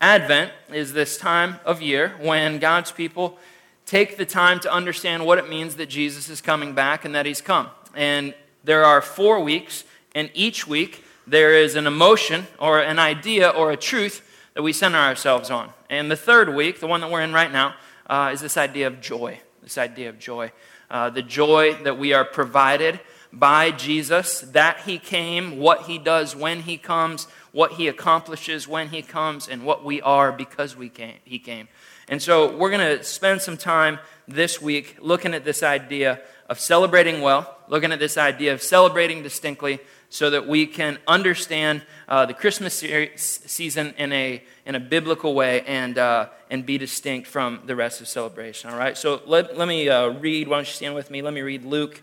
Advent 0.00 0.52
is 0.72 0.92
this 0.92 1.18
time 1.18 1.56
of 1.64 1.82
year 1.82 2.14
when 2.20 2.58
God's 2.58 2.92
people 2.92 3.38
take 3.86 4.16
the 4.16 4.26
time 4.26 4.60
to 4.60 4.72
understand 4.72 5.24
what 5.24 5.38
it 5.38 5.48
means 5.48 5.76
that 5.76 5.88
Jesus 5.88 6.28
is 6.28 6.40
coming 6.40 6.74
back 6.74 7.04
and 7.04 7.14
that 7.14 7.26
he's 7.26 7.40
come. 7.40 7.68
And 7.94 8.34
there 8.64 8.84
are 8.84 9.00
four 9.02 9.40
weeks, 9.40 9.84
and 10.14 10.30
each 10.34 10.66
week 10.66 11.04
there 11.26 11.54
is 11.54 11.74
an 11.76 11.86
emotion 11.86 12.46
or 12.58 12.80
an 12.80 12.98
idea 12.98 13.48
or 13.48 13.70
a 13.70 13.76
truth 13.76 14.22
that 14.54 14.62
we 14.62 14.72
center 14.72 14.98
ourselves 14.98 15.50
on. 15.50 15.70
And 15.90 16.10
the 16.10 16.16
third 16.16 16.54
week, 16.54 16.80
the 16.80 16.86
one 16.86 17.00
that 17.00 17.10
we're 17.10 17.22
in 17.22 17.32
right 17.32 17.52
now, 17.52 17.74
uh, 18.08 18.30
is 18.32 18.40
this 18.40 18.56
idea 18.56 18.86
of 18.86 19.00
joy. 19.00 19.40
This 19.62 19.78
idea 19.78 20.10
of 20.10 20.18
joy 20.18 20.52
uh, 20.90 21.10
the 21.10 21.22
joy 21.22 21.74
that 21.84 21.98
we 21.98 22.12
are 22.12 22.24
provided 22.24 23.00
by 23.32 23.70
Jesus, 23.70 24.40
that 24.40 24.80
he 24.80 24.98
came, 24.98 25.58
what 25.58 25.82
he 25.82 25.98
does 25.98 26.36
when 26.36 26.60
he 26.60 26.76
comes, 26.76 27.26
what 27.52 27.72
he 27.72 27.88
accomplishes 27.88 28.68
when 28.68 28.88
he 28.88 29.02
comes, 29.02 29.48
and 29.48 29.64
what 29.64 29.84
we 29.84 30.00
are 30.02 30.30
because 30.30 30.76
we 30.76 30.88
came, 30.88 31.16
he 31.24 31.38
came. 31.38 31.68
And 32.08 32.20
so 32.20 32.56
we're 32.56 32.70
going 32.70 32.98
to 32.98 33.04
spend 33.04 33.42
some 33.42 33.56
time 33.56 33.98
this 34.28 34.60
week 34.60 34.96
looking 35.00 35.34
at 35.34 35.44
this 35.44 35.62
idea 35.62 36.20
of 36.48 36.60
celebrating 36.60 37.20
well, 37.20 37.56
looking 37.68 37.92
at 37.92 37.98
this 37.98 38.18
idea 38.18 38.52
of 38.52 38.62
celebrating 38.62 39.22
distinctly, 39.22 39.80
so 40.10 40.30
that 40.30 40.46
we 40.46 40.66
can 40.66 40.98
understand 41.08 41.82
uh, 42.08 42.24
the 42.24 42.34
Christmas 42.34 42.84
season 43.16 43.94
in 43.98 44.12
a, 44.12 44.42
in 44.64 44.74
a 44.74 44.80
biblical 44.80 45.34
way 45.34 45.62
and, 45.62 45.98
uh, 45.98 46.28
and 46.50 46.64
be 46.64 46.78
distinct 46.78 47.26
from 47.26 47.62
the 47.66 47.74
rest 47.74 48.00
of 48.00 48.06
celebration. 48.06 48.70
All 48.70 48.78
right, 48.78 48.96
so 48.96 49.22
let, 49.26 49.56
let 49.56 49.66
me 49.66 49.88
uh, 49.88 50.08
read. 50.10 50.46
Why 50.46 50.58
don't 50.58 50.66
you 50.66 50.72
stand 50.72 50.94
with 50.94 51.10
me? 51.10 51.22
Let 51.22 51.34
me 51.34 51.40
read 51.40 51.64
Luke 51.64 52.02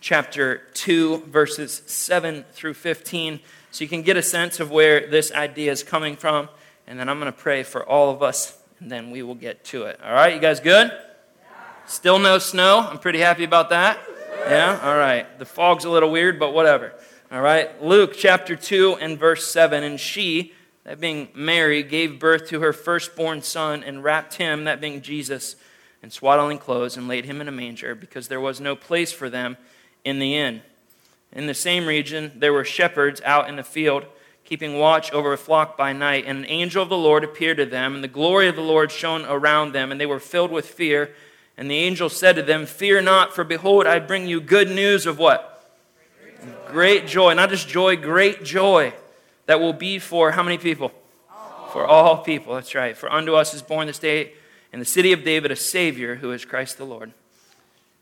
chapter 0.00 0.62
2, 0.74 1.26
verses 1.28 1.82
7 1.86 2.44
through 2.52 2.74
15, 2.74 3.40
so 3.70 3.84
you 3.84 3.88
can 3.88 4.02
get 4.02 4.16
a 4.16 4.22
sense 4.22 4.60
of 4.60 4.70
where 4.70 5.08
this 5.08 5.32
idea 5.32 5.72
is 5.72 5.82
coming 5.82 6.16
from. 6.16 6.48
And 6.86 6.98
then 6.98 7.08
I'm 7.08 7.18
going 7.18 7.32
to 7.32 7.38
pray 7.38 7.62
for 7.62 7.88
all 7.88 8.10
of 8.10 8.22
us, 8.22 8.58
then 8.90 9.10
we 9.10 9.22
will 9.22 9.34
get 9.34 9.64
to 9.66 9.84
it. 9.84 10.00
All 10.04 10.12
right, 10.12 10.34
you 10.34 10.40
guys 10.40 10.60
good? 10.60 10.90
Still 11.86 12.18
no 12.18 12.38
snow. 12.38 12.80
I'm 12.80 12.98
pretty 12.98 13.20
happy 13.20 13.44
about 13.44 13.70
that. 13.70 13.98
Yeah? 14.48 14.80
All 14.82 14.96
right. 14.96 15.38
The 15.38 15.44
fog's 15.44 15.84
a 15.84 15.90
little 15.90 16.10
weird, 16.10 16.38
but 16.38 16.54
whatever. 16.54 16.94
All 17.30 17.40
right. 17.40 17.82
Luke 17.82 18.14
chapter 18.16 18.56
2 18.56 18.96
and 19.00 19.18
verse 19.18 19.50
7. 19.50 19.84
And 19.84 20.00
she, 20.00 20.54
that 20.84 21.00
being 21.00 21.28
Mary, 21.34 21.82
gave 21.82 22.18
birth 22.18 22.48
to 22.48 22.60
her 22.60 22.72
firstborn 22.72 23.42
son 23.42 23.82
and 23.84 24.02
wrapped 24.02 24.34
him, 24.34 24.64
that 24.64 24.80
being 24.80 25.02
Jesus, 25.02 25.56
in 26.02 26.10
swaddling 26.10 26.58
clothes 26.58 26.96
and 26.96 27.08
laid 27.08 27.24
him 27.24 27.40
in 27.40 27.48
a 27.48 27.52
manger 27.52 27.94
because 27.94 28.28
there 28.28 28.40
was 28.40 28.60
no 28.60 28.76
place 28.76 29.12
for 29.12 29.30
them 29.30 29.56
in 30.04 30.18
the 30.18 30.36
inn. 30.36 30.62
In 31.32 31.46
the 31.46 31.54
same 31.54 31.86
region, 31.86 32.32
there 32.36 32.52
were 32.52 32.64
shepherds 32.64 33.20
out 33.24 33.48
in 33.48 33.56
the 33.56 33.62
field, 33.62 34.04
keeping 34.44 34.78
watch 34.78 35.12
over 35.12 35.32
a 35.32 35.38
flock 35.38 35.76
by 35.76 35.92
night. 35.92 36.24
And 36.26 36.38
an 36.38 36.46
angel 36.46 36.82
of 36.82 36.88
the 36.88 36.96
Lord 36.96 37.24
appeared 37.24 37.56
to 37.56 37.66
them, 37.66 37.94
and 37.94 38.04
the 38.04 38.08
glory 38.08 38.48
of 38.48 38.56
the 38.56 38.62
Lord 38.62 38.92
shone 38.92 39.24
around 39.24 39.72
them, 39.72 39.90
and 39.90 40.00
they 40.00 40.06
were 40.06 40.20
filled 40.20 40.50
with 40.50 40.66
fear. 40.66 41.14
And 41.56 41.70
the 41.70 41.76
angel 41.76 42.08
said 42.08 42.36
to 42.36 42.42
them, 42.42 42.66
Fear 42.66 43.02
not, 43.02 43.34
for 43.34 43.44
behold, 43.44 43.86
I 43.86 43.98
bring 43.98 44.26
you 44.26 44.40
good 44.40 44.70
news 44.70 45.06
of 45.06 45.18
what? 45.18 45.50
Great 46.68 47.06
joy. 47.06 47.34
Not 47.34 47.50
just 47.50 47.68
joy, 47.68 47.96
great 47.96 48.44
joy 48.44 48.92
that 49.46 49.60
will 49.60 49.72
be 49.72 49.98
for 49.98 50.32
how 50.32 50.42
many 50.42 50.58
people? 50.58 50.92
All. 51.30 51.68
For 51.68 51.86
all 51.86 52.18
people. 52.18 52.54
That's 52.54 52.74
right. 52.74 52.96
For 52.96 53.10
unto 53.12 53.34
us 53.34 53.54
is 53.54 53.62
born 53.62 53.86
this 53.86 53.98
day 53.98 54.32
in 54.72 54.78
the 54.78 54.84
city 54.84 55.12
of 55.12 55.24
David 55.24 55.50
a 55.50 55.56
Savior 55.56 56.16
who 56.16 56.32
is 56.32 56.44
Christ 56.44 56.78
the 56.78 56.84
Lord. 56.84 57.12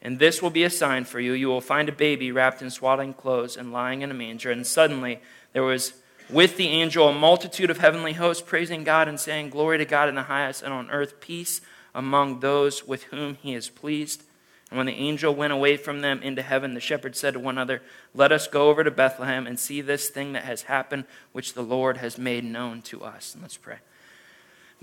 And 0.01 0.19
this 0.19 0.43
will 0.43 0.51
be 0.51 0.65
a 0.65 0.71
sign 0.71 1.05
for 1.05 1.21
you. 1.21 1.33
You 1.33 1.49
will 1.49 1.61
find 1.61 1.89
a 1.89 1.93
baby 1.93 2.33
wrapped 2.33 2.63
in 2.63 2.71
swaddling 2.71 3.15
clothes 3.15 3.57
and 3.57 3.73
lying 3.73 4.03
in 4.03 4.11
a 4.11 4.15
manger. 4.15 4.51
And 4.51 4.67
suddenly 4.67 5.21
there 5.53 5.63
was 5.63 5.95
with 6.33 6.57
the 6.57 6.69
angel 6.69 7.09
a 7.09 7.13
multitude 7.13 7.71
of 7.71 7.79
heavenly 7.79 8.15
hosts 8.15 8.43
praising 8.43 8.85
God 8.85 9.07
and 9.07 9.21
saying, 9.21 9.51
Glory 9.51 9.79
to 9.79 9.85
God 9.85 10.09
in 10.09 10.15
the 10.15 10.23
highest, 10.23 10.63
and 10.63 10.73
on 10.73 10.91
earth 10.91 11.21
peace 11.21 11.61
among 11.95 12.41
those 12.41 12.87
with 12.87 13.05
whom 13.05 13.37
he 13.37 13.55
is 13.55 13.69
pleased. 13.69 14.23
And 14.71 14.79
when 14.79 14.87
the 14.87 14.95
angel 14.95 15.35
went 15.35 15.53
away 15.53 15.77
from 15.77 16.01
them 16.01 16.23
into 16.23 16.41
heaven, 16.41 16.73
the 16.73 16.81
shepherds 16.81 17.19
said 17.19 17.35
to 17.35 17.41
one 17.41 17.57
another, 17.59 17.83
Let 18.15 18.33
us 18.33 18.49
go 18.49 18.71
over 18.71 18.83
to 18.83 18.91
Bethlehem 18.91 19.47
and 19.47 19.59
see 19.59 19.83
this 19.83 20.09
thing 20.09 20.33
that 20.33 20.45
has 20.45 20.63
happened, 20.63 21.05
which 21.33 21.53
the 21.53 21.63
Lord 21.63 21.99
has 21.99 22.17
made 22.17 22.45
known 22.45 22.81
to 22.83 23.05
us. 23.05 23.35
And 23.35 23.43
let's 23.43 23.59
pray. 23.59 23.77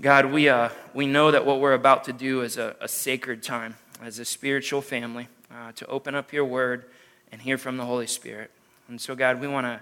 God, 0.00 0.26
we, 0.26 0.48
uh, 0.48 0.68
we 0.94 1.06
know 1.06 1.32
that 1.32 1.44
what 1.44 1.60
we're 1.60 1.74
about 1.74 2.04
to 2.04 2.12
do 2.12 2.42
is 2.42 2.56
a, 2.56 2.76
a 2.80 2.86
sacred 2.86 3.42
time 3.42 3.74
as 4.00 4.20
a 4.20 4.24
spiritual 4.24 4.80
family 4.80 5.28
uh, 5.52 5.72
to 5.72 5.86
open 5.88 6.14
up 6.14 6.32
your 6.32 6.44
word 6.44 6.84
and 7.32 7.42
hear 7.42 7.58
from 7.58 7.76
the 7.76 7.84
Holy 7.84 8.06
Spirit. 8.06 8.52
And 8.88 9.00
so, 9.00 9.16
God, 9.16 9.40
we 9.40 9.48
want 9.48 9.66
to 9.66 9.80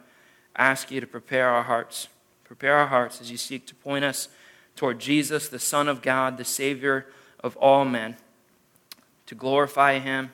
ask 0.56 0.90
you 0.90 1.00
to 1.00 1.06
prepare 1.06 1.48
our 1.48 1.62
hearts. 1.62 2.08
Prepare 2.44 2.76
our 2.76 2.86
hearts 2.86 3.20
as 3.20 3.30
you 3.30 3.36
seek 3.36 3.66
to 3.66 3.74
point 3.74 4.04
us 4.04 4.28
toward 4.76 4.98
Jesus, 4.98 5.48
the 5.48 5.58
Son 5.58 5.88
of 5.88 6.02
God, 6.02 6.36
the 6.36 6.44
Savior 6.44 7.06
of 7.40 7.56
all 7.56 7.84
men 7.84 8.16
to 9.28 9.34
glorify 9.34 9.98
Him, 9.98 10.30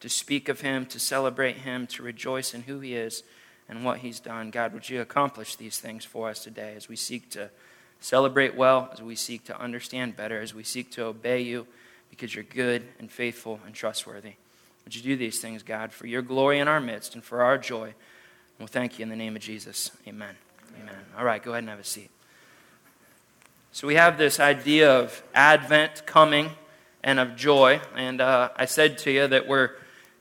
to 0.00 0.08
speak 0.08 0.48
of 0.48 0.62
Him, 0.62 0.86
to 0.86 0.98
celebrate 0.98 1.58
Him, 1.58 1.86
to 1.88 2.02
rejoice 2.02 2.54
in 2.54 2.62
who 2.62 2.80
He 2.80 2.94
is 2.94 3.22
and 3.68 3.84
what 3.84 3.98
He's 3.98 4.20
done. 4.20 4.50
God, 4.50 4.72
would 4.72 4.88
you 4.88 5.02
accomplish 5.02 5.54
these 5.54 5.78
things 5.78 6.06
for 6.06 6.30
us 6.30 6.42
today 6.42 6.74
as 6.74 6.88
we 6.88 6.96
seek 6.96 7.28
to 7.30 7.50
celebrate 8.00 8.56
well, 8.56 8.88
as 8.90 9.02
we 9.02 9.14
seek 9.14 9.44
to 9.44 9.60
understand 9.60 10.16
better, 10.16 10.40
as 10.40 10.54
we 10.54 10.64
seek 10.64 10.90
to 10.92 11.04
obey 11.04 11.42
you 11.42 11.66
because 12.08 12.34
you're 12.34 12.42
good 12.42 12.84
and 12.98 13.10
faithful 13.10 13.60
and 13.66 13.74
trustworthy. 13.74 14.32
Would 14.84 14.96
you 14.96 15.02
do 15.02 15.16
these 15.16 15.42
things, 15.42 15.62
God, 15.62 15.92
for 15.92 16.06
your 16.06 16.22
glory 16.22 16.58
in 16.58 16.68
our 16.68 16.80
midst 16.80 17.14
and 17.14 17.22
for 17.22 17.42
our 17.42 17.58
joy? 17.58 17.92
We'll 18.58 18.66
thank 18.66 18.98
you 18.98 19.04
in 19.04 19.08
the 19.08 19.14
name 19.14 19.36
of 19.36 19.42
Jesus. 19.42 19.92
Amen. 20.08 20.34
Amen. 20.82 20.96
All 21.16 21.24
right, 21.24 21.40
go 21.40 21.52
ahead 21.52 21.62
and 21.62 21.70
have 21.70 21.78
a 21.78 21.84
seat. 21.84 22.10
So 23.70 23.86
we 23.86 23.94
have 23.94 24.18
this 24.18 24.40
idea 24.40 24.90
of 24.90 25.22
Advent 25.32 26.06
coming 26.06 26.50
and 27.04 27.20
of 27.20 27.36
joy. 27.36 27.80
And 27.94 28.20
uh, 28.20 28.48
I 28.56 28.64
said 28.64 28.98
to 28.98 29.12
you 29.12 29.28
that 29.28 29.46
we're 29.46 29.76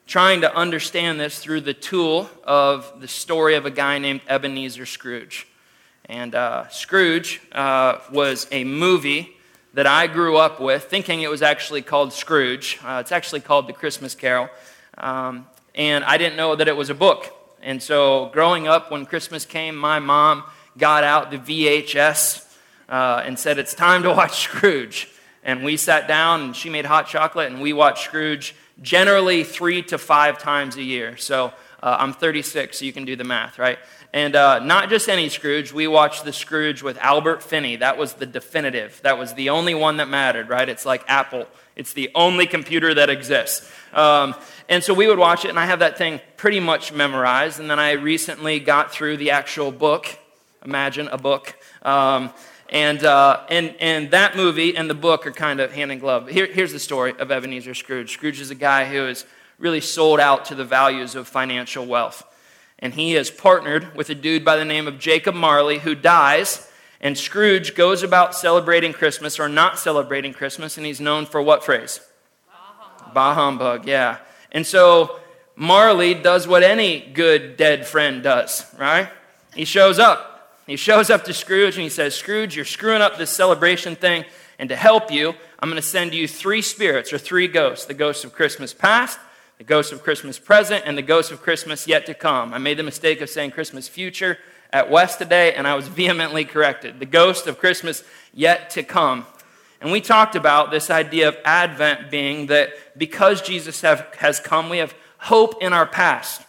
trying 0.06 0.42
to 0.42 0.56
understand 0.56 1.20
this 1.20 1.40
through 1.40 1.62
the 1.62 1.74
tool 1.74 2.30
of 2.44 3.02
the 3.02 3.08
story 3.08 3.56
of 3.56 3.66
a 3.66 3.72
guy 3.72 3.98
named 3.98 4.22
Ebenezer 4.28 4.86
Scrooge. 4.86 5.48
And 6.06 6.36
uh, 6.36 6.68
Scrooge 6.70 7.42
uh, 7.54 7.98
was 8.12 8.46
a 8.52 8.64
movie 8.64 9.36
that 9.74 9.88
I 9.88 10.06
grew 10.06 10.38
up 10.38 10.62
with, 10.62 10.84
thinking 10.84 11.22
it 11.22 11.32
was 11.32 11.42
actually 11.42 11.82
called 11.82 12.14
Scrooge. 12.14 12.78
Uh, 12.84 13.00
it's 13.02 13.12
actually 13.12 13.42
called 13.42 13.68
The 13.68 13.74
Christmas 13.74 14.14
Carol. 14.14 14.48
Um, 14.96 15.48
and 15.74 16.04
I 16.04 16.20
didn't 16.20 16.38
know 16.38 16.56
that 16.56 16.68
it 16.68 16.78
was 16.78 16.92
a 16.92 16.96
book. 16.96 17.34
And 17.68 17.84
so, 17.84 18.30
growing 18.32 18.66
up, 18.66 18.92
when 18.92 19.06
Christmas 19.06 19.46
came, 19.46 19.76
my 19.76 20.00
mom 20.00 20.46
got 20.78 21.04
out 21.04 21.32
the 21.32 21.38
VHS 21.38 22.50
uh, 22.88 23.22
and 23.26 23.38
said, 23.38 23.58
It's 23.58 23.74
time 23.74 24.04
to 24.04 24.10
watch 24.14 24.44
Scrooge 24.44 25.10
and 25.44 25.66
we 25.66 25.76
sat 25.76 26.08
down 26.08 26.42
and 26.44 26.56
she 26.56 26.70
made 26.70 26.86
hot 26.86 27.08
chocolate 27.08 27.52
and 27.52 27.62
we 27.62 27.74
watched 27.74 28.06
Scrooge 28.06 28.56
generally 28.82 29.44
three 29.44 29.82
to 29.82 29.98
five 29.98 30.40
times 30.40 30.78
a 30.78 30.82
year. 30.82 31.18
So 31.18 31.52
uh, 31.84 31.98
I'm 32.00 32.14
36, 32.14 32.80
so 32.80 32.86
you 32.86 32.94
can 32.94 33.04
do 33.04 33.18
the 33.18 33.26
math, 33.26 33.60
right? 33.60 33.80
And 34.14 34.36
uh, 34.36 34.60
not 34.60 34.90
just 34.90 35.10
any 35.10 35.30
Scrooge, 35.30 35.74
we 35.74 35.88
watched 35.88 36.24
the 36.24 36.34
Scrooge 36.34 36.82
with 36.82 36.98
Albert 37.00 37.44
Finney. 37.44 37.76
That 37.76 37.98
was 37.98 38.14
the 38.14 38.26
definitive. 38.26 39.00
That 39.04 39.18
was 39.18 39.34
the 39.34 39.50
only 39.50 39.76
one 39.76 39.98
that 39.98 40.08
mattered, 40.08 40.50
right? 40.50 40.68
It's 40.68 40.86
like 40.86 41.04
Apple, 41.08 41.46
it's 41.76 41.94
the 41.94 42.10
only 42.16 42.48
computer 42.48 42.94
that 42.94 43.10
exists. 43.10 43.70
Um, 43.94 44.34
and 44.70 44.84
so 44.84 44.94
we 44.94 45.08
would 45.08 45.20
watch 45.20 45.46
it, 45.46 45.50
and 45.50 45.60
I 45.60 45.66
have 45.66 45.80
that 45.80 45.98
thing 45.98 46.22
pretty 46.38 46.60
much 46.60 46.92
memorized. 46.94 47.60
And 47.60 47.70
then 47.70 47.80
I 47.80 47.92
recently 47.92 48.60
got 48.60 48.92
through 48.92 49.18
the 49.18 49.32
actual 49.32 49.72
book. 49.72 50.08
Imagine 50.66 51.08
a 51.10 51.18
book. 51.18 51.56
Um, 51.84 52.32
and, 52.70 53.04
uh, 53.04 53.46
and, 53.50 53.76
and 53.80 54.12
that 54.12 54.36
movie 54.36 54.76
and 54.76 54.90
the 54.90 54.96
book 54.96 55.26
are 55.26 55.32
kind 55.32 55.60
of 55.60 55.72
hand 55.72 55.92
in 55.92 56.00
glove. 56.00 56.28
Here, 56.28 56.48
here's 56.48 56.74
the 56.74 56.80
story 56.80 57.14
of 57.18 57.32
Ebenezer 57.32 57.74
Scrooge. 57.74 58.12
Scrooge 58.12 58.42
is 58.42 58.52
a 58.52 58.56
guy 58.56 58.86
who 58.86 59.08
is 59.08 59.26
really 59.60 59.82
sold 59.82 60.20
out 60.20 60.46
to 60.46 60.56
the 60.56 60.66
values 60.66 61.16
of 61.16 61.28
financial 61.28 61.86
wealth. 61.86 62.24
And 62.80 62.94
he 62.94 63.16
is 63.16 63.32
partnered 63.32 63.96
with 63.96 64.10
a 64.10 64.16
dude 64.16 64.46
by 64.46 64.56
the 64.56 64.66
name 64.66 64.88
of 64.88 65.00
Jacob 65.00 65.36
Marley 65.36 65.80
who 65.80 65.96
dies. 65.96 66.70
And 67.02 67.18
Scrooge 67.18 67.76
goes 67.76 68.04
about 68.04 68.36
celebrating 68.36 68.94
Christmas 68.94 69.40
or 69.40 69.50
not 69.50 69.80
celebrating 69.80 70.34
Christmas. 70.34 70.78
And 70.78 70.86
he's 70.86 71.02
known 71.02 71.26
for 71.26 71.42
what 71.42 71.64
phrase? 71.64 72.00
Bah 73.14 73.34
humbug. 73.34 73.88
Yeah. 73.88 74.18
And 74.52 74.66
so 74.66 75.20
Marley 75.56 76.14
does 76.14 76.48
what 76.48 76.64
any 76.64 77.00
good 77.00 77.58
dead 77.58 77.88
friend 77.88 78.22
does, 78.22 78.66
right? 78.78 79.10
He 79.56 79.66
shows 79.66 79.98
up. 79.98 80.56
He 80.68 80.76
shows 80.76 81.10
up 81.10 81.24
to 81.26 81.34
Scrooge 81.34 81.76
and 81.76 81.84
he 81.84 81.90
says, 81.90 82.14
Scrooge, 82.14 82.56
you're 82.56 82.66
screwing 82.66 83.02
up 83.02 83.18
this 83.18 83.30
celebration 83.30 83.96
thing. 83.96 84.26
And 84.60 84.70
to 84.70 84.76
help 84.76 85.12
you, 85.12 85.34
I'm 85.60 85.70
going 85.70 85.82
to 85.82 85.88
send 85.88 86.14
you 86.14 86.28
three 86.28 86.62
spirits 86.62 87.14
or 87.14 87.18
three 87.18 87.48
ghosts 87.48 87.86
the 87.86 87.94
ghosts 87.94 88.24
of 88.24 88.34
Christmas 88.34 88.74
past, 88.74 89.20
the 89.58 89.64
ghost 89.64 89.92
of 89.92 90.04
Christmas 90.04 90.38
present, 90.38 90.84
and 90.86 90.98
the 90.98 91.02
ghost 91.02 91.32
of 91.32 91.42
Christmas 91.42 91.88
yet 91.88 92.06
to 92.06 92.14
come. 92.14 92.54
I 92.54 92.60
made 92.60 92.78
the 92.78 92.84
mistake 92.84 93.22
of 93.22 93.30
saying 93.30 93.52
Christmas 93.52 93.88
future 93.88 94.38
at 94.72 94.90
West 94.90 95.18
today, 95.18 95.54
and 95.54 95.68
I 95.68 95.76
was 95.76 95.88
vehemently 95.88 96.46
corrected. 96.46 97.00
The 97.00 97.06
ghost 97.06 97.48
of 97.48 97.58
Christmas 97.58 98.04
yet 98.34 98.70
to 98.72 98.84
come. 98.84 99.26
And 99.82 99.92
we 99.92 100.02
talked 100.02 100.36
about 100.36 100.72
this 100.72 100.90
idea 100.90 101.28
of 101.30 101.38
Advent 101.46 102.12
being 102.12 102.48
that 102.48 102.70
because 102.98 103.42
Jesus 103.42 103.82
have, 103.82 104.08
has 104.18 104.40
come, 104.40 104.70
we 104.70 104.78
have 104.78 104.94
hope 105.18 105.62
in 105.62 105.74
our 105.74 105.86
past. 105.86 106.42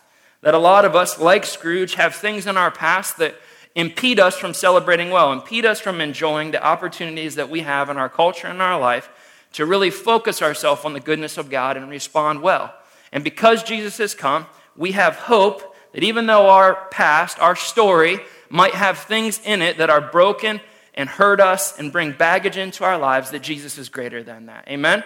That 0.43 0.55
a 0.55 0.59
lot 0.59 0.85
of 0.85 0.95
us, 0.95 1.19
like 1.19 1.45
Scrooge, 1.45 1.95
have 1.95 2.15
things 2.15 2.47
in 2.47 2.57
our 2.57 2.71
past 2.71 3.19
that 3.19 3.35
impede 3.75 4.19
us 4.19 4.37
from 4.37 4.55
celebrating 4.55 5.11
well, 5.11 5.33
impede 5.33 5.65
us 5.65 5.81
from 5.81 6.01
enjoying 6.01 6.51
the 6.51 6.63
opportunities 6.63 7.35
that 7.37 7.51
we 7.51 7.61
have 7.61 7.91
in 7.91 7.97
our 7.97 8.09
culture 8.09 8.49
and 8.49 8.63
our 8.63 8.79
life 8.79 9.09
to 9.53 9.67
really 9.67 9.91
focus 9.91 10.43
ourselves 10.43 10.85
on 10.85 10.93
the 10.93 11.01
goodness 11.01 11.39
of 11.39 11.51
God 11.51 11.77
and 11.77 11.89
respond 11.89 12.43
well. 12.43 12.75
And 13.13 13.25
because 13.25 13.63
Jesus 13.63 13.99
has 13.99 14.15
come, 14.15 14.47
we 14.77 14.93
have 14.93 15.17
hope 15.17 15.75
that 15.93 16.03
even 16.03 16.27
though 16.27 16.49
our 16.49 16.87
past, 16.91 17.39
our 17.41 17.57
story, 17.57 18.21
might 18.49 18.75
have 18.75 18.99
things 18.99 19.41
in 19.45 19.63
it 19.63 19.79
that 19.79 19.91
are 19.91 20.01
broken 20.01 20.61
and 20.95 21.09
hurt 21.09 21.41
us 21.41 21.79
and 21.79 21.93
bring 21.93 22.13
baggage 22.13 22.57
into 22.57 22.85
our 22.85 22.99
lives, 22.99 23.31
that 23.31 23.43
Jesus 23.43 23.79
is 23.79 23.89
greater 23.89 24.23
than 24.23 24.47
that. 24.47 24.67
Amen? 24.69 25.05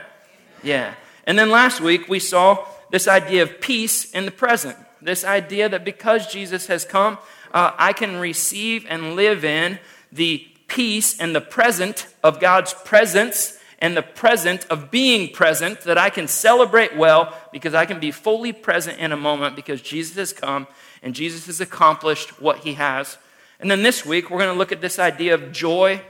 Yeah. 0.62 0.94
And 1.26 1.38
then 1.38 1.50
last 1.50 1.80
week 1.80 2.08
we 2.08 2.18
saw 2.18 2.66
this 2.90 3.08
idea 3.08 3.42
of 3.42 3.60
peace 3.60 4.10
in 4.12 4.24
the 4.24 4.30
present. 4.30 4.76
This 5.00 5.24
idea 5.24 5.68
that 5.68 5.84
because 5.84 6.26
Jesus 6.26 6.66
has 6.66 6.84
come, 6.84 7.18
uh, 7.52 7.72
I 7.76 7.92
can 7.92 8.16
receive 8.16 8.86
and 8.88 9.16
live 9.16 9.44
in 9.44 9.78
the 10.10 10.46
peace 10.68 11.18
and 11.20 11.34
the 11.34 11.40
present 11.40 12.06
of 12.22 12.40
God's 12.40 12.72
presence 12.72 13.58
and 13.82 13.96
the 13.96 14.02
present 14.02 14.64
of 14.70 14.92
being 14.92 15.32
present, 15.32 15.80
that 15.82 15.98
I 15.98 16.08
can 16.08 16.28
celebrate 16.28 16.96
well 16.96 17.36
because 17.50 17.74
I 17.74 17.84
can 17.84 17.98
be 17.98 18.12
fully 18.12 18.52
present 18.52 19.00
in 19.00 19.10
a 19.10 19.16
moment 19.16 19.56
because 19.56 19.82
Jesus 19.82 20.16
has 20.16 20.32
come 20.32 20.68
and 21.02 21.16
Jesus 21.16 21.46
has 21.46 21.60
accomplished 21.60 22.40
what 22.40 22.58
he 22.58 22.74
has. 22.74 23.18
And 23.58 23.68
then 23.68 23.82
this 23.82 24.06
week, 24.06 24.30
we're 24.30 24.38
going 24.38 24.54
to 24.54 24.58
look 24.58 24.70
at 24.70 24.80
this 24.80 25.00
idea 25.00 25.34
of 25.34 25.50
joy 25.50 26.00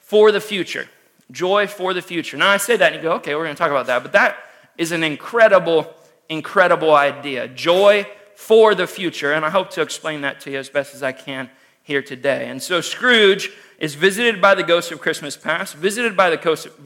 for 0.00 0.32
the 0.32 0.40
future. 0.40 0.88
Joy 1.30 1.68
for 1.68 1.94
the 1.94 2.02
future. 2.02 2.36
Now, 2.36 2.50
I 2.50 2.56
say 2.56 2.76
that 2.76 2.92
and 2.92 3.00
you 3.00 3.08
go, 3.08 3.14
okay, 3.16 3.36
we're 3.36 3.44
going 3.44 3.54
to 3.54 3.58
talk 3.58 3.70
about 3.70 3.86
that. 3.86 4.02
But 4.02 4.12
that 4.12 4.36
is 4.76 4.90
an 4.90 5.04
incredible 5.04 5.94
incredible 6.28 6.94
idea 6.94 7.48
joy 7.48 8.06
for 8.34 8.74
the 8.74 8.86
future. 8.86 9.32
And 9.32 9.44
I 9.44 9.50
hope 9.50 9.70
to 9.70 9.82
explain 9.82 10.22
that 10.22 10.40
to 10.42 10.50
you 10.50 10.58
as 10.58 10.68
best 10.68 10.94
as 10.94 11.02
I 11.02 11.12
can 11.12 11.50
here 11.82 12.02
today. 12.02 12.48
And 12.48 12.62
so 12.62 12.80
Scrooge 12.80 13.50
is 13.78 13.94
visited 13.94 14.40
by 14.40 14.54
the 14.54 14.62
ghost 14.62 14.92
of 14.92 15.00
Christmas 15.00 15.36
past, 15.36 15.74
visited 15.74 16.16
by 16.16 16.30
the 16.30 16.36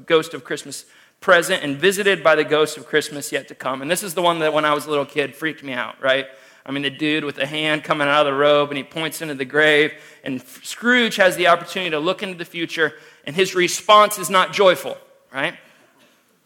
ghost 0.07 0.35
of 0.35 0.45
Christmas 0.45 0.85
present, 1.21 1.63
and 1.63 1.77
visited 1.77 2.23
by 2.23 2.35
the 2.35 2.45
ghost 2.45 2.77
of 2.77 2.87
Christmas 2.87 3.33
yet 3.33 3.49
to 3.49 3.55
come. 3.55 3.83
And 3.83 3.91
this 3.91 4.03
is 4.03 4.15
the 4.15 4.23
one 4.23 4.39
that 4.41 4.53
when 4.53 4.65
I 4.65 4.75
was 4.75 4.87
a 4.87 4.91
little 4.91 5.07
kid 5.07 5.35
freaked 5.35 5.63
me 5.63 5.73
out, 5.73 6.01
right? 6.01 6.27
I 6.67 6.71
mean, 6.71 6.83
the 6.83 6.91
dude 6.91 7.25
with 7.25 7.37
the 7.37 7.47
hand 7.47 7.85
coming 7.85 8.09
out 8.09 8.27
of 8.27 8.33
the 8.33 8.39
robe 8.39 8.71
and 8.71 8.79
he 8.79 8.85
points 8.85 9.21
into 9.21 9.35
the 9.35 9.45
grave. 9.45 9.93
And 10.23 10.41
Scrooge 10.43 11.17
has 11.17 11.37
the 11.37 11.49
opportunity 11.49 11.91
to 11.91 11.99
look 11.99 12.23
into 12.23 12.39
the 12.39 12.45
future, 12.45 12.95
and 13.27 13.35
his 13.37 13.55
response 13.55 14.19
is 14.19 14.31
not 14.31 14.53
joyful, 14.53 14.97
right? 15.33 15.57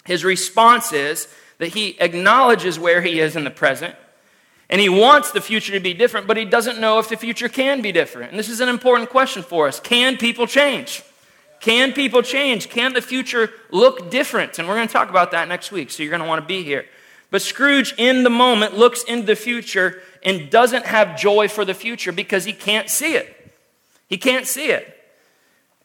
His 0.05 0.25
response 0.25 0.93
is 0.93 1.29
that 1.59 1.69
he 1.69 2.01
acknowledges 2.01 2.79
where 2.79 3.03
he 3.03 3.21
is 3.21 3.37
in 3.37 3.45
the 3.45 3.51
present 3.51 3.95
and 4.71 4.81
he 4.81 4.89
wants 4.89 5.33
the 5.33 5.41
future 5.41 5.73
to 5.73 5.81
be 5.81 5.95
different, 5.95 6.27
but 6.27 6.37
he 6.37 6.45
doesn't 6.45 6.79
know 6.79 6.99
if 6.99 7.09
the 7.09 7.17
future 7.17 7.49
can 7.49 7.81
be 7.81 7.93
different. 7.93 8.31
And 8.31 8.39
this 8.39 8.49
is 8.49 8.61
an 8.61 8.69
important 8.69 9.09
question 9.11 9.43
for 9.43 9.67
us. 9.67 9.81
Can 9.81 10.17
people 10.17 10.47
change? 10.47 11.03
Can 11.61 11.93
people 11.93 12.23
change? 12.23 12.69
Can 12.69 12.93
the 12.93 13.03
future 13.03 13.51
look 13.71 14.11
different? 14.11 14.59
And 14.59 14.69
we're 14.69 14.77
going 14.77 14.87
to 14.87 14.93
talk 14.93 15.11
about 15.11 15.31
that 15.33 15.49
next 15.49 15.73
week, 15.73 15.91
so 15.91 16.03
you're 16.03 16.11
going 16.11 16.23
to 16.23 16.29
want 16.29 16.43
to 16.43 16.47
be 16.47 16.63
here. 16.63 16.85
But 17.31 17.43
Scrooge, 17.43 17.95
in 17.99 18.23
the 18.23 18.31
moment, 18.31 18.77
looks 18.77 19.03
into 19.05 19.27
the 19.27 19.37
future 19.37 20.01
and 20.23 20.51
doesn't 20.51 20.87
have 20.87 21.19
joy 21.19 21.49
for 21.49 21.65
the 21.65 21.75
future 21.75 22.13
because 22.13 22.45
he 22.45 22.53
can't 22.53 22.89
see 22.89 23.15
it. 23.15 23.35
He 24.07 24.17
can't 24.17 24.47
see 24.47 24.71
it. 24.71 24.95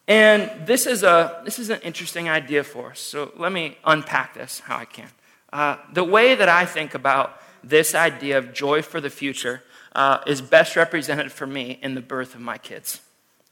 And 0.07 0.67
this 0.67 0.85
is, 0.85 1.03
a, 1.03 1.41
this 1.45 1.59
is 1.59 1.69
an 1.69 1.79
interesting 1.81 2.29
idea 2.29 2.63
for 2.63 2.91
us. 2.91 2.99
So 2.99 3.31
let 3.37 3.51
me 3.51 3.77
unpack 3.85 4.33
this 4.33 4.59
how 4.59 4.77
I 4.77 4.85
can. 4.85 5.09
Uh, 5.51 5.77
the 5.93 6.03
way 6.03 6.35
that 6.35 6.49
I 6.49 6.65
think 6.65 6.93
about 6.93 7.39
this 7.63 7.95
idea 7.95 8.37
of 8.37 8.53
joy 8.53 8.81
for 8.81 8.99
the 8.99 9.09
future 9.09 9.63
uh, 9.95 10.19
is 10.27 10.41
best 10.41 10.75
represented 10.75 11.31
for 11.31 11.47
me 11.47 11.79
in 11.81 11.95
the 11.95 12.01
birth 12.01 12.35
of 12.35 12.41
my 12.41 12.57
kids. 12.57 13.01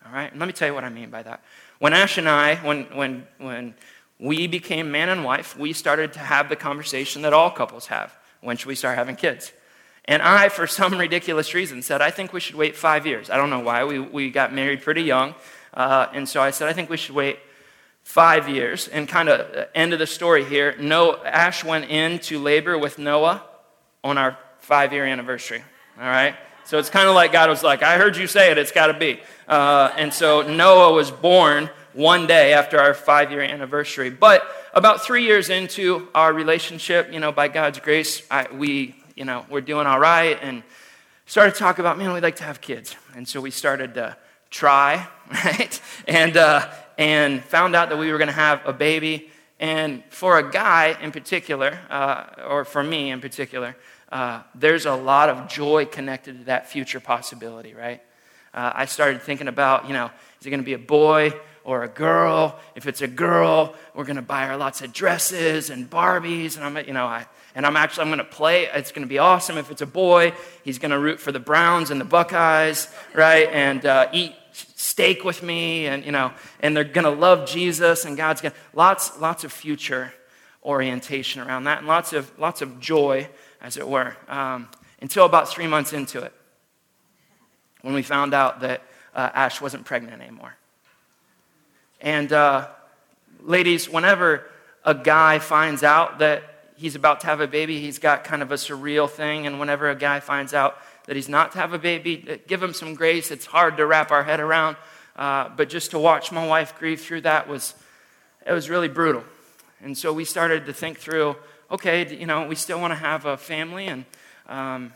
All 0.06 0.12
right? 0.12 0.32
And 0.32 0.40
let 0.40 0.48
me 0.48 0.54
tell 0.54 0.68
you 0.68 0.74
what 0.74 0.84
I 0.84 0.90
mean 0.90 1.10
by 1.10 1.24
that. 1.24 1.44
When 1.80 1.94
Ash 1.94 2.18
and 2.18 2.28
I, 2.28 2.56
when, 2.56 2.84
when, 2.96 3.28
when 3.38 3.74
we 4.20 4.48
became 4.48 4.92
man 4.92 5.10
and 5.10 5.24
wife, 5.24 5.58
we 5.58 5.74
started 5.74 6.14
to 6.14 6.20
have 6.20 6.50
the 6.50 6.56
conversation 6.56 7.22
that 7.24 7.34
all 7.34 7.52
couples 7.52 7.88
have. 7.88 8.16
When 8.42 8.58
should 8.58 8.68
we 8.68 8.76
start 8.76 8.98
having 8.98 9.16
kids? 9.16 9.52
And 10.06 10.22
I, 10.22 10.50
for 10.50 10.68
some 10.68 10.94
ridiculous 10.98 11.54
reason, 11.54 11.82
said, 11.82 12.02
I 12.02 12.12
think 12.12 12.34
we 12.34 12.40
should 12.40 12.56
wait 12.56 12.76
five 12.76 13.06
years. 13.06 13.30
I 13.30 13.38
don't 13.38 13.50
know 13.50 13.60
why. 13.60 13.84
We, 13.84 14.00
we 14.00 14.30
got 14.30 14.54
married 14.54 14.82
pretty 14.82 15.04
young. 15.04 15.36
Uh, 15.74 16.08
and 16.14 16.28
so 16.28 16.42
I 16.42 16.52
said, 16.52 16.68
I 16.68 16.74
think 16.74 16.90
we 16.90 16.98
should 16.98 17.16
wait 17.16 17.40
five 18.04 18.50
years. 18.50 18.88
And 18.88 19.08
kind 19.08 19.30
of 19.30 19.68
end 19.74 19.94
of 19.94 20.00
the 20.00 20.08
story 20.08 20.44
here, 20.44 20.76
Noah, 20.80 21.22
Ash 21.24 21.64
went 21.64 21.90
into 21.90 22.40
labor 22.40 22.78
with 22.78 22.98
Noah 22.98 23.44
on 24.04 24.18
our 24.18 24.38
five 24.60 24.94
year 24.94 25.06
anniversary. 25.06 25.64
All 25.98 26.04
right? 26.06 26.36
So 26.66 26.80
it's 26.80 26.90
kind 26.90 27.10
of 27.10 27.16
like 27.16 27.32
God 27.32 27.50
was 27.50 27.64
like, 27.64 27.84
I 27.84 27.98
heard 27.98 28.16
you 28.16 28.28
say 28.28 28.52
it, 28.52 28.58
it's 28.58 28.72
got 28.72 28.88
to 28.88 28.94
be. 28.94 29.20
Uh, 29.48 29.92
and 29.98 30.14
so 30.14 30.42
Noah 30.42 30.94
was 30.94 31.12
born 31.12 31.70
one 31.94 32.28
day 32.28 32.54
after 32.54 32.80
our 32.80 32.94
five 32.94 33.32
year 33.32 33.42
anniversary. 33.42 34.10
But 34.10 34.44
about 34.74 35.02
three 35.02 35.24
years 35.24 35.50
into 35.50 36.08
our 36.16 36.32
relationship, 36.32 37.12
you 37.12 37.20
know, 37.20 37.32
by 37.32 37.48
God's 37.48 37.80
grace, 37.80 38.24
I, 38.32 38.48
we, 38.54 38.96
you 39.16 39.26
know, 39.26 39.46
we're 39.50 39.62
doing 39.62 39.88
all 39.88 40.00
right 40.00 40.38
and 40.42 40.64
started 41.26 41.54
to 41.54 41.60
talk 41.60 41.80
about, 41.80 41.98
man, 41.98 42.14
we'd 42.14 42.24
like 42.24 42.38
to 42.38 42.44
have 42.44 42.62
kids. 42.62 42.96
And 43.16 43.28
so 43.28 43.42
we 43.42 43.52
started 43.52 43.96
to 43.96 44.16
try, 44.50 45.08
right? 45.30 45.82
And, 46.08 46.38
uh, 46.38 46.70
and 46.98 47.44
found 47.44 47.76
out 47.76 47.90
that 47.90 47.98
we 47.98 48.12
were 48.12 48.18
going 48.18 48.28
to 48.28 48.34
have 48.34 48.62
a 48.66 48.74
baby. 48.74 49.31
And 49.62 50.04
for 50.10 50.40
a 50.40 50.52
guy 50.52 50.98
in 51.02 51.12
particular, 51.12 51.78
uh, 51.92 52.26
or 52.50 52.66
for 52.66 52.84
me 52.84 53.12
in 53.12 53.22
particular, 53.22 53.76
uh, 54.12 54.42
there's 54.56 54.88
a 54.88 54.96
lot 54.96 55.30
of 55.30 55.48
joy 55.48 55.86
connected 55.86 56.40
to 56.40 56.44
that 56.46 56.68
future 56.68 57.00
possibility, 57.00 57.76
right? 57.76 58.02
Uh, 58.56 58.72
I 58.74 58.86
started 58.86 59.22
thinking 59.22 59.48
about, 59.48 59.88
you 59.88 59.94
know, 59.94 60.10
is 60.40 60.48
it 60.48 60.50
going 60.50 60.62
to 60.62 60.66
be 60.66 60.74
a 60.74 60.80
boy 60.80 61.32
or 61.64 61.84
a 61.84 61.88
girl? 61.88 62.60
If 62.76 62.88
it's 62.88 63.02
a 63.02 63.08
girl, 63.08 63.76
we're 63.94 64.06
going 64.06 64.16
to 64.16 64.22
buy 64.22 64.46
her 64.46 64.58
lots 64.58 64.82
of 64.82 64.94
dresses 64.94 65.70
and 65.70 65.90
Barbies, 65.90 66.56
and 66.56 66.66
I'm, 66.66 66.86
you 66.86 66.94
know, 66.94 67.06
I, 67.06 67.26
and 67.56 67.66
I'm 67.66 67.76
actually 67.76 68.04
I'm 68.04 68.10
going 68.10 68.20
to 68.20 68.24
play. 68.24 68.66
It's 68.66 68.92
going 68.92 69.04
to 69.06 69.10
be 69.10 69.20
awesome. 69.20 69.58
If 69.58 69.72
it's 69.72 69.82
a 69.82 69.86
boy, 69.86 70.34
he's 70.64 70.80
going 70.80 70.92
to 70.92 71.00
root 71.00 71.20
for 71.20 71.32
the 71.32 71.40
Browns 71.40 71.92
and 71.92 72.00
the 72.00 72.06
Buckeyes, 72.06 72.88
right? 73.14 73.50
And 73.52 73.86
uh, 73.86 74.10
eat 74.14 74.34
steak 74.54 75.24
with 75.24 75.44
me 75.44 75.88
and 75.88 76.04
you 76.06 76.12
know 76.12 76.34
and 76.60 76.76
they're 76.76 76.84
going 76.84 77.06
to 77.06 77.10
love 77.10 77.48
jesus 77.48 78.04
and 78.04 78.18
god's 78.18 78.42
going 78.42 78.52
to 78.52 78.58
lots 78.74 79.20
lots 79.20 79.44
of 79.44 79.52
future 79.52 80.14
orientation 80.64 81.42
around 81.42 81.64
that 81.64 81.80
and 81.80 81.88
lots 81.88 82.14
of 82.14 82.38
lots 82.38 82.62
of 82.62 82.80
joy 82.80 83.28
as 83.62 83.78
it 83.78 83.88
were 83.88 84.16
um, 84.28 84.68
until 85.02 85.26
about 85.26 85.48
three 85.48 85.68
months 85.68 85.94
into 85.94 86.22
it 86.22 86.34
when 87.82 87.94
we 87.94 88.02
found 88.02 88.34
out 88.34 88.62
that 88.62 88.82
uh, 89.16 89.30
ash 89.34 89.62
wasn't 89.62 89.86
pregnant 89.86 90.22
anymore 90.22 90.56
and 92.02 92.34
uh, 92.34 92.68
ladies 93.42 93.90
whenever 93.90 94.46
a 94.84 94.94
guy 94.94 95.40
finds 95.40 95.84
out 95.84 96.20
that 96.20 96.44
he's 96.76 96.96
about 96.96 97.22
to 97.22 97.28
have 97.28 97.40
a 97.40 97.48
baby 97.48 97.80
he's 97.80 98.00
got 98.00 98.24
kind 98.24 98.42
of 98.42 98.52
a 98.52 98.56
surreal 98.56 99.10
thing 99.10 99.48
and 99.48 99.60
whenever 99.60 99.90
a 99.90 99.96
guy 99.96 100.20
finds 100.20 100.54
out 100.54 100.78
that 101.06 101.16
he's 101.16 101.30
not 101.30 101.52
to 101.54 101.58
have 101.58 101.74
a 101.74 101.80
baby. 101.80 102.26
Uh, 102.30 102.38
give 102.48 102.62
him 102.62 102.74
some 102.74 102.94
grace. 102.96 103.32
It's 103.32 103.46
hard 103.46 103.78
to 103.78 103.86
wrap 103.86 104.12
our 104.12 104.24
head 104.24 104.40
around. 104.40 104.78
Uh, 105.16 105.50
but 105.50 105.70
just 105.70 105.92
to 105.92 106.00
watch 106.00 106.32
my 106.32 106.46
wife 106.46 106.78
grieve 106.80 107.02
through 107.02 107.22
that 107.22 107.48
was, 107.48 107.74
it 108.46 108.54
was 108.54 108.70
really 108.70 108.88
brutal. 108.88 109.24
And 109.82 109.98
so 109.98 110.14
we 110.14 110.26
started 110.26 110.66
to 110.68 110.74
think 110.74 111.00
through, 111.00 111.36
okay, 111.70 112.16
you 112.16 112.26
know, 112.26 112.48
we 112.48 112.56
still 112.56 112.80
want 112.80 112.92
to 112.92 112.96
have 112.96 113.26
a 113.26 113.36
family 113.36 113.88
and 113.88 114.06
um, 114.48 114.94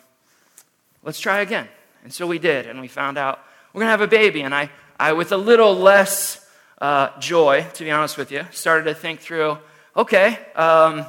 let's 1.04 1.20
try 1.20 1.40
again. 1.40 1.68
And 2.04 2.14
so 2.14 2.28
we 2.28 2.40
did. 2.40 2.68
And 2.68 2.80
we 2.82 2.88
found 2.88 3.18
out 3.18 3.40
we're 3.74 3.80
going 3.80 3.88
to 3.88 3.92
have 3.92 4.02
a 4.02 4.08
baby. 4.08 4.42
And 4.42 4.54
I, 4.54 4.70
I 5.00 5.14
with 5.14 5.32
a 5.32 5.38
little 5.38 5.76
less 5.76 6.45
uh, 6.80 7.18
joy, 7.20 7.66
to 7.74 7.84
be 7.84 7.92
honest 7.92 8.18
with 8.18 8.32
you, 8.32 8.46
started 8.52 8.86
to 8.86 8.94
think 8.94 9.20
through, 9.20 9.58
okay, 9.96 10.40
um, 10.56 11.06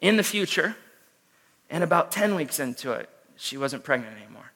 in 0.00 0.16
the 0.16 0.22
future, 0.22 0.76
and 1.70 1.84
about 1.84 2.12
10 2.12 2.34
weeks 2.34 2.60
into 2.60 2.92
it, 2.92 3.08
she 3.36 3.56
wasn't 3.56 3.84
pregnant 3.84 4.16
anymore. 4.16 4.52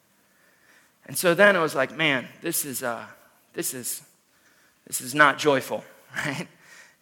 And 1.06 1.16
so 1.16 1.34
then 1.34 1.56
it 1.56 1.60
was 1.60 1.74
like, 1.74 1.96
man, 1.96 2.26
this 2.40 2.64
is, 2.64 2.82
uh, 2.82 3.04
this 3.54 3.74
is, 3.74 4.02
this 4.86 5.00
is 5.00 5.14
not 5.14 5.38
joyful, 5.38 5.84
right? 6.16 6.48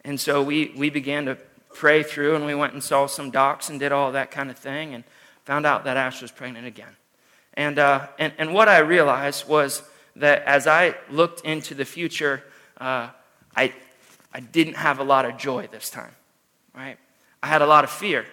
And 0.05 0.19
so 0.19 0.43
we, 0.43 0.73
we 0.77 0.91
began 0.91 1.27
to 1.27 1.37
pray 1.75 2.03
through 2.03 2.35
and 2.35 2.47
we 2.47 2.55
went 2.55 2.73
and 2.73 2.83
saw 2.83 3.07
some 3.07 3.31
docs 3.31 3.69
and 3.69 3.79
did 3.79 3.93
all 3.93 4.13
that 4.13 4.31
kind 4.31 4.51
of 4.51 4.59
thing. 4.59 4.95
And 4.95 5.05
found 5.51 5.67
out 5.67 5.83
that 5.83 5.97
Ash 5.97 6.23
was 6.23 6.31
pregnant 6.31 6.67
again. 6.67 6.95
And, 7.55 7.79
uh, 7.81 8.07
and, 8.21 8.33
and 8.39 8.55
what 8.55 8.69
I 8.69 8.79
realized 8.79 9.49
was 9.49 9.83
that 10.15 10.43
as 10.45 10.69
I 10.69 10.95
looked 11.11 11.45
into 11.45 11.75
the 11.75 11.85
future, 11.85 12.45
uh, 12.81 13.11
I, 13.55 13.73
I 14.33 14.41
didn't 14.41 14.75
have 14.75 14.99
a 14.99 15.05
lot 15.05 15.25
of 15.25 15.37
joy 15.37 15.69
this 15.71 15.91
time, 15.91 16.15
right? 16.75 16.97
I 17.43 17.47
had 17.47 17.63
a 17.63 17.67
lot 17.67 17.85
of 17.85 17.91
fear, 17.91 18.27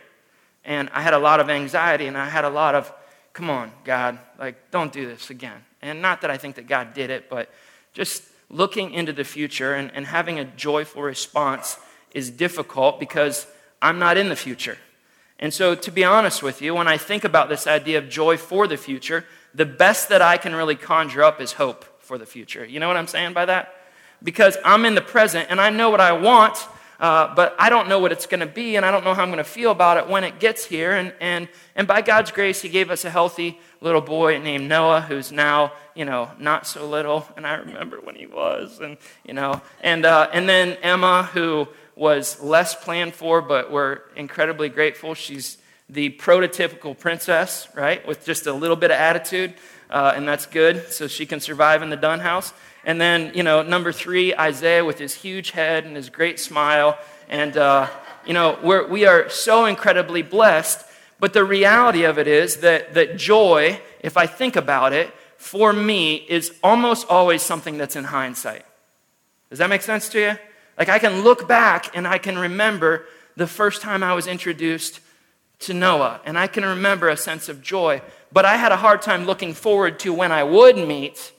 and 0.66 0.90
I 0.94 1.02
had 1.02 1.14
a 1.14 1.20
lot 1.20 1.40
of 1.40 1.50
anxiety, 1.50 2.08
and 2.08 2.18
I 2.18 2.30
had 2.30 2.46
a 2.46 2.50
lot 2.50 2.74
of, 2.74 2.92
come 3.34 3.50
on, 3.50 3.72
God, 3.84 4.18
like, 4.40 4.72
don't 4.72 4.92
do 4.92 5.06
this 5.06 5.30
again. 5.30 5.64
And 5.82 6.02
not 6.02 6.22
that 6.22 6.32
I 6.32 6.38
think 6.38 6.56
that 6.56 6.68
God 6.68 6.94
did 6.94 7.10
it, 7.10 7.30
but 7.30 7.50
just 7.94 8.24
looking 8.50 8.94
into 8.94 9.14
the 9.14 9.24
future 9.24 9.74
and, 9.76 9.92
and 9.94 10.06
having 10.06 10.40
a 10.40 10.46
joyful 10.46 11.02
response 11.02 11.78
is 12.14 12.30
difficult 12.30 13.00
because 13.00 13.46
I'm 13.82 14.00
not 14.00 14.18
in 14.18 14.30
the 14.30 14.36
future. 14.36 14.78
And 15.40 15.54
so, 15.54 15.76
to 15.76 15.92
be 15.92 16.04
honest 16.04 16.42
with 16.42 16.62
you, 16.62 16.74
when 16.74 16.88
I 16.88 16.98
think 16.98 17.24
about 17.24 17.48
this 17.48 17.68
idea 17.68 18.00
of 18.00 18.10
joy 18.10 18.38
for 18.38 18.66
the 18.66 18.78
future, 18.78 19.26
the 19.54 19.66
best 19.66 20.10
that 20.10 20.22
I 20.22 20.38
can 20.38 20.56
really 20.56 20.76
conjure 20.76 21.24
up 21.24 21.40
is 21.40 21.54
hope 21.54 21.86
for 22.02 22.18
the 22.18 22.26
future. 22.26 22.66
You 22.66 22.80
know 22.80 22.88
what 22.88 22.98
I'm 22.98 23.08
saying 23.08 23.34
by 23.34 23.46
that? 23.46 23.77
Because 24.24 24.58
I'm 24.66 24.86
in 24.86 24.96
the 24.96 25.02
present 25.02 25.48
and 25.50 25.62
I 25.62 25.70
know 25.70 25.90
what 25.90 26.02
I 26.02 26.12
want, 26.14 26.58
uh, 27.00 27.36
but 27.36 27.56
I 27.60 27.70
don't 27.70 27.88
know 27.88 28.00
what 28.00 28.12
it's 28.12 28.26
going 28.26 28.40
to 28.40 28.48
be, 28.48 28.76
and 28.76 28.84
I 28.84 28.90
don't 28.90 29.04
know 29.04 29.14
how 29.14 29.22
I'm 29.22 29.30
going 29.30 29.38
to 29.38 29.44
feel 29.44 29.70
about 29.70 29.98
it 29.98 30.08
when 30.08 30.24
it 30.24 30.40
gets 30.40 30.66
here. 30.66 30.92
And, 30.92 31.14
and, 31.22 31.48
and 31.76 31.88
by 31.88 32.02
God's 32.02 32.32
grace, 32.32 32.62
He 32.62 32.70
gave 32.70 32.90
us 32.90 33.06
a 33.06 33.12
healthy 33.12 33.60
little 33.82 34.02
boy 34.02 34.40
named 34.40 34.68
Noah, 34.68 35.02
who's 35.02 35.32
now, 35.32 35.74
you 35.94 36.06
know, 36.06 36.32
not 36.40 36.66
so 36.66 36.90
little. 36.90 37.28
And 37.38 37.46
I 37.46 37.56
remember 37.56 38.00
when 38.02 38.16
he 38.16 38.26
was, 38.26 38.80
and, 38.80 38.98
you 39.24 39.36
know, 39.36 39.62
and, 39.82 40.06
uh, 40.06 40.30
and 40.34 40.50
then 40.50 40.78
Emma, 40.82 41.30
who 41.34 41.68
was 41.96 42.42
less 42.42 42.74
planned 42.74 43.14
for, 43.14 43.42
but 43.42 43.72
we're 43.72 44.00
incredibly 44.16 44.70
grateful. 44.70 45.14
She's 45.14 45.58
the 45.90 46.10
prototypical 46.12 46.98
princess, 46.98 47.68
right, 47.76 48.06
with 48.08 48.26
just 48.26 48.48
a 48.48 48.54
little 48.54 48.76
bit 48.76 48.92
of 48.92 48.98
attitude, 48.98 49.54
uh, 49.90 50.14
and 50.16 50.28
that's 50.28 50.46
good, 50.46 50.92
so 50.92 51.08
she 51.08 51.26
can 51.26 51.40
survive 51.40 51.82
in 51.82 51.90
the 51.90 51.96
Dunn 51.96 52.20
house. 52.20 52.54
And 52.88 53.02
then, 53.02 53.34
you 53.36 53.44
know, 53.44 53.64
number 53.64 53.92
three, 53.92 54.34
Isaiah 54.34 54.86
with 54.86 54.98
his 54.98 55.14
huge 55.14 55.52
head 55.52 55.84
and 55.84 55.98
his 55.98 56.10
great 56.10 56.40
smile. 56.40 56.98
And, 57.28 57.58
uh, 57.58 57.90
you 58.26 58.34
know, 58.34 58.58
we're, 58.64 58.88
we 58.88 59.06
are 59.06 59.30
so 59.30 59.66
incredibly 59.66 60.22
blessed. 60.22 60.86
But 61.20 61.34
the 61.34 61.44
reality 61.44 62.06
of 62.06 62.18
it 62.18 62.28
is 62.28 62.58
that, 62.58 62.94
that 62.94 63.18
joy, 63.18 63.82
if 64.00 64.16
I 64.16 64.26
think 64.26 64.56
about 64.56 64.94
it, 64.94 65.14
for 65.36 65.74
me 65.74 66.16
is 66.16 66.54
almost 66.64 67.06
always 67.10 67.42
something 67.42 67.78
that's 67.78 67.98
in 67.98 68.06
hindsight. 68.06 68.64
Does 69.50 69.60
that 69.60 69.70
make 69.70 69.82
sense 69.82 70.08
to 70.10 70.20
you? 70.22 70.38
Like 70.80 70.88
I 70.88 70.98
can 70.98 71.24
look 71.24 71.46
back 71.46 71.96
and 71.96 72.08
I 72.08 72.18
can 72.18 72.38
remember 72.38 73.06
the 73.36 73.48
first 73.48 73.82
time 73.82 74.02
I 74.02 74.14
was 74.14 74.28
introduced 74.28 75.02
to 75.60 75.74
Noah, 75.74 76.22
and 76.24 76.38
I 76.38 76.48
can 76.48 76.64
remember 76.64 77.10
a 77.10 77.18
sense 77.18 77.50
of 77.50 77.62
joy. 77.62 78.02
But 78.32 78.46
I 78.46 78.58
had 78.58 78.72
a 78.72 78.78
hard 78.78 79.02
time 79.02 79.26
looking 79.26 79.54
forward 79.54 80.00
to 80.00 80.14
when 80.14 80.32
I 80.32 80.44
would 80.44 80.78
meet 80.78 81.32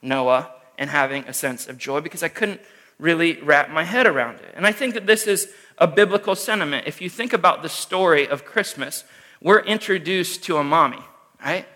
Noah 0.00 0.50
and 0.82 0.90
having 0.90 1.22
a 1.28 1.32
sense 1.32 1.68
of 1.68 1.78
joy 1.78 2.00
because 2.00 2.24
I 2.24 2.28
couldn't 2.28 2.60
really 2.98 3.40
wrap 3.40 3.70
my 3.70 3.84
head 3.84 4.04
around 4.04 4.40
it. 4.40 4.52
And 4.56 4.66
I 4.66 4.72
think 4.72 4.94
that 4.94 5.06
this 5.06 5.28
is 5.28 5.48
a 5.78 5.86
biblical 5.86 6.34
sentiment. 6.34 6.88
If 6.88 7.00
you 7.00 7.08
think 7.08 7.32
about 7.32 7.62
the 7.62 7.68
story 7.68 8.26
of 8.26 8.44
Christmas, 8.44 9.04
we're 9.40 9.60
introduced 9.60 10.42
to 10.44 10.56
a 10.56 10.64
mommy, 10.64 10.98
right? 11.40 11.66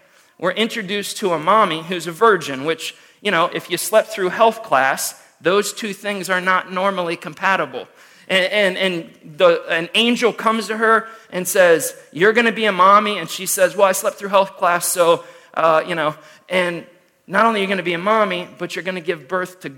We're 0.40 0.50
introduced 0.50 1.18
to 1.18 1.34
a 1.34 1.38
mommy 1.38 1.84
who's 1.84 2.08
a 2.08 2.12
virgin, 2.12 2.64
which, 2.64 2.96
you 3.20 3.30
know, 3.30 3.46
if 3.46 3.70
you 3.70 3.76
slept 3.76 4.08
through 4.08 4.30
health 4.30 4.64
class, 4.64 5.22
those 5.40 5.72
two 5.72 5.92
things 5.92 6.28
are 6.28 6.40
not 6.40 6.72
normally 6.72 7.14
compatible. 7.14 7.86
And, 8.26 8.52
and, 8.52 8.76
and 8.76 9.38
the, 9.38 9.64
an 9.68 9.88
angel 9.94 10.32
comes 10.32 10.66
to 10.66 10.76
her 10.78 11.06
and 11.30 11.46
says, 11.46 11.96
You're 12.10 12.32
going 12.32 12.46
to 12.46 12.52
be 12.52 12.64
a 12.64 12.72
mommy. 12.72 13.18
And 13.18 13.30
she 13.30 13.46
says, 13.46 13.76
Well, 13.76 13.86
I 13.86 13.92
slept 13.92 14.16
through 14.16 14.30
health 14.30 14.56
class, 14.56 14.88
so, 14.88 15.24
uh, 15.54 15.84
you 15.86 15.94
know. 15.94 16.16
And 16.48 16.86
not 17.26 17.46
only 17.46 17.60
are 17.60 17.62
you 17.62 17.66
going 17.66 17.78
to 17.78 17.84
be 17.84 17.94
a 17.94 17.98
mommy, 17.98 18.48
but 18.58 18.76
you're 18.76 18.84
going 18.84 18.96
to 18.96 19.00
give 19.00 19.28
birth 19.28 19.60
to 19.60 19.72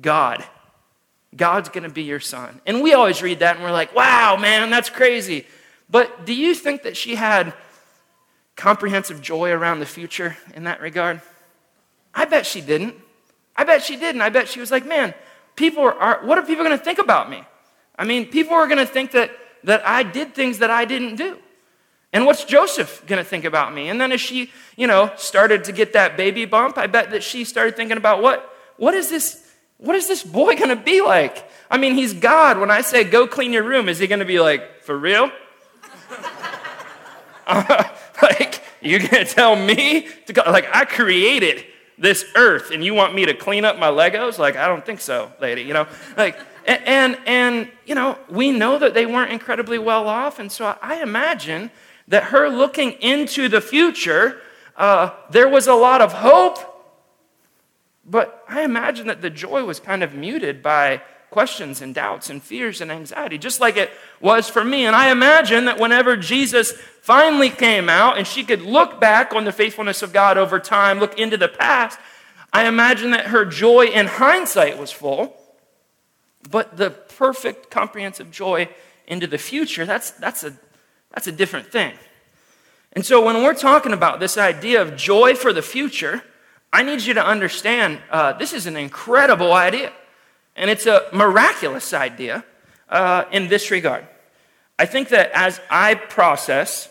God. 0.00 0.44
God's 1.34 1.68
going 1.68 1.84
to 1.84 1.90
be 1.90 2.02
your 2.02 2.20
son. 2.20 2.60
And 2.66 2.82
we 2.82 2.92
always 2.92 3.22
read 3.22 3.38
that 3.38 3.56
and 3.56 3.64
we're 3.64 3.72
like, 3.72 3.94
Wow, 3.94 4.36
man, 4.36 4.70
that's 4.70 4.90
crazy. 4.90 5.46
But 5.88 6.26
do 6.26 6.34
you 6.34 6.54
think 6.54 6.82
that 6.82 6.96
she 6.96 7.14
had 7.14 7.54
comprehensive 8.56 9.20
joy 9.20 9.50
around 9.50 9.80
the 9.80 9.86
future 9.86 10.36
in 10.54 10.64
that 10.64 10.80
regard? 10.80 11.20
I 12.14 12.24
bet 12.24 12.46
she 12.46 12.60
didn't. 12.60 12.94
I 13.56 13.64
bet 13.64 13.82
she 13.82 13.96
didn't. 13.96 14.20
I 14.20 14.28
bet 14.28 14.48
she 14.48 14.60
was 14.60 14.70
like, 14.70 14.84
Man, 14.84 15.14
people 15.56 15.82
are, 15.84 16.20
what 16.24 16.38
are 16.38 16.42
people 16.42 16.64
going 16.64 16.76
to 16.76 16.84
think 16.84 16.98
about 16.98 17.30
me? 17.30 17.44
I 17.96 18.04
mean, 18.04 18.26
people 18.26 18.54
are 18.54 18.66
going 18.66 18.78
to 18.78 18.86
think 18.86 19.12
that, 19.12 19.30
that 19.64 19.86
I 19.86 20.02
did 20.02 20.34
things 20.34 20.58
that 20.58 20.70
I 20.70 20.84
didn't 20.84 21.16
do. 21.16 21.38
And 22.12 22.26
what's 22.26 22.44
Joseph 22.44 23.04
going 23.06 23.22
to 23.22 23.24
think 23.28 23.44
about 23.44 23.72
me? 23.72 23.88
And 23.88 24.00
then 24.00 24.12
as 24.12 24.20
she, 24.20 24.50
you 24.76 24.86
know, 24.86 25.10
started 25.16 25.64
to 25.64 25.72
get 25.72 25.94
that 25.94 26.16
baby 26.16 26.44
bump, 26.44 26.76
I 26.76 26.86
bet 26.86 27.10
that 27.10 27.22
she 27.22 27.44
started 27.44 27.74
thinking 27.74 27.96
about 27.96 28.22
what, 28.22 28.54
what 28.76 28.92
is 28.92 29.08
this, 29.08 29.50
what 29.78 29.96
is 29.96 30.08
this 30.08 30.22
boy 30.22 30.56
going 30.56 30.68
to 30.68 30.76
be 30.76 31.00
like? 31.00 31.48
I 31.70 31.78
mean, 31.78 31.94
he's 31.94 32.12
God. 32.12 32.58
When 32.58 32.70
I 32.70 32.82
say 32.82 33.04
go 33.04 33.26
clean 33.26 33.52
your 33.52 33.62
room, 33.62 33.88
is 33.88 33.98
he 33.98 34.06
going 34.06 34.18
to 34.18 34.26
be 34.26 34.40
like, 34.40 34.82
for 34.82 34.96
real? 34.96 35.30
uh, 37.46 37.84
like, 38.22 38.62
you're 38.82 39.00
going 39.00 39.24
to 39.24 39.32
tell 39.32 39.56
me 39.56 40.08
to 40.26 40.34
go, 40.34 40.42
like, 40.46 40.68
I 40.74 40.84
created 40.84 41.64
this 41.96 42.26
earth 42.34 42.70
and 42.72 42.84
you 42.84 42.92
want 42.92 43.14
me 43.14 43.24
to 43.24 43.32
clean 43.32 43.64
up 43.64 43.78
my 43.78 43.88
Legos? 43.88 44.38
Like, 44.38 44.56
I 44.56 44.68
don't 44.68 44.84
think 44.84 45.00
so, 45.00 45.32
lady, 45.40 45.62
you 45.62 45.72
know? 45.72 45.86
Like, 46.16 46.38
and, 46.66 46.82
and, 46.86 47.18
and, 47.26 47.68
you 47.86 47.94
know, 47.94 48.18
we 48.28 48.50
know 48.50 48.78
that 48.78 48.92
they 48.92 49.06
weren't 49.06 49.32
incredibly 49.32 49.78
well 49.78 50.08
off. 50.08 50.38
And 50.38 50.52
so 50.52 50.76
I 50.82 51.02
imagine 51.02 51.70
that 52.12 52.24
her 52.24 52.50
looking 52.50 52.92
into 53.00 53.48
the 53.48 53.62
future, 53.62 54.38
uh, 54.76 55.10
there 55.30 55.48
was 55.48 55.66
a 55.66 55.72
lot 55.72 56.02
of 56.02 56.12
hope. 56.12 56.58
But 58.04 58.44
I 58.46 58.64
imagine 58.64 59.06
that 59.06 59.22
the 59.22 59.30
joy 59.30 59.64
was 59.64 59.80
kind 59.80 60.02
of 60.02 60.12
muted 60.12 60.62
by 60.62 61.00
questions 61.30 61.80
and 61.80 61.94
doubts 61.94 62.28
and 62.28 62.42
fears 62.42 62.82
and 62.82 62.92
anxiety, 62.92 63.38
just 63.38 63.60
like 63.62 63.78
it 63.78 63.90
was 64.20 64.46
for 64.46 64.62
me. 64.62 64.84
And 64.84 64.94
I 64.94 65.10
imagine 65.10 65.64
that 65.64 65.80
whenever 65.80 66.18
Jesus 66.18 66.72
finally 67.00 67.48
came 67.48 67.88
out 67.88 68.18
and 68.18 68.26
she 68.26 68.44
could 68.44 68.60
look 68.60 69.00
back 69.00 69.32
on 69.32 69.46
the 69.46 69.52
faithfulness 69.52 70.02
of 70.02 70.12
God 70.12 70.36
over 70.36 70.60
time, 70.60 70.98
look 70.98 71.18
into 71.18 71.38
the 71.38 71.48
past, 71.48 71.98
I 72.52 72.66
imagine 72.66 73.12
that 73.12 73.28
her 73.28 73.46
joy 73.46 73.86
in 73.86 74.06
hindsight 74.06 74.76
was 74.76 74.92
full. 74.92 75.34
But 76.50 76.76
the 76.76 76.90
perfect, 76.90 77.70
comprehensive 77.70 78.30
joy 78.30 78.68
into 79.06 79.26
the 79.26 79.38
future, 79.38 79.86
that's, 79.86 80.10
that's, 80.10 80.44
a, 80.44 80.52
that's 81.12 81.26
a 81.26 81.32
different 81.32 81.70
thing. 81.70 81.94
And 82.92 83.04
so 83.04 83.24
when 83.24 83.42
we're 83.42 83.54
talking 83.54 83.92
about 83.92 84.20
this 84.20 84.36
idea 84.36 84.82
of 84.82 84.96
joy 84.96 85.34
for 85.34 85.52
the 85.52 85.62
future, 85.62 86.22
I 86.72 86.82
need 86.82 87.02
you 87.02 87.14
to 87.14 87.24
understand 87.24 88.00
uh, 88.10 88.32
this 88.34 88.52
is 88.52 88.66
an 88.66 88.76
incredible 88.76 89.52
idea. 89.52 89.92
And 90.56 90.68
it's 90.68 90.86
a 90.86 91.06
miraculous 91.12 91.94
idea 91.94 92.44
uh, 92.88 93.24
in 93.30 93.48
this 93.48 93.70
regard. 93.70 94.06
I 94.78 94.86
think 94.86 95.08
that 95.08 95.30
as 95.32 95.60
I 95.70 95.94
process 95.94 96.88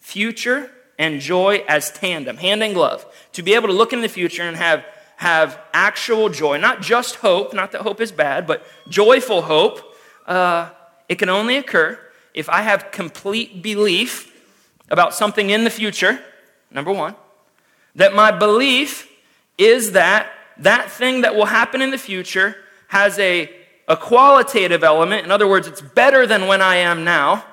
future 0.00 0.70
and 0.98 1.20
joy 1.20 1.64
as 1.68 1.90
tandem, 1.90 2.36
hand 2.36 2.62
in 2.62 2.72
glove, 2.72 3.06
to 3.32 3.42
be 3.42 3.54
able 3.54 3.68
to 3.68 3.74
look 3.74 3.92
in 3.92 4.00
the 4.00 4.08
future 4.08 4.42
and 4.42 4.56
have 4.56 4.84
have 5.16 5.60
actual 5.72 6.28
joy, 6.28 6.56
not 6.56 6.82
just 6.82 7.16
hope, 7.16 7.54
not 7.54 7.70
that 7.72 7.82
hope 7.82 8.00
is 8.00 8.10
bad, 8.10 8.46
but 8.46 8.66
joyful 8.88 9.42
hope, 9.42 9.94
uh, 10.26 10.68
it 11.08 11.18
can 11.18 11.28
only 11.28 11.56
occur 11.56 11.98
if 12.34 12.48
I 12.48 12.62
have 12.62 12.90
complete 12.90 13.62
belief 13.62 14.32
about 14.90 15.14
something 15.14 15.50
in 15.50 15.64
the 15.64 15.70
future, 15.70 16.20
number 16.70 16.92
one, 16.92 17.14
that 17.94 18.14
my 18.14 18.30
belief 18.30 19.08
is 19.56 19.92
that 19.92 20.30
that 20.58 20.90
thing 20.90 21.22
that 21.22 21.34
will 21.34 21.46
happen 21.46 21.80
in 21.80 21.90
the 21.90 21.98
future 21.98 22.56
has 22.88 23.18
a, 23.18 23.50
a 23.88 23.96
qualitative 23.96 24.84
element. 24.84 25.24
In 25.24 25.30
other 25.30 25.48
words, 25.48 25.66
it's 25.66 25.80
better 25.80 26.26
than 26.26 26.46
when 26.46 26.60
I 26.60 26.76
am 26.76 27.04
now, 27.04 27.44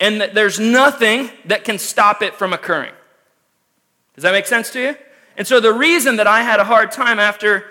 and 0.00 0.20
that 0.20 0.34
there's 0.34 0.58
nothing 0.58 1.30
that 1.44 1.64
can 1.64 1.78
stop 1.78 2.22
it 2.22 2.34
from 2.34 2.52
occurring. 2.52 2.92
Does 4.14 4.22
that 4.22 4.32
make 4.32 4.46
sense 4.46 4.70
to 4.70 4.80
you? 4.80 4.96
And 5.36 5.46
so 5.46 5.60
the 5.60 5.72
reason 5.72 6.16
that 6.16 6.26
I 6.26 6.42
had 6.42 6.60
a 6.60 6.64
hard 6.64 6.90
time 6.90 7.18
after 7.18 7.64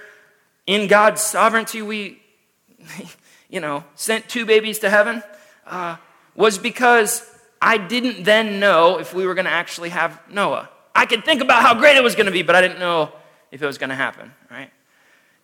in 0.67 0.87
God's 0.87 1.21
sovereignty 1.21 1.81
we, 1.81 2.21
you 3.49 3.59
know, 3.59 3.83
sent 3.95 4.29
two 4.29 4.45
babies 4.45 4.79
to 4.79 4.89
heaven 4.89 5.23
uh, 5.65 5.97
was 6.35 6.57
because 6.57 7.27
I 7.61 7.77
didn't 7.77 8.23
then 8.23 8.59
know 8.59 8.99
if 8.99 9.13
we 9.13 9.25
were 9.25 9.33
going 9.33 9.45
to 9.45 9.51
actually 9.51 9.89
have 9.89 10.19
Noah. 10.29 10.69
I 10.93 11.05
could 11.05 11.25
think 11.25 11.41
about 11.41 11.61
how 11.61 11.73
great 11.73 11.97
it 11.97 12.03
was 12.03 12.15
going 12.15 12.27
to 12.27 12.31
be, 12.31 12.41
but 12.41 12.55
I 12.55 12.61
didn't 12.61 12.79
know 12.79 13.11
if 13.51 13.61
it 13.61 13.65
was 13.65 13.77
going 13.77 13.89
to 13.89 13.95
happen, 13.95 14.31
right? 14.51 14.71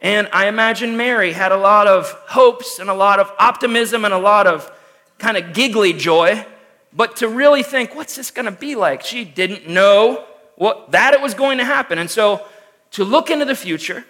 And 0.02 0.28
I 0.34 0.48
imagine 0.48 0.98
Mary 0.98 1.32
had 1.32 1.52
a 1.52 1.58
lot 1.58 1.88
of 1.88 2.12
hopes 2.28 2.80
and 2.80 2.90
a 2.90 2.94
lot 2.94 3.20
of 3.20 3.32
optimism 3.38 4.04
and 4.06 4.14
a 4.14 4.18
lot 4.18 4.48
of 4.48 4.72
kind 5.20 5.38
of 5.38 5.54
giggly 5.54 5.94
joy, 5.94 6.46
but 6.94 7.18
to 7.18 7.28
really 7.28 7.64
think, 7.64 7.96
what's 7.96 8.16
this 8.16 8.32
going 8.32 8.46
to 8.46 8.52
be 8.52 8.76
like? 8.76 9.04
She 9.04 9.24
didn't 9.24 9.68
know 9.68 10.26
what, 10.56 10.92
that 10.92 11.14
it 11.14 11.22
was 11.22 11.34
going 11.34 11.60
to 11.60 11.66
happen. 11.66 11.98
And 11.98 12.10
so 12.10 12.46
to 12.92 13.04
look 13.04 13.30
into 13.30 13.46
the 13.46 13.56
future 13.56 14.06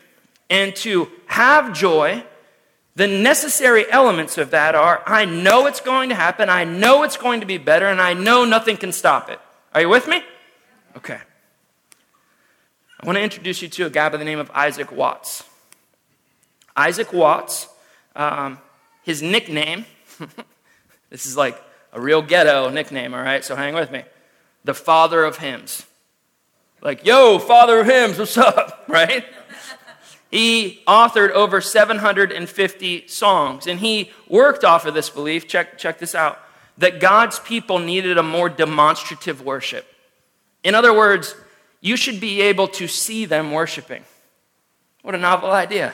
and 0.50 0.76
to 0.78 1.10
have 1.28 1.74
joy, 1.74 2.24
the 2.96 3.08
necessary 3.08 3.90
elements 3.90 4.38
of 4.38 4.52
that 4.52 4.76
are 4.76 5.02
I 5.06 5.26
know 5.26 5.66
it's 5.66 5.82
going 5.82 6.10
to 6.10 6.16
happen, 6.16 6.50
I 6.50 6.66
know 6.66 7.04
it's 7.04 7.18
going 7.18 7.40
to 7.40 7.46
be 7.46 7.58
better, 7.58 7.88
and 7.88 8.02
I 8.02 8.14
know 8.14 8.46
nothing 8.46 8.78
can 8.78 8.92
stop 8.92 9.30
it. 9.30 9.40
Are 9.74 9.82
you 9.82 9.90
with 9.90 10.08
me? 10.08 10.22
Okay. 10.98 11.20
I 13.00 13.06
want 13.06 13.18
to 13.18 13.24
introduce 13.24 13.62
you 13.62 13.68
to 13.70 13.86
a 13.86 13.90
guy 13.90 14.10
by 14.10 14.18
the 14.18 14.26
name 14.26 14.40
of 14.40 14.52
Isaac 14.52 14.92
Watts. 14.92 15.44
Isaac 16.76 17.12
Watts, 17.12 17.68
um, 18.16 18.60
his 19.04 19.22
nickname, 19.22 19.86
this 21.10 21.26
is 21.26 21.36
like 21.36 21.62
a 21.94 22.00
real 22.00 22.22
ghetto 22.22 22.70
nickname, 22.70 23.14
all 23.14 23.22
right? 23.22 23.44
So 23.44 23.56
hang 23.56 23.74
with 23.74 23.92
me. 23.92 24.04
The 24.64 24.74
father 24.74 25.24
of 25.24 25.38
hymns. 25.38 25.86
Like, 26.82 27.06
yo, 27.06 27.40
father 27.40 27.80
of 27.80 27.88
hymns, 27.88 28.20
what's 28.20 28.38
up, 28.38 28.86
right? 28.88 29.26
He 30.32 30.82
authored 30.88 31.32
over 31.32 31.60
750 31.60 33.08
songs, 33.08 33.68
and 33.68 33.80
he 33.80 34.12
worked 34.30 34.64
off 34.64 34.86
of 34.86 34.94
this 34.94 35.10
belief. 35.10 35.48
Check, 35.48 35.78
check 35.78 36.00
this 36.00 36.16
out 36.16 36.40
that 36.78 37.00
God's 37.00 37.38
people 37.40 37.80
needed 37.80 38.18
a 38.18 38.24
more 38.24 38.50
demonstrative 38.50 39.44
worship. 39.44 39.86
In 40.64 40.74
other 40.74 40.94
words, 40.94 41.36
you 41.82 41.96
should 41.96 42.20
be 42.20 42.42
able 42.42 42.68
to 42.70 42.88
see 42.88 43.26
them 43.26 43.52
worshiping. 43.52 44.04
What 45.02 45.14
a 45.14 45.18
novel 45.18 45.52
idea. 45.52 45.94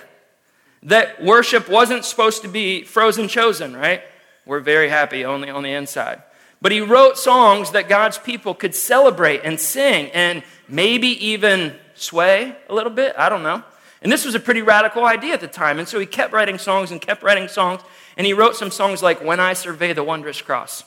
That 0.84 1.24
worship 1.24 1.68
wasn't 1.68 2.06
supposed 2.06 2.44
to 2.44 2.48
be 2.48 2.84
frozen 2.84 3.28
chosen, 3.28 3.76
right? 3.76 4.02
We're 4.46 4.60
very 4.60 4.90
happy 4.90 5.26
only 5.26 5.50
on 5.50 5.64
the 5.64 5.72
inside. 5.72 6.22
But 6.62 6.72
he 6.72 6.82
wrote 6.82 7.18
songs 7.18 7.72
that 7.72 7.90
God's 7.90 8.18
people 8.18 8.54
could 8.54 8.76
celebrate 8.76 9.42
and 9.44 9.60
sing 9.60 10.10
and 10.12 10.44
maybe 10.68 11.08
even 11.26 11.76
sway 11.96 12.56
a 12.70 12.74
little 12.74 12.92
bit. 12.92 13.16
I 13.18 13.30
don't 13.30 13.44
know. 13.44 13.64
And 14.02 14.12
this 14.12 14.26
was 14.26 14.36
a 14.36 14.40
pretty 14.40 14.62
radical 14.62 15.06
idea 15.06 15.34
at 15.34 15.42
the 15.42 15.48
time. 15.48 15.80
And 15.80 15.88
so 15.88 16.00
he 16.00 16.06
kept 16.06 16.34
writing 16.34 16.58
songs 16.58 16.92
and 16.92 17.02
kept 17.02 17.24
writing 17.24 17.48
songs. 17.48 17.82
And 18.16 18.28
he 18.28 18.34
wrote 18.34 18.56
some 18.56 18.72
songs 18.72 19.02
like 19.02 19.24
When 19.24 19.40
I 19.40 19.54
Survey 19.54 19.94
the 19.94 20.04
Wondrous 20.04 20.42
Cross. 20.42 20.84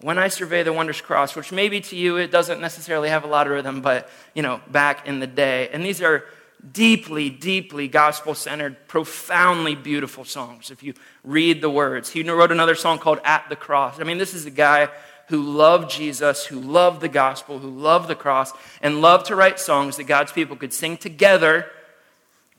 When 0.00 0.18
I 0.18 0.28
Survey 0.28 0.62
the 0.62 0.72
Wondrous 0.72 1.00
Cross, 1.00 1.34
which 1.34 1.50
maybe 1.50 1.80
to 1.80 1.96
you 1.96 2.16
it 2.16 2.30
doesn't 2.30 2.60
necessarily 2.60 3.08
have 3.08 3.24
a 3.24 3.26
lot 3.28 3.46
of 3.46 3.52
rhythm, 3.52 3.80
but 3.80 4.10
you 4.34 4.42
know, 4.42 4.60
back 4.70 5.06
in 5.06 5.20
the 5.20 5.26
day. 5.26 5.68
And 5.72 5.84
these 5.84 6.02
are 6.02 6.24
deeply, 6.72 7.30
deeply 7.30 7.88
gospel 7.88 8.34
centered, 8.34 8.86
profoundly 8.88 9.74
beautiful 9.74 10.24
songs 10.24 10.70
if 10.70 10.82
you 10.82 10.94
read 11.22 11.60
the 11.60 11.70
words. 11.70 12.10
He 12.10 12.22
wrote 12.22 12.52
another 12.52 12.74
song 12.74 12.98
called 12.98 13.20
At 13.24 13.48
the 13.48 13.56
Cross. 13.56 14.00
I 14.00 14.04
mean, 14.04 14.18
this 14.18 14.34
is 14.34 14.46
a 14.46 14.50
guy 14.50 14.88
who 15.28 15.42
loved 15.42 15.90
Jesus, 15.90 16.44
who 16.46 16.60
loved 16.60 17.00
the 17.00 17.08
gospel, 17.08 17.58
who 17.58 17.70
loved 17.70 18.08
the 18.08 18.14
cross, 18.14 18.52
and 18.82 19.00
loved 19.00 19.26
to 19.26 19.36
write 19.36 19.58
songs 19.58 19.96
that 19.96 20.04
God's 20.04 20.32
people 20.32 20.56
could 20.56 20.72
sing 20.72 20.96
together, 20.96 21.66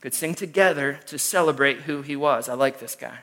could 0.05 0.13
sing 0.13 0.35
together 0.35 0.99
to 1.07 1.17
celebrate 1.17 1.79
who 1.79 2.03
he 2.03 2.15
was. 2.15 2.47
I 2.47 2.53
like 2.53 2.79
this 2.79 2.93
guy. 2.93 3.21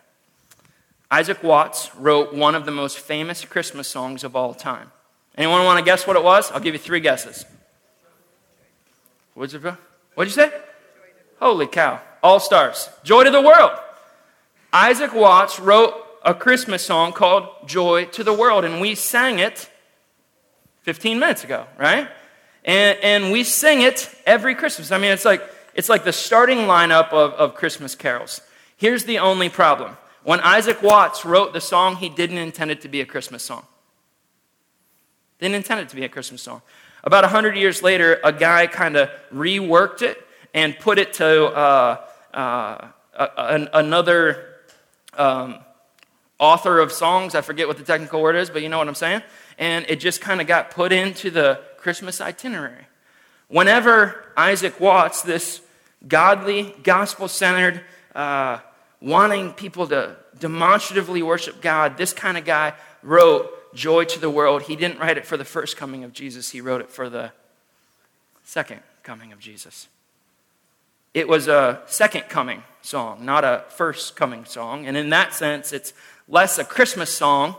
Isaac 1.12 1.40
Watts 1.40 1.94
wrote 1.94 2.34
one 2.34 2.56
of 2.56 2.66
the 2.66 2.72
most 2.72 2.98
famous 2.98 3.44
Christmas 3.44 3.86
songs 3.86 4.24
of 4.24 4.34
all 4.34 4.52
time. 4.52 4.90
Anyone 5.36 5.64
want 5.64 5.78
to 5.78 5.84
guess 5.84 6.08
what 6.08 6.16
it 6.16 6.24
was? 6.24 6.50
I'll 6.50 6.58
give 6.58 6.74
you 6.74 6.80
three 6.80 6.98
guesses. 6.98 7.44
What'd 9.34 9.52
you, 9.52 9.76
what'd 10.16 10.34
you 10.34 10.34
say? 10.34 10.52
Holy 11.38 11.68
cow. 11.68 12.00
All 12.20 12.40
stars. 12.40 12.88
Joy 13.04 13.22
to 13.22 13.30
the 13.30 13.40
world. 13.40 13.78
Isaac 14.72 15.14
Watts 15.14 15.60
wrote 15.60 15.94
a 16.24 16.34
Christmas 16.34 16.84
song 16.84 17.12
called 17.12 17.46
Joy 17.64 18.06
to 18.06 18.24
the 18.24 18.32
World, 18.32 18.64
and 18.64 18.80
we 18.80 18.96
sang 18.96 19.38
it 19.38 19.70
15 20.80 21.20
minutes 21.20 21.44
ago, 21.44 21.64
right? 21.78 22.08
And, 22.64 22.98
and 23.04 23.32
we 23.32 23.44
sing 23.44 23.82
it 23.82 24.12
every 24.26 24.56
Christmas. 24.56 24.90
I 24.90 24.98
mean, 24.98 25.12
it's 25.12 25.24
like, 25.24 25.48
it's 25.74 25.88
like 25.88 26.04
the 26.04 26.12
starting 26.12 26.58
lineup 26.58 27.10
of, 27.10 27.32
of 27.34 27.54
Christmas 27.54 27.94
carols. 27.94 28.40
Here's 28.76 29.04
the 29.04 29.18
only 29.18 29.48
problem. 29.48 29.96
When 30.24 30.40
Isaac 30.40 30.82
Watts 30.82 31.24
wrote 31.24 31.52
the 31.52 31.60
song, 31.60 31.96
he 31.96 32.08
didn't 32.08 32.38
intend 32.38 32.70
it 32.70 32.80
to 32.82 32.88
be 32.88 33.00
a 33.00 33.06
Christmas 33.06 33.42
song. 33.42 33.66
Didn't 35.40 35.56
intend 35.56 35.80
it 35.80 35.88
to 35.88 35.96
be 35.96 36.04
a 36.04 36.08
Christmas 36.08 36.42
song. 36.42 36.62
About 37.04 37.24
100 37.24 37.56
years 37.56 37.82
later, 37.82 38.20
a 38.22 38.32
guy 38.32 38.68
kind 38.68 38.96
of 38.96 39.10
reworked 39.34 40.02
it 40.02 40.24
and 40.54 40.78
put 40.78 40.98
it 40.98 41.14
to 41.14 41.46
uh, 41.46 42.04
uh, 42.32 42.88
a, 43.14 43.68
another 43.74 44.46
um, 45.14 45.58
author 46.38 46.78
of 46.78 46.92
songs. 46.92 47.34
I 47.34 47.40
forget 47.40 47.66
what 47.66 47.78
the 47.78 47.84
technical 47.84 48.22
word 48.22 48.36
is, 48.36 48.50
but 48.50 48.62
you 48.62 48.68
know 48.68 48.78
what 48.78 48.88
I'm 48.88 48.94
saying? 48.94 49.22
And 49.58 49.84
it 49.88 49.96
just 49.96 50.20
kind 50.20 50.40
of 50.40 50.46
got 50.46 50.70
put 50.70 50.92
into 50.92 51.30
the 51.30 51.60
Christmas 51.76 52.20
itinerary. 52.20 52.86
Whenever 53.52 54.24
Isaac 54.34 54.80
Watts, 54.80 55.20
this 55.20 55.60
godly, 56.08 56.74
gospel 56.82 57.28
centered, 57.28 57.82
uh, 58.14 58.60
wanting 59.02 59.52
people 59.52 59.86
to 59.88 60.16
demonstratively 60.38 61.22
worship 61.22 61.60
God, 61.60 61.98
this 61.98 62.14
kind 62.14 62.38
of 62.38 62.46
guy 62.46 62.72
wrote 63.02 63.74
Joy 63.74 64.04
to 64.04 64.18
the 64.18 64.30
World. 64.30 64.62
He 64.62 64.74
didn't 64.74 65.00
write 65.00 65.18
it 65.18 65.26
for 65.26 65.36
the 65.36 65.44
first 65.44 65.76
coming 65.76 66.02
of 66.02 66.14
Jesus, 66.14 66.48
he 66.48 66.62
wrote 66.62 66.80
it 66.80 66.88
for 66.88 67.10
the 67.10 67.30
second 68.42 68.80
coming 69.02 69.32
of 69.32 69.38
Jesus. 69.38 69.86
It 71.12 71.28
was 71.28 71.46
a 71.46 71.82
second 71.84 72.30
coming 72.30 72.62
song, 72.80 73.22
not 73.22 73.44
a 73.44 73.64
first 73.68 74.16
coming 74.16 74.46
song. 74.46 74.86
And 74.86 74.96
in 74.96 75.10
that 75.10 75.34
sense, 75.34 75.74
it's 75.74 75.92
less 76.26 76.56
a 76.56 76.64
Christmas 76.64 77.14
song 77.14 77.56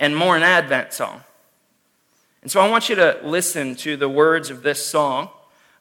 and 0.00 0.16
more 0.16 0.38
an 0.38 0.42
Advent 0.42 0.94
song. 0.94 1.22
And 2.44 2.52
so 2.52 2.60
I 2.60 2.68
want 2.68 2.90
you 2.90 2.94
to 2.96 3.18
listen 3.24 3.74
to 3.76 3.96
the 3.96 4.08
words 4.08 4.50
of 4.50 4.62
this 4.62 4.84
song 4.84 5.30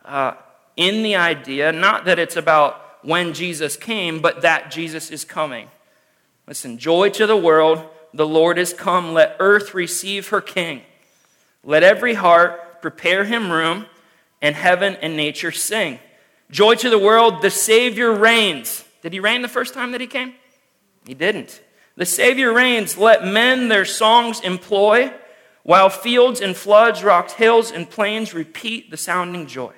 uh, 0.05 0.35
in 0.77 1.03
the 1.03 1.17
idea, 1.17 1.73
not 1.73 2.05
that 2.05 2.17
it's 2.17 2.37
about 2.37 2.81
when 3.01 3.33
Jesus 3.33 3.75
came, 3.75 4.21
but 4.21 4.43
that 4.43 4.71
Jesus 4.71 5.11
is 5.11 5.25
coming. 5.25 5.67
Listen, 6.47 6.77
joy 6.77 7.09
to 7.09 7.27
the 7.27 7.35
world, 7.35 7.85
the 8.13 8.25
Lord 8.25 8.57
is 8.57 8.73
come. 8.73 9.13
Let 9.13 9.35
earth 9.39 9.73
receive 9.73 10.29
her 10.29 10.39
King. 10.39 10.83
Let 11.65 11.83
every 11.83 12.13
heart 12.13 12.81
prepare 12.81 13.25
him 13.25 13.51
room, 13.51 13.85
and 14.41 14.55
heaven 14.55 14.95
and 15.01 15.17
nature 15.17 15.51
sing. 15.51 15.99
Joy 16.49 16.75
to 16.75 16.89
the 16.89 16.99
world, 16.99 17.41
the 17.41 17.49
Savior 17.49 18.13
reigns. 18.13 18.85
Did 19.01 19.11
he 19.11 19.19
reign 19.19 19.41
the 19.41 19.49
first 19.49 19.73
time 19.73 19.91
that 19.91 19.99
he 20.01 20.07
came? 20.07 20.33
He 21.05 21.13
didn't. 21.13 21.61
The 21.97 22.05
Savior 22.05 22.53
reigns. 22.53 22.97
Let 22.97 23.25
men 23.25 23.67
their 23.67 23.85
songs 23.85 24.39
employ, 24.39 25.11
while 25.63 25.89
fields 25.89 26.41
and 26.41 26.55
floods, 26.55 27.03
rocked 27.03 27.31
hills 27.31 27.71
and 27.71 27.89
plains 27.89 28.33
repeat 28.33 28.91
the 28.91 28.97
sounding 28.97 29.47
joy. 29.47 29.73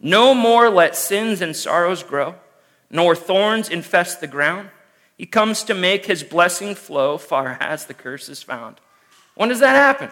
No 0.00 0.34
more 0.34 0.68
let 0.68 0.96
sins 0.96 1.40
and 1.40 1.54
sorrows 1.54 2.02
grow, 2.02 2.34
nor 2.90 3.14
thorns 3.14 3.68
infest 3.68 4.20
the 4.20 4.26
ground. 4.26 4.70
He 5.16 5.26
comes 5.26 5.62
to 5.64 5.74
make 5.74 6.06
his 6.06 6.24
blessing 6.24 6.74
flow 6.74 7.18
far 7.18 7.56
as 7.60 7.86
the 7.86 7.94
curse 7.94 8.28
is 8.28 8.42
found. 8.42 8.76
When 9.34 9.50
does 9.50 9.60
that 9.60 9.76
happen? 9.76 10.10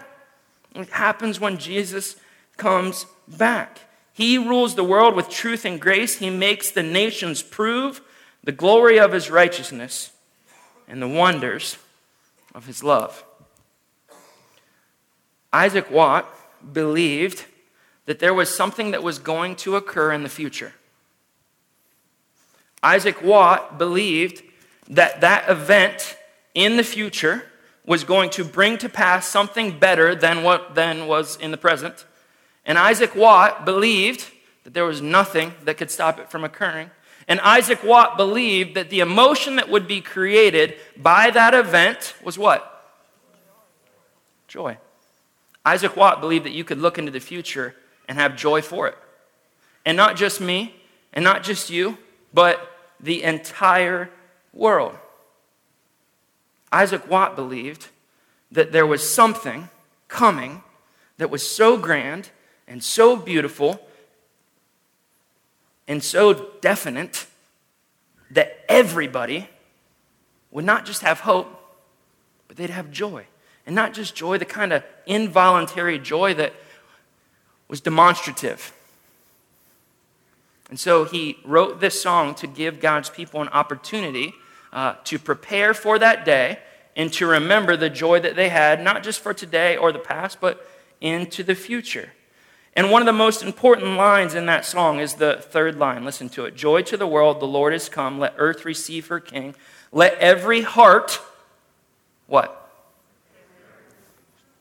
It 0.75 0.89
happens 0.89 1.39
when 1.39 1.57
Jesus 1.57 2.15
comes 2.57 3.05
back. 3.27 3.81
He 4.13 4.37
rules 4.37 4.75
the 4.75 4.83
world 4.83 5.15
with 5.15 5.29
truth 5.29 5.65
and 5.65 5.81
grace. 5.81 6.19
He 6.19 6.29
makes 6.29 6.71
the 6.71 6.83
nations 6.83 7.41
prove 7.41 8.01
the 8.43 8.51
glory 8.51 8.99
of 8.99 9.11
his 9.11 9.29
righteousness 9.29 10.11
and 10.87 11.01
the 11.01 11.07
wonders 11.07 11.77
of 12.53 12.67
his 12.67 12.83
love. 12.83 13.23
Isaac 15.53 15.91
Watt 15.91 16.27
believed 16.73 17.45
that 18.05 18.19
there 18.19 18.33
was 18.33 18.53
something 18.53 18.91
that 18.91 19.03
was 19.03 19.19
going 19.19 19.55
to 19.57 19.75
occur 19.75 20.11
in 20.11 20.23
the 20.23 20.29
future. 20.29 20.73
Isaac 22.83 23.21
Watt 23.21 23.77
believed 23.77 24.43
that 24.89 25.21
that 25.21 25.49
event 25.49 26.17
in 26.53 26.77
the 26.77 26.83
future 26.83 27.43
was 27.85 28.03
going 28.03 28.29
to 28.31 28.43
bring 28.43 28.77
to 28.79 28.89
pass 28.89 29.27
something 29.27 29.77
better 29.77 30.15
than 30.15 30.43
what 30.43 30.75
then 30.75 31.07
was 31.07 31.37
in 31.37 31.51
the 31.51 31.57
present. 31.57 32.05
And 32.65 32.77
Isaac 32.77 33.15
Watt 33.15 33.65
believed 33.65 34.31
that 34.63 34.73
there 34.73 34.85
was 34.85 35.01
nothing 35.01 35.53
that 35.63 35.77
could 35.77 35.91
stop 35.91 36.19
it 36.19 36.29
from 36.29 36.43
occurring. 36.43 36.91
And 37.27 37.39
Isaac 37.41 37.83
Watt 37.83 38.17
believed 38.17 38.75
that 38.75 38.89
the 38.89 38.99
emotion 38.99 39.55
that 39.55 39.69
would 39.69 39.87
be 39.87 40.01
created 40.01 40.75
by 40.97 41.31
that 41.31 41.53
event 41.53 42.15
was 42.23 42.37
what? 42.37 42.67
Joy. 44.47 44.77
Isaac 45.65 45.95
Watt 45.95 46.21
believed 46.21 46.45
that 46.45 46.53
you 46.53 46.63
could 46.63 46.79
look 46.79 46.97
into 46.97 47.11
the 47.11 47.19
future 47.19 47.75
and 48.07 48.17
have 48.17 48.35
joy 48.35 48.61
for 48.61 48.87
it. 48.87 48.97
And 49.85 49.95
not 49.95 50.15
just 50.15 50.41
me, 50.41 50.75
and 51.13 51.23
not 51.23 51.43
just 51.43 51.69
you, 51.69 51.97
but 52.33 52.71
the 52.99 53.23
entire 53.23 54.09
world. 54.53 54.97
Isaac 56.71 57.09
Watt 57.09 57.35
believed 57.35 57.87
that 58.51 58.71
there 58.71 58.85
was 58.85 59.07
something 59.07 59.69
coming 60.07 60.63
that 61.17 61.29
was 61.29 61.47
so 61.47 61.77
grand 61.77 62.29
and 62.67 62.83
so 62.83 63.15
beautiful 63.15 63.85
and 65.87 66.03
so 66.03 66.51
definite 66.61 67.27
that 68.29 68.63
everybody 68.69 69.49
would 70.51 70.65
not 70.65 70.85
just 70.85 71.01
have 71.01 71.21
hope, 71.21 71.47
but 72.47 72.57
they'd 72.57 72.69
have 72.69 72.91
joy. 72.91 73.25
And 73.65 73.75
not 73.75 73.93
just 73.93 74.15
joy, 74.15 74.37
the 74.37 74.45
kind 74.45 74.73
of 74.73 74.83
involuntary 75.05 75.99
joy 75.99 76.33
that 76.35 76.53
was 77.67 77.81
demonstrative. 77.81 78.73
And 80.69 80.79
so 80.79 81.03
he 81.03 81.37
wrote 81.43 81.79
this 81.79 82.01
song 82.01 82.33
to 82.35 82.47
give 82.47 82.79
God's 82.79 83.09
people 83.09 83.41
an 83.41 83.49
opportunity 83.49 84.33
uh, 84.73 84.95
to 85.03 85.19
prepare 85.19 85.73
for 85.73 85.99
that 85.99 86.25
day 86.25 86.59
and 86.95 87.11
to 87.13 87.27
remember 87.27 87.75
the 87.75 87.89
joy 87.89 88.19
that 88.19 88.35
they 88.35 88.49
had, 88.49 88.81
not 88.81 89.03
just 89.03 89.19
for 89.19 89.33
today 89.33 89.77
or 89.77 89.91
the 89.91 89.99
past, 89.99 90.39
but 90.39 90.65
into 90.99 91.43
the 91.43 91.55
future. 91.55 92.11
And 92.73 92.89
one 92.89 93.01
of 93.01 93.05
the 93.05 93.13
most 93.13 93.43
important 93.43 93.97
lines 93.97 94.33
in 94.33 94.45
that 94.45 94.65
song 94.65 94.99
is 94.99 95.15
the 95.15 95.35
third 95.35 95.77
line. 95.77 96.05
Listen 96.05 96.29
to 96.29 96.45
it. 96.45 96.55
Joy 96.55 96.83
to 96.83 96.95
the 96.95 97.07
world, 97.07 97.41
the 97.41 97.47
Lord 97.47 97.73
is 97.73 97.89
come. 97.89 98.17
Let 98.17 98.33
earth 98.37 98.63
receive 98.63 99.07
her 99.07 99.19
king. 99.19 99.55
Let 99.91 100.13
every 100.19 100.61
heart, 100.61 101.19
what? 102.27 102.60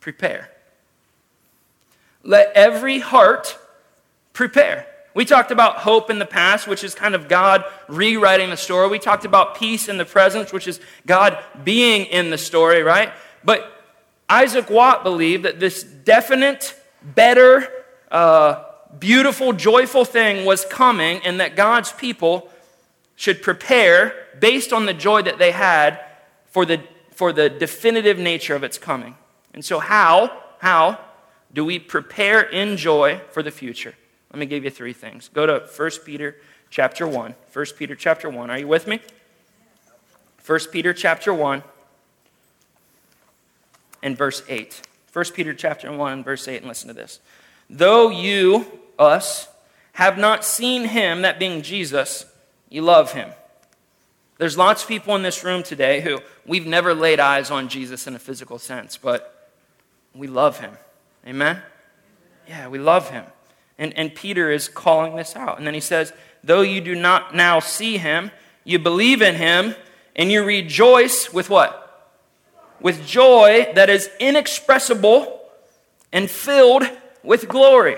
Prepare. 0.01 0.51
Let 2.23 2.53
every 2.55 2.99
heart 2.99 3.59
prepare. 4.33 4.87
We 5.15 5.25
talked 5.25 5.51
about 5.51 5.79
hope 5.79 6.09
in 6.09 6.19
the 6.19 6.27
past, 6.27 6.69
which 6.69 6.85
is 6.85 6.95
kind 6.95 7.15
of 7.15 7.29
God 7.29 7.65
rewriting 7.89 8.51
the 8.51 8.57
story. 8.57 8.89
We 8.89 8.99
talked 8.99 9.25
about 9.25 9.57
peace 9.57 9.89
in 9.89 9.99
the 9.99 10.05
present, 10.05 10.53
which 10.53 10.69
is 10.69 10.81
God 11.07 11.39
being 11.65 12.07
in 12.07 12.31
the 12.31 12.39
story, 12.39 12.83
right? 12.83 13.13
But 13.43 13.71
Isaac 14.29 14.71
Watt 14.71 15.03
believed 15.03 15.45
that 15.45 15.59
this 15.59 15.83
definite, 15.83 16.81
better, 17.03 17.69
uh, 18.11 18.63
beautiful, 18.99 19.53
joyful 19.53 20.05
thing 20.05 20.45
was 20.45 20.65
coming, 20.65 21.21
and 21.25 21.41
that 21.41 21.57
God's 21.57 21.93
people 21.93 22.49
should 23.17 23.43
prepare 23.43 24.15
based 24.39 24.73
on 24.73 24.87
the 24.87 24.95
joy 24.95 25.23
that 25.23 25.39
they 25.39 25.51
had 25.51 26.01
for 26.47 26.65
the, 26.65 26.81
for 27.11 27.33
the 27.33 27.51
definitive 27.51 28.19
nature 28.19 28.55
of 28.55 28.63
its 28.63 28.79
coming. 28.79 29.17
And 29.55 29.65
so, 29.65 29.79
how, 29.79 30.31
how 30.59 30.99
do 31.53 31.65
we 31.65 31.79
prepare 31.79 32.41
in 32.41 32.77
joy 32.77 33.21
for 33.31 33.43
the 33.43 33.51
future? 33.51 33.95
Let 34.33 34.39
me 34.39 34.47
give 34.47 34.65
you 34.65 34.71
three 34.71 34.93
things. 34.93 35.29
Go 35.33 35.47
to 35.47 35.67
1 35.77 35.91
Peter 36.05 36.37
chapter 36.71 37.07
1. 37.07 37.35
1 37.53 37.67
Peter 37.77 37.95
chapter 37.95 38.31
1. 38.31 38.51
Are 38.51 38.59
you 38.59 38.69
with 38.69 38.87
me? 38.87 39.01
1 40.47 40.59
Peter 40.73 40.93
chapter 40.93 41.35
1 41.35 41.63
and 44.03 44.17
verse 44.17 44.43
8. 44.49 44.83
1 45.13 45.25
Peter 45.35 45.53
chapter 45.53 45.91
1 45.91 46.13
and 46.13 46.25
verse 46.25 46.47
8 46.47 46.59
and 46.59 46.67
listen 46.69 46.89
to 46.89 46.95
this. 46.95 47.21
Though 47.69 48.11
you, 48.11 48.67
us, 48.99 49.49
have 49.93 50.17
not 50.17 50.45
seen 50.45 50.87
him, 50.87 51.23
that 51.23 51.39
being 51.39 51.63
Jesus, 51.63 52.25
you 52.69 52.83
love 52.83 53.13
him. 53.13 53.31
There's 54.39 54.57
lots 54.57 54.83
of 54.83 54.89
people 54.89 55.15
in 55.17 55.23
this 55.23 55.45
room 55.45 55.63
today 55.63 56.01
who 56.01 56.21
we've 56.47 56.67
never 56.67 56.95
laid 56.95 57.21
eyes 57.21 57.51
on 57.51 57.69
Jesus 57.69 58.07
in 58.07 58.15
a 58.15 58.19
physical 58.19 58.59
sense, 58.59 58.97
but 58.97 59.40
we 60.15 60.27
love 60.27 60.61
him. 60.61 60.77
Amen? 61.27 61.63
Yeah, 62.49 62.69
we 62.69 62.79
love 62.79 63.11
him. 63.11 63.25
And, 63.79 63.97
and 63.97 64.15
Peter 64.15 64.51
is 64.51 64.69
calling 64.69 65.17
this 65.17 65.37
out. 65.37 65.59
And 65.59 65.67
then 65.67 65.75
he 65.75 65.81
says, 65.81 66.13
Though 66.43 66.63
you 66.63 66.81
do 66.81 66.95
not 66.95 67.35
now 67.35 67.61
see 67.61 67.99
him, 67.99 68.31
you 68.65 68.79
believe 68.79 69.23
in 69.23 69.35
him, 69.35 69.75
and 70.17 70.31
you 70.31 70.45
rejoice 70.45 71.33
with 71.33 71.51
what? 71.51 71.87
With 72.81 73.07
joy 73.07 73.71
that 73.75 73.91
is 73.91 74.11
inexpressible 74.19 75.41
and 76.13 76.31
filled 76.31 76.85
with 77.23 77.49
glory. 77.49 77.97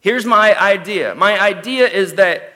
Here's 0.00 0.24
my 0.24 0.58
idea. 0.58 1.14
My 1.14 1.38
idea 1.40 1.86
is 1.88 2.14
that 2.14 2.50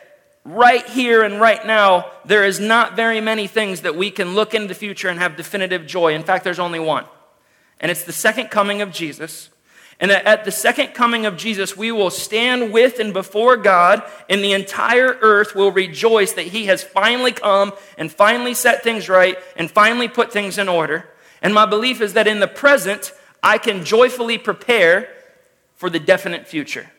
right 0.45 0.87
here 0.87 1.23
and 1.23 1.41
right 1.41 1.65
now, 1.67 2.11
there 2.25 2.45
is 2.45 2.61
not 2.61 2.97
very 2.97 3.21
many 3.21 3.47
things 3.47 3.83
that 3.83 3.97
we 3.97 4.11
can 4.11 4.35
look 4.35 4.55
into 4.55 4.69
the 4.69 4.75
future 4.75 5.09
and 5.09 5.19
have 5.19 5.37
definitive 5.37 5.87
joy. 5.87 6.15
In 6.15 6.23
fact, 6.23 6.45
there's 6.45 6.59
only 6.59 6.81
one. 6.81 7.05
And 7.81 7.91
it's 7.91 8.05
the 8.05 8.13
second 8.13 8.49
coming 8.51 8.83
of 8.83 8.93
Jesus. 8.93 9.51
And 10.01 10.11
that 10.11 10.25
at 10.25 10.45
the 10.45 10.51
second 10.51 10.89
coming 10.89 11.25
of 11.25 11.37
Jesus, 11.37 11.77
we 11.77 11.93
will 11.93 12.11
stand 12.11 12.73
with 12.73 12.99
and 12.99 13.13
before 13.13 13.57
God, 13.57 14.03
and 14.29 14.43
the 14.43 14.53
entire 14.53 15.17
earth 15.21 15.55
will 15.55 15.71
rejoice 15.71 16.33
that 16.33 16.47
He 16.47 16.67
has 16.67 16.83
finally 16.83 17.33
come 17.33 17.73
and 17.97 18.11
finally 18.11 18.55
set 18.55 18.83
things 18.83 19.09
right 19.09 19.39
and 19.57 19.71
finally 19.71 20.09
put 20.09 20.33
things 20.33 20.59
in 20.59 20.69
order. 20.69 21.09
And 21.41 21.55
my 21.55 21.67
belief 21.67 22.01
is 22.01 22.15
that 22.15 22.27
in 22.27 22.41
the 22.41 22.49
present, 22.49 23.13
I 23.43 23.59
can 23.59 23.85
joyfully 23.85 24.39
prepare 24.39 25.09
for 25.77 25.91
the 25.91 26.01
definite 26.01 26.49
future. 26.49 26.91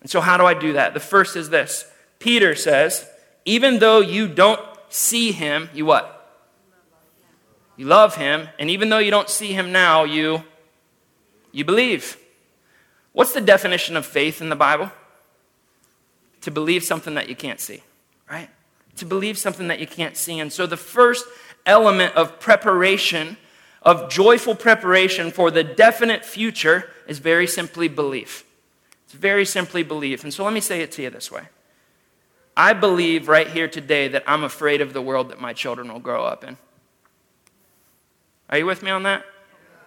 And 0.00 0.10
so, 0.10 0.20
how 0.20 0.36
do 0.36 0.44
I 0.44 0.54
do 0.54 0.72
that? 0.72 0.94
The 0.94 1.00
first 1.00 1.36
is 1.36 1.50
this 1.50 1.86
Peter 2.18 2.54
says, 2.54 3.08
even 3.44 3.78
though 3.78 4.00
you 4.00 4.28
don't 4.28 4.60
see 4.88 5.32
him, 5.32 5.68
you 5.74 5.86
what? 5.86 6.21
You 7.76 7.86
love 7.86 8.16
him. 8.16 8.48
And 8.58 8.70
even 8.70 8.88
though 8.88 8.98
you 8.98 9.10
don't 9.10 9.28
see 9.28 9.52
him 9.52 9.72
now, 9.72 10.04
you, 10.04 10.44
you 11.52 11.64
believe. 11.64 12.16
What's 13.12 13.32
the 13.32 13.40
definition 13.40 13.96
of 13.96 14.06
faith 14.06 14.40
in 14.40 14.48
the 14.48 14.56
Bible? 14.56 14.90
To 16.42 16.50
believe 16.50 16.82
something 16.82 17.14
that 17.14 17.28
you 17.28 17.36
can't 17.36 17.60
see, 17.60 17.82
right? 18.30 18.48
To 18.96 19.04
believe 19.04 19.38
something 19.38 19.68
that 19.68 19.80
you 19.80 19.86
can't 19.86 20.16
see. 20.16 20.38
And 20.38 20.52
so 20.52 20.66
the 20.66 20.76
first 20.76 21.26
element 21.66 22.14
of 22.14 22.40
preparation, 22.40 23.36
of 23.82 24.10
joyful 24.10 24.54
preparation 24.54 25.30
for 25.30 25.50
the 25.50 25.62
definite 25.62 26.24
future, 26.24 26.90
is 27.06 27.18
very 27.18 27.46
simply 27.46 27.88
belief. 27.88 28.44
It's 29.04 29.14
very 29.14 29.44
simply 29.44 29.82
belief. 29.82 30.24
And 30.24 30.32
so 30.32 30.44
let 30.44 30.52
me 30.52 30.60
say 30.60 30.80
it 30.80 30.92
to 30.92 31.02
you 31.02 31.10
this 31.10 31.30
way 31.30 31.48
I 32.56 32.72
believe 32.72 33.28
right 33.28 33.48
here 33.48 33.68
today 33.68 34.08
that 34.08 34.24
I'm 34.26 34.44
afraid 34.44 34.80
of 34.80 34.92
the 34.92 35.02
world 35.02 35.30
that 35.30 35.40
my 35.40 35.52
children 35.52 35.92
will 35.92 36.00
grow 36.00 36.24
up 36.24 36.44
in. 36.44 36.56
Are 38.52 38.58
you 38.58 38.66
with 38.66 38.82
me 38.82 38.90
on 38.90 39.04
that? 39.04 39.24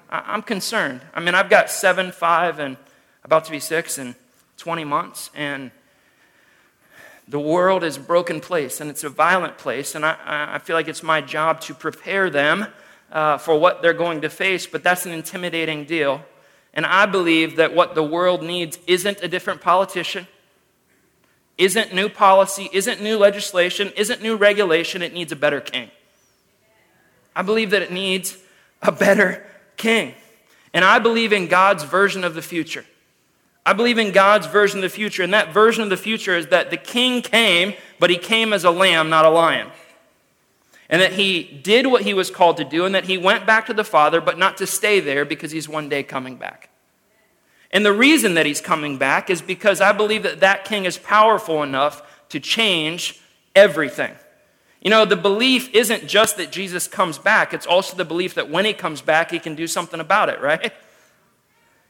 I'm 0.10 0.42
concerned. 0.42 1.02
I 1.14 1.20
mean, 1.20 1.36
I've 1.36 1.52
got 1.52 1.70
seven, 1.70 2.12
five, 2.12 2.58
and 2.58 2.78
about 3.24 3.46
to 3.46 3.52
be 3.52 3.60
six 3.60 4.00
in 4.00 4.16
20 4.58 4.84
months, 4.84 5.30
and 5.36 5.70
the 7.28 7.40
world 7.40 7.84
is 7.84 7.98
a 7.98 8.00
broken 8.00 8.40
place 8.40 8.82
and 8.82 8.90
it's 8.90 9.04
a 9.04 9.10
violent 9.10 9.60
place, 9.60 9.94
and 9.94 10.04
I, 10.04 10.18
I 10.26 10.58
feel 10.58 10.76
like 10.76 10.88
it's 10.88 11.04
my 11.04 11.22
job 11.22 11.62
to 11.62 11.76
prepare 11.76 12.32
them 12.32 12.66
uh, 13.12 13.38
for 13.38 13.56
what 13.60 13.84
they're 13.84 13.94
going 13.94 14.22
to 14.22 14.32
face, 14.32 14.66
but 14.66 14.82
that's 14.82 15.06
an 15.06 15.12
intimidating 15.12 15.86
deal. 15.86 16.26
And 16.74 16.88
I 16.88 17.06
believe 17.06 17.58
that 17.58 17.76
what 17.76 17.94
the 17.94 18.04
world 18.04 18.42
needs 18.42 18.80
isn't 18.88 19.20
a 19.22 19.28
different 19.28 19.62
politician, 19.62 20.26
isn't 21.60 21.94
new 21.94 22.10
policy, 22.10 22.68
isn't 22.74 23.00
new 23.00 23.20
legislation, 23.20 23.92
isn't 23.96 24.24
new 24.24 24.36
regulation. 24.36 25.04
It 25.04 25.14
needs 25.14 25.32
a 25.32 25.36
better 25.36 25.62
king. 25.62 25.92
I 27.36 27.44
believe 27.44 27.70
that 27.70 27.84
it 27.84 27.92
needs 27.92 28.40
a 28.86 28.92
better 28.92 29.46
king. 29.78 30.14
And 30.74 30.84
I 30.84 31.00
believe 31.00 31.34
in 31.34 31.48
God's 31.48 31.84
version 31.84 32.24
of 32.24 32.36
the 32.36 32.42
future. 32.42 32.86
I 33.66 33.74
believe 33.74 33.98
in 33.98 34.12
God's 34.12 34.46
version 34.46 34.80
of 34.80 34.84
the 34.84 34.90
future. 34.90 35.24
And 35.24 35.34
that 35.34 35.54
version 35.54 35.84
of 35.84 35.90
the 35.90 35.98
future 35.98 36.38
is 36.38 36.48
that 36.48 36.70
the 36.70 36.78
king 36.78 37.22
came, 37.22 37.74
but 38.00 38.10
he 38.10 38.18
came 38.18 38.54
as 38.54 38.64
a 38.64 38.72
lamb, 38.72 39.10
not 39.10 39.26
a 39.26 39.30
lion. 39.30 39.72
And 40.90 41.02
that 41.02 41.14
he 41.14 41.44
did 41.44 41.88
what 41.88 42.04
he 42.04 42.14
was 42.14 42.30
called 42.30 42.58
to 42.58 42.64
do, 42.64 42.86
and 42.86 42.94
that 42.94 43.06
he 43.06 43.18
went 43.18 43.48
back 43.48 43.66
to 43.68 43.74
the 43.74 43.84
Father, 43.84 44.22
but 44.22 44.38
not 44.38 44.58
to 44.58 44.68
stay 44.68 45.00
there 45.00 45.26
because 45.26 45.52
he's 45.52 45.68
one 45.68 45.90
day 45.90 46.04
coming 46.04 46.36
back. 46.36 46.70
And 47.72 47.84
the 47.84 47.92
reason 47.92 48.36
that 48.36 48.46
he's 48.46 48.62
coming 48.62 48.98
back 48.98 49.30
is 49.32 49.42
because 49.42 49.82
I 49.82 49.92
believe 49.92 50.24
that 50.24 50.42
that 50.42 50.66
king 50.66 50.86
is 50.86 50.98
powerful 50.98 51.64
enough 51.64 52.04
to 52.30 52.40
change 52.40 53.20
everything. 53.56 54.14
You 54.86 54.92
know, 54.92 55.04
the 55.04 55.16
belief 55.16 55.74
isn't 55.74 56.06
just 56.08 56.38
that 56.38 56.52
Jesus 56.52 56.88
comes 56.88 57.18
back, 57.18 57.56
it's 57.56 57.66
also 57.66 57.98
the 57.98 58.06
belief 58.06 58.36
that 58.36 58.52
when 58.52 58.66
he 58.66 58.74
comes 58.74 59.02
back, 59.02 59.32
he 59.32 59.40
can 59.40 59.56
do 59.56 59.66
something 59.66 60.00
about 60.00 60.30
it, 60.30 60.40
right? 60.40 60.72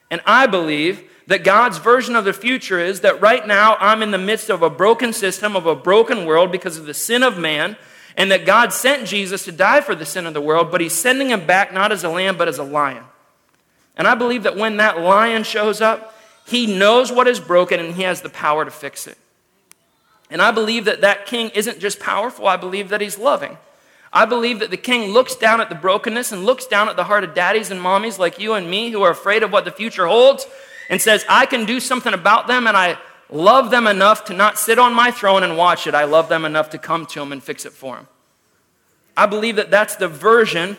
And 0.10 0.21
I 0.25 0.47
believe 0.47 1.03
that 1.27 1.43
God's 1.43 1.77
version 1.77 2.15
of 2.15 2.23
the 2.23 2.31
future 2.31 2.79
is 2.79 3.01
that 3.01 3.19
right 3.19 3.45
now 3.45 3.75
I'm 3.81 4.01
in 4.01 4.12
the 4.12 4.17
midst 4.17 4.49
of 4.49 4.62
a 4.62 4.69
broken 4.69 5.12
system, 5.12 5.58
of 5.58 5.65
a 5.65 5.75
broken 5.75 6.25
world 6.25 6.53
because 6.53 6.77
of 6.77 6.86
the 6.86 6.93
sin 6.93 7.21
of 7.21 7.38
man, 7.38 7.75
and 8.15 8.31
that 8.31 8.45
God 8.45 8.71
sent 8.71 9.10
Jesus 9.10 9.43
to 9.43 9.51
die 9.51 9.81
for 9.81 9.93
the 9.93 10.05
sin 10.05 10.25
of 10.25 10.34
the 10.34 10.39
world, 10.39 10.71
but 10.71 10.79
he's 10.79 10.93
sending 10.93 11.31
him 11.31 11.45
back 11.45 11.73
not 11.73 11.91
as 11.91 12.05
a 12.05 12.10
lamb, 12.10 12.38
but 12.38 12.47
as 12.47 12.60
a 12.60 12.63
lion. 12.63 13.03
And 13.97 14.08
I 14.08 14.15
believe 14.15 14.43
that 14.43 14.55
when 14.55 14.77
that 14.77 15.01
lion 15.01 15.43
shows 15.43 15.81
up, 15.81 16.17
he 16.45 16.65
knows 16.65 17.12
what 17.12 17.27
is 17.27 17.41
broken 17.41 17.81
and 17.81 17.93
he 17.93 18.03
has 18.03 18.21
the 18.21 18.29
power 18.29 18.63
to 18.63 18.71
fix 18.71 19.05
it. 19.05 19.17
And 20.29 20.41
I 20.41 20.51
believe 20.51 20.85
that 20.85 21.01
that 21.01 21.25
king 21.25 21.49
isn't 21.49 21.79
just 21.79 21.99
powerful, 21.99 22.47
I 22.47 22.57
believe 22.57 22.89
that 22.89 23.01
he's 23.01 23.17
loving. 23.17 23.57
I 24.11 24.25
believe 24.25 24.59
that 24.59 24.71
the 24.71 24.77
king 24.77 25.11
looks 25.11 25.35
down 25.35 25.59
at 25.59 25.67
the 25.67 25.75
brokenness 25.75 26.31
and 26.31 26.45
looks 26.45 26.65
down 26.65 26.88
at 26.88 26.95
the 26.95 27.03
heart 27.03 27.25
of 27.25 27.35
daddies 27.35 27.69
and 27.69 27.81
mommies 27.81 28.17
like 28.17 28.39
you 28.39 28.53
and 28.53 28.69
me 28.69 28.89
who 28.89 29.01
are 29.01 29.11
afraid 29.11 29.43
of 29.43 29.51
what 29.51 29.65
the 29.65 29.71
future 29.71 30.07
holds 30.07 30.47
and 30.89 31.01
says, 31.01 31.25
I 31.27 31.45
can 31.45 31.65
do 31.65 31.81
something 31.81 32.13
about 32.13 32.47
them 32.47 32.65
and 32.65 32.77
I 32.77 32.97
love 33.29 33.71
them 33.71 33.88
enough 33.88 34.23
to 34.25 34.33
not 34.33 34.57
sit 34.57 34.79
on 34.79 34.93
my 34.93 35.11
throne 35.11 35.43
and 35.43 35.57
watch 35.57 35.85
it. 35.85 35.93
I 35.93 36.05
love 36.05 36.29
them 36.29 36.45
enough 36.45 36.69
to 36.69 36.77
come 36.77 37.05
to 37.07 37.19
them 37.19 37.33
and 37.33 37.43
fix 37.43 37.65
it 37.65 37.73
for 37.73 37.97
them. 37.97 38.07
I 39.17 39.25
believe 39.25 39.57
that 39.57 39.71
that's 39.71 39.97
the 39.97 40.07
version 40.07 40.77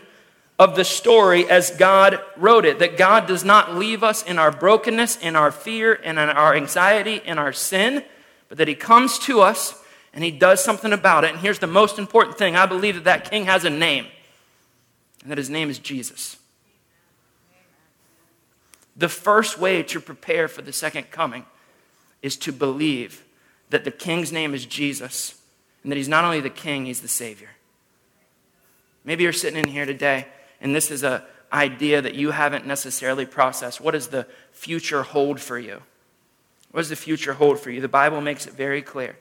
of 0.58 0.74
the 0.74 0.84
story 0.84 1.48
as 1.48 1.70
God 1.72 2.18
wrote 2.38 2.64
it. 2.64 2.78
That 2.78 2.96
God 2.96 3.26
does 3.26 3.44
not 3.44 3.74
leave 3.74 4.02
us 4.02 4.22
in 4.22 4.38
our 4.38 4.50
brokenness, 4.50 5.18
in 5.18 5.36
our 5.36 5.52
fear, 5.52 6.00
and 6.02 6.18
in 6.18 6.30
our 6.30 6.54
anxiety, 6.54 7.20
in 7.24 7.38
our 7.38 7.52
sin 7.52 8.02
but 8.48 8.58
that 8.58 8.68
he 8.68 8.74
comes 8.74 9.18
to 9.20 9.40
us 9.40 9.74
and 10.12 10.24
he 10.24 10.30
does 10.30 10.62
something 10.62 10.92
about 10.92 11.24
it. 11.24 11.30
And 11.30 11.40
here's 11.40 11.58
the 11.58 11.66
most 11.66 11.98
important 11.98 12.38
thing 12.38 12.56
I 12.56 12.66
believe 12.66 12.94
that 12.94 13.04
that 13.04 13.30
king 13.30 13.44
has 13.46 13.64
a 13.64 13.70
name, 13.70 14.06
and 15.22 15.30
that 15.30 15.38
his 15.38 15.50
name 15.50 15.70
is 15.70 15.78
Jesus. 15.78 16.36
The 18.96 19.08
first 19.08 19.58
way 19.58 19.82
to 19.82 20.00
prepare 20.00 20.48
for 20.48 20.62
the 20.62 20.72
second 20.72 21.10
coming 21.10 21.44
is 22.22 22.36
to 22.38 22.52
believe 22.52 23.24
that 23.68 23.84
the 23.84 23.90
king's 23.90 24.32
name 24.32 24.54
is 24.54 24.64
Jesus 24.64 25.38
and 25.82 25.92
that 25.92 25.96
he's 25.96 26.08
not 26.08 26.24
only 26.24 26.40
the 26.40 26.48
king, 26.48 26.86
he's 26.86 27.02
the 27.02 27.08
Savior. 27.08 27.50
Maybe 29.04 29.24
you're 29.24 29.34
sitting 29.34 29.58
in 29.58 29.68
here 29.68 29.84
today 29.84 30.26
and 30.62 30.74
this 30.74 30.90
is 30.90 31.02
a, 31.02 31.26
idea 31.52 32.02
that 32.02 32.14
you 32.14 32.30
haven't 32.30 32.66
necessarily 32.66 33.26
processed. 33.26 33.80
What 33.80 33.92
does 33.92 34.08
the 34.08 34.26
future 34.52 35.02
hold 35.02 35.40
for 35.40 35.58
you? 35.58 35.82
What 36.76 36.82
does 36.82 36.90
the 36.90 36.96
future 36.96 37.32
hold 37.32 37.58
for 37.58 37.70
you? 37.70 37.80
The 37.80 37.88
Bible 37.88 38.20
makes 38.20 38.46
it 38.46 38.52
very 38.52 38.82
clear. 38.82 39.16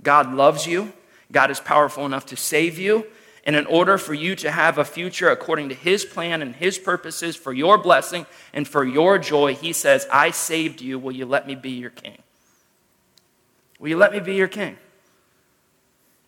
God 0.00 0.32
loves 0.32 0.64
you, 0.64 0.92
God 1.32 1.50
is 1.50 1.58
powerful 1.58 2.06
enough 2.06 2.24
to 2.26 2.36
save 2.36 2.78
you. 2.78 3.04
And 3.44 3.56
in 3.56 3.66
order 3.66 3.98
for 3.98 4.14
you 4.14 4.36
to 4.36 4.50
have 4.52 4.78
a 4.78 4.84
future 4.84 5.28
according 5.28 5.70
to 5.70 5.74
His 5.74 6.04
plan 6.04 6.40
and 6.40 6.54
His 6.54 6.78
purposes 6.78 7.34
for 7.34 7.52
your 7.52 7.78
blessing 7.78 8.26
and 8.52 8.68
for 8.68 8.84
your 8.84 9.18
joy, 9.18 9.56
He 9.56 9.72
says, 9.72 10.06
I 10.12 10.30
saved 10.30 10.80
you. 10.80 11.00
Will 11.00 11.10
you 11.10 11.26
let 11.26 11.48
me 11.48 11.56
be 11.56 11.70
your 11.70 11.90
king? 11.90 12.18
Will 13.80 13.88
you 13.88 13.96
let 13.96 14.12
me 14.12 14.20
be 14.20 14.36
your 14.36 14.46
king? 14.46 14.78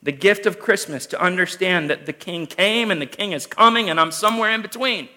The 0.02 0.10
gift 0.10 0.46
of 0.46 0.58
Christmas 0.58 1.06
to 1.06 1.22
understand 1.22 1.90
that 1.90 2.06
the 2.06 2.12
king 2.12 2.48
came 2.48 2.90
and 2.90 3.00
the 3.00 3.06
king 3.06 3.30
is 3.30 3.46
coming 3.46 3.88
and 3.88 4.00
I'm 4.00 4.10
somewhere 4.10 4.50
in 4.50 4.62
between. 4.62 5.08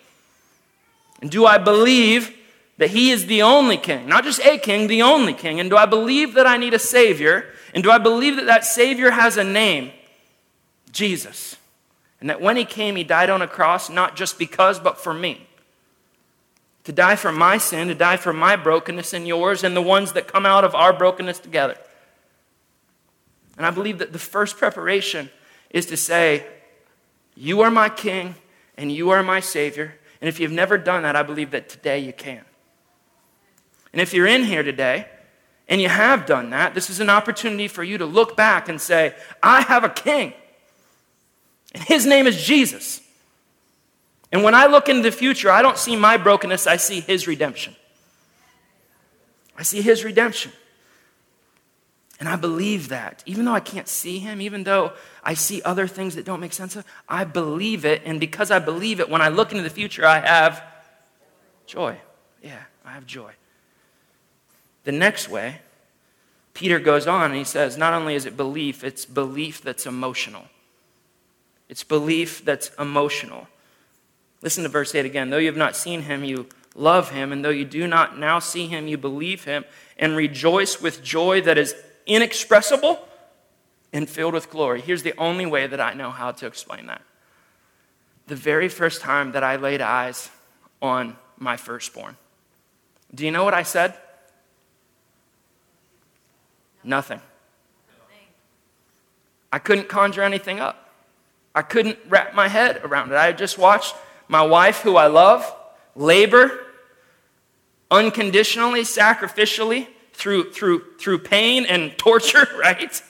And 1.23 1.31
do 1.31 1.47
I 1.47 1.57
believe 1.57 2.34
that 2.77 2.89
he 2.89 3.11
is 3.11 3.27
the 3.27 3.41
only 3.41 3.77
king? 3.77 4.07
Not 4.07 4.23
just 4.23 4.39
a 4.41 4.57
king, 4.57 4.87
the 4.87 5.01
only 5.01 5.33
king. 5.33 5.59
And 5.59 5.69
do 5.69 5.77
I 5.77 5.85
believe 5.85 6.33
that 6.33 6.45
I 6.45 6.57
need 6.57 6.73
a 6.73 6.79
savior? 6.79 7.45
And 7.73 7.83
do 7.83 7.91
I 7.91 7.97
believe 7.97 8.35
that 8.35 8.45
that 8.45 8.65
savior 8.65 9.11
has 9.11 9.37
a 9.37 9.43
name? 9.43 9.91
Jesus. 10.91 11.57
And 12.19 12.29
that 12.29 12.41
when 12.41 12.57
he 12.57 12.65
came, 12.65 12.95
he 12.95 13.03
died 13.03 13.29
on 13.29 13.41
a 13.41 13.47
cross, 13.47 13.89
not 13.89 14.15
just 14.15 14.39
because, 14.39 14.79
but 14.79 14.97
for 14.97 15.13
me. 15.13 15.47
To 16.85 16.91
die 16.91 17.15
for 17.15 17.31
my 17.31 17.57
sin, 17.57 17.87
to 17.87 17.95
die 17.95 18.17
for 18.17 18.31
my 18.31 18.55
brokenness 18.55 19.13
and 19.13 19.27
yours, 19.27 19.63
and 19.63 19.75
the 19.75 19.81
ones 19.81 20.13
that 20.13 20.27
come 20.27 20.45
out 20.45 20.63
of 20.63 20.75
our 20.75 20.93
brokenness 20.93 21.39
together. 21.39 21.77
And 23.57 23.65
I 23.65 23.71
believe 23.71 23.99
that 23.99 24.13
the 24.13 24.19
first 24.19 24.57
preparation 24.57 25.29
is 25.69 25.85
to 25.87 25.97
say, 25.97 26.45
You 27.35 27.61
are 27.61 27.71
my 27.71 27.89
king, 27.89 28.35
and 28.77 28.91
you 28.91 29.09
are 29.09 29.23
my 29.23 29.39
savior. 29.39 29.95
And 30.21 30.27
if 30.27 30.39
you've 30.39 30.51
never 30.51 30.77
done 30.77 31.03
that, 31.03 31.15
I 31.15 31.23
believe 31.23 31.51
that 31.51 31.69
today 31.69 31.99
you 31.99 32.13
can. 32.13 32.43
And 33.95 34.01
if 34.01 34.13
you're 34.13 34.27
in 34.27 34.43
here 34.43 34.61
today 34.61 35.07
and 35.69 35.79
you 35.79 35.87
have 35.87 36.25
done 36.25 36.49
that, 36.49 36.75
this 36.75 36.89
is 36.89 36.99
an 36.99 37.09
opportunity 37.09 37.69
for 37.69 37.81
you 37.81 37.97
to 37.97 38.05
look 38.05 38.35
back 38.35 38.67
and 38.67 38.79
say, 38.81 39.15
I 39.41 39.61
have 39.61 39.85
a 39.85 39.89
king. 39.89 40.33
And 41.73 41.81
his 41.81 42.05
name 42.05 42.27
is 42.27 42.43
Jesus. 42.43 42.99
And 44.33 44.43
when 44.43 44.53
I 44.53 44.65
look 44.65 44.89
into 44.89 45.01
the 45.01 45.13
future, 45.13 45.49
I 45.49 45.61
don't 45.61 45.77
see 45.77 45.95
my 45.95 46.17
brokenness, 46.17 46.67
I 46.67 46.75
see 46.75 46.99
his 46.99 47.25
redemption. 47.25 47.73
I 49.57 49.63
see 49.63 49.81
his 49.81 50.03
redemption. 50.03 50.51
And 52.19 52.27
I 52.27 52.35
believe 52.35 52.89
that. 52.89 53.23
Even 53.25 53.45
though 53.45 53.53
I 53.53 53.61
can't 53.61 53.87
see 53.87 54.19
him, 54.19 54.41
even 54.41 54.65
though 54.65 54.91
I 55.23 55.35
see 55.35 55.61
other 55.61 55.87
things 55.87 56.15
that 56.15 56.25
don't 56.25 56.41
make 56.41 56.51
sense, 56.51 56.77
I 57.07 57.23
believe 57.23 57.85
it. 57.85 58.01
And 58.03 58.19
because 58.19 58.51
I 58.51 58.59
believe 58.59 58.99
it, 58.99 59.09
when 59.09 59.21
I 59.21 59.29
look 59.29 59.51
into 59.51 59.63
the 59.63 59.69
future, 59.69 60.05
I 60.05 60.19
have 60.19 60.61
joy. 61.65 61.97
Yeah, 62.43 62.61
I 62.83 62.91
have 62.91 63.05
joy. 63.05 63.31
The 64.85 64.91
next 64.91 65.29
way, 65.29 65.59
Peter 66.53 66.79
goes 66.79 67.05
on 67.05 67.25
and 67.25 67.35
he 67.35 67.43
says, 67.43 67.77
not 67.77 67.93
only 67.93 68.15
is 68.15 68.25
it 68.25 68.37
belief, 68.37 68.83
it's 68.83 69.05
belief 69.05 69.61
that's 69.61 69.85
emotional. 69.85 70.45
It's 71.67 71.83
belief 71.83 72.45
that's 72.45 72.71
emotional. 72.79 73.47
Listen 74.41 74.63
to 74.63 74.69
verse 74.69 74.95
8 74.95 75.05
again. 75.05 75.29
Though 75.29 75.37
you 75.37 75.47
have 75.47 75.57
not 75.57 75.75
seen 75.75 76.03
him, 76.03 76.23
you 76.23 76.47
love 76.75 77.09
him. 77.09 77.31
And 77.31 77.43
though 77.43 77.49
you 77.49 77.65
do 77.65 77.87
not 77.87 78.17
now 78.17 78.39
see 78.39 78.67
him, 78.67 78.87
you 78.87 78.97
believe 78.97 79.43
him 79.43 79.65
and 79.97 80.15
rejoice 80.15 80.79
with 80.79 81.03
joy 81.03 81.41
that 81.41 81.57
is 81.57 81.75
inexpressible 82.05 82.99
and 83.91 84.07
filled 84.07 84.33
with 84.33 84.49
glory. 84.49 84.81
Here's 84.81 85.03
the 85.03 85.17
only 85.17 85.45
way 85.45 85.67
that 85.67 85.81
I 85.81 85.93
know 85.93 86.11
how 86.11 86.31
to 86.31 86.45
explain 86.45 86.85
that. 86.87 87.01
The 88.27 88.35
very 88.35 88.69
first 88.69 89.01
time 89.01 89.31
that 89.31 89.43
I 89.43 89.55
laid 89.55 89.81
eyes 89.81 90.29
on 90.81 91.17
my 91.37 91.57
firstborn, 91.57 92.17
do 93.13 93.25
you 93.25 93.31
know 93.31 93.43
what 93.43 93.53
I 93.53 93.63
said? 93.63 93.95
Nothing. 96.85 97.19
I 99.51 99.59
couldn't 99.59 99.89
conjure 99.89 100.21
anything 100.21 100.59
up. 100.59 100.93
I 101.53 101.61
couldn't 101.61 101.97
wrap 102.07 102.35
my 102.35 102.47
head 102.47 102.81
around 102.83 103.11
it. 103.11 103.15
I 103.15 103.31
just 103.31 103.57
watched 103.57 103.95
my 104.27 104.41
wife, 104.41 104.81
who 104.81 104.95
I 104.95 105.07
love, 105.07 105.53
labor 105.95 106.61
unconditionally, 107.91 108.81
sacrificially, 108.81 109.87
through, 110.13 110.51
through, 110.51 110.83
through 110.99 111.19
pain 111.19 111.65
and 111.65 111.97
torture, 111.97 112.47
right? 112.57 113.01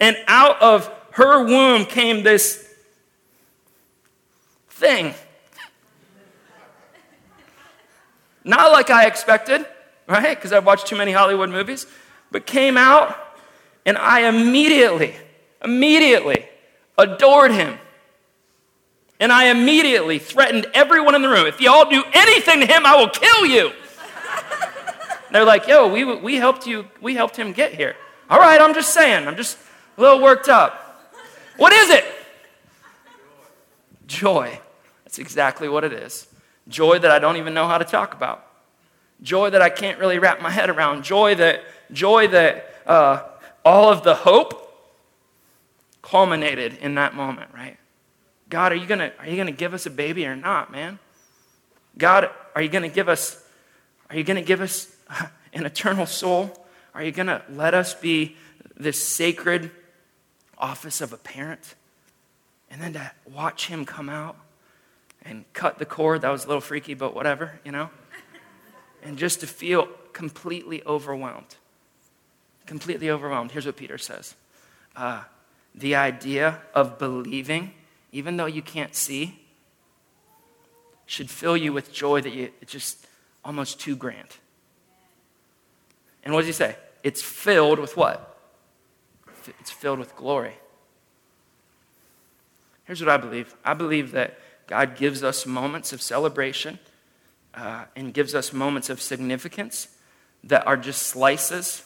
And 0.00 0.16
out 0.26 0.60
of 0.60 0.92
her 1.12 1.44
womb 1.44 1.86
came 1.86 2.22
this 2.22 2.68
thing. 4.68 5.14
Not 8.44 8.70
like 8.70 8.90
I 8.90 9.06
expected, 9.06 9.66
right? 10.06 10.36
Because 10.36 10.52
I've 10.52 10.66
watched 10.66 10.86
too 10.86 10.96
many 10.96 11.12
Hollywood 11.12 11.50
movies, 11.50 11.86
but 12.30 12.46
came 12.46 12.76
out 12.76 13.16
and 13.84 13.96
I 13.96 14.28
immediately, 14.28 15.14
immediately 15.64 16.46
adored 16.98 17.52
him. 17.52 17.78
And 19.18 19.32
I 19.32 19.46
immediately 19.46 20.18
threatened 20.18 20.66
everyone 20.74 21.14
in 21.14 21.22
the 21.22 21.28
room 21.28 21.46
if 21.46 21.60
y'all 21.60 21.88
do 21.88 22.02
anything 22.12 22.60
to 22.60 22.66
him, 22.66 22.84
I 22.84 22.96
will 22.96 23.08
kill 23.08 23.46
you. 23.46 23.72
They're 25.32 25.44
like, 25.44 25.66
yo, 25.66 25.88
we, 25.88 26.04
we 26.04 26.36
helped 26.36 26.66
you, 26.66 26.86
we 27.00 27.14
helped 27.14 27.36
him 27.36 27.52
get 27.52 27.72
here. 27.72 27.96
All 28.28 28.38
right, 28.38 28.60
I'm 28.60 28.74
just 28.74 28.92
saying, 28.92 29.26
I'm 29.26 29.36
just 29.36 29.56
a 29.96 30.00
little 30.00 30.20
worked 30.20 30.48
up. 30.48 30.82
What 31.56 31.72
is 31.72 31.90
it? 31.90 32.04
Joy. 34.06 34.60
That's 35.04 35.18
exactly 35.18 35.68
what 35.68 35.84
it 35.84 35.92
is. 35.92 36.26
Joy 36.68 36.98
that 36.98 37.10
I 37.10 37.18
don't 37.18 37.36
even 37.36 37.54
know 37.54 37.66
how 37.66 37.78
to 37.78 37.84
talk 37.84 38.12
about. 38.14 38.46
Joy 39.22 39.50
that 39.50 39.62
I 39.62 39.70
can't 39.70 39.98
really 39.98 40.18
wrap 40.18 40.40
my 40.40 40.50
head 40.50 40.70
around. 40.70 41.04
Joy 41.04 41.34
that, 41.36 41.62
joy 41.92 42.28
that 42.28 42.74
uh, 42.86 43.22
all 43.64 43.90
of 43.90 44.02
the 44.02 44.14
hope 44.14 44.62
culminated 46.02 46.78
in 46.78 46.94
that 46.96 47.14
moment, 47.14 47.50
right? 47.54 47.78
God, 48.48 48.72
are 48.72 48.76
you 48.76 48.86
gonna 48.86 49.12
are 49.18 49.26
you 49.26 49.36
gonna 49.36 49.50
give 49.50 49.74
us 49.74 49.86
a 49.86 49.90
baby 49.90 50.24
or 50.24 50.36
not, 50.36 50.70
man? 50.70 51.00
God, 51.98 52.30
are 52.54 52.62
you 52.62 52.68
gonna 52.68 52.88
give 52.88 53.08
us 53.08 53.42
are 54.08 54.16
you 54.16 54.22
gonna 54.22 54.42
give 54.42 54.60
us 54.60 54.94
an 55.52 55.66
eternal 55.66 56.06
soul? 56.06 56.66
Are 56.94 57.02
you 57.02 57.12
to 57.12 57.42
let 57.50 57.74
us 57.74 57.94
be 57.94 58.36
this 58.74 59.02
sacred 59.02 59.70
office 60.56 61.02
of 61.02 61.12
a 61.12 61.18
parent? 61.18 61.74
And 62.70 62.80
then 62.80 62.94
to 62.94 63.12
watch 63.30 63.66
him 63.66 63.84
come 63.84 64.08
out 64.08 64.36
and 65.22 65.44
cut 65.52 65.78
the 65.78 65.84
cord, 65.84 66.22
that 66.22 66.30
was 66.30 66.44
a 66.44 66.48
little 66.48 66.62
freaky, 66.62 66.94
but 66.94 67.14
whatever, 67.14 67.60
you 67.64 67.72
know? 67.72 67.90
And 69.06 69.16
just 69.16 69.38
to 69.40 69.46
feel 69.46 69.88
completely 70.12 70.82
overwhelmed. 70.84 71.54
Completely 72.66 73.08
overwhelmed. 73.08 73.52
Here's 73.52 73.66
what 73.66 73.76
Peter 73.76 73.98
says 73.98 74.34
uh, 74.96 75.22
The 75.76 75.94
idea 75.94 76.60
of 76.74 76.98
believing, 76.98 77.72
even 78.10 78.36
though 78.36 78.46
you 78.46 78.62
can't 78.62 78.96
see, 78.96 79.40
should 81.06 81.30
fill 81.30 81.56
you 81.56 81.72
with 81.72 81.92
joy 81.92 82.20
that 82.20 82.32
you, 82.32 82.50
it's 82.60 82.72
just 82.72 83.06
almost 83.44 83.78
too 83.78 83.94
grand. 83.94 84.28
And 86.24 86.34
what 86.34 86.40
does 86.40 86.48
he 86.48 86.52
say? 86.52 86.74
It's 87.04 87.22
filled 87.22 87.78
with 87.78 87.96
what? 87.96 88.36
It's 89.60 89.70
filled 89.70 90.00
with 90.00 90.16
glory. 90.16 90.54
Here's 92.86 93.00
what 93.00 93.08
I 93.08 93.16
believe 93.16 93.54
I 93.64 93.74
believe 93.74 94.10
that 94.12 94.40
God 94.66 94.96
gives 94.96 95.22
us 95.22 95.46
moments 95.46 95.92
of 95.92 96.02
celebration 96.02 96.80
uh, 97.56 97.86
and 97.96 98.12
gives 98.12 98.34
us 98.34 98.52
moments 98.52 98.90
of 98.90 99.00
significance 99.00 99.88
that 100.44 100.66
are 100.66 100.76
just 100.76 101.04
slices 101.04 101.82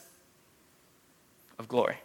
of 1.58 1.68
glory. 1.68 1.96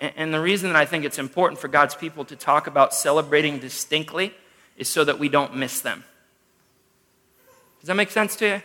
And, 0.00 0.12
and 0.16 0.34
the 0.34 0.40
reason 0.40 0.70
that 0.70 0.76
I 0.76 0.84
think 0.84 1.04
it's 1.04 1.18
important 1.18 1.60
for 1.60 1.68
God's 1.68 1.94
people 1.94 2.24
to 2.26 2.36
talk 2.36 2.66
about 2.66 2.94
celebrating 2.94 3.58
distinctly 3.58 4.34
is 4.76 4.88
so 4.88 5.04
that 5.04 5.18
we 5.18 5.28
don't 5.28 5.56
miss 5.56 5.80
them. 5.80 6.04
Does 7.80 7.88
that 7.88 7.94
make 7.94 8.10
sense 8.10 8.36
to 8.36 8.46
you? 8.46 8.62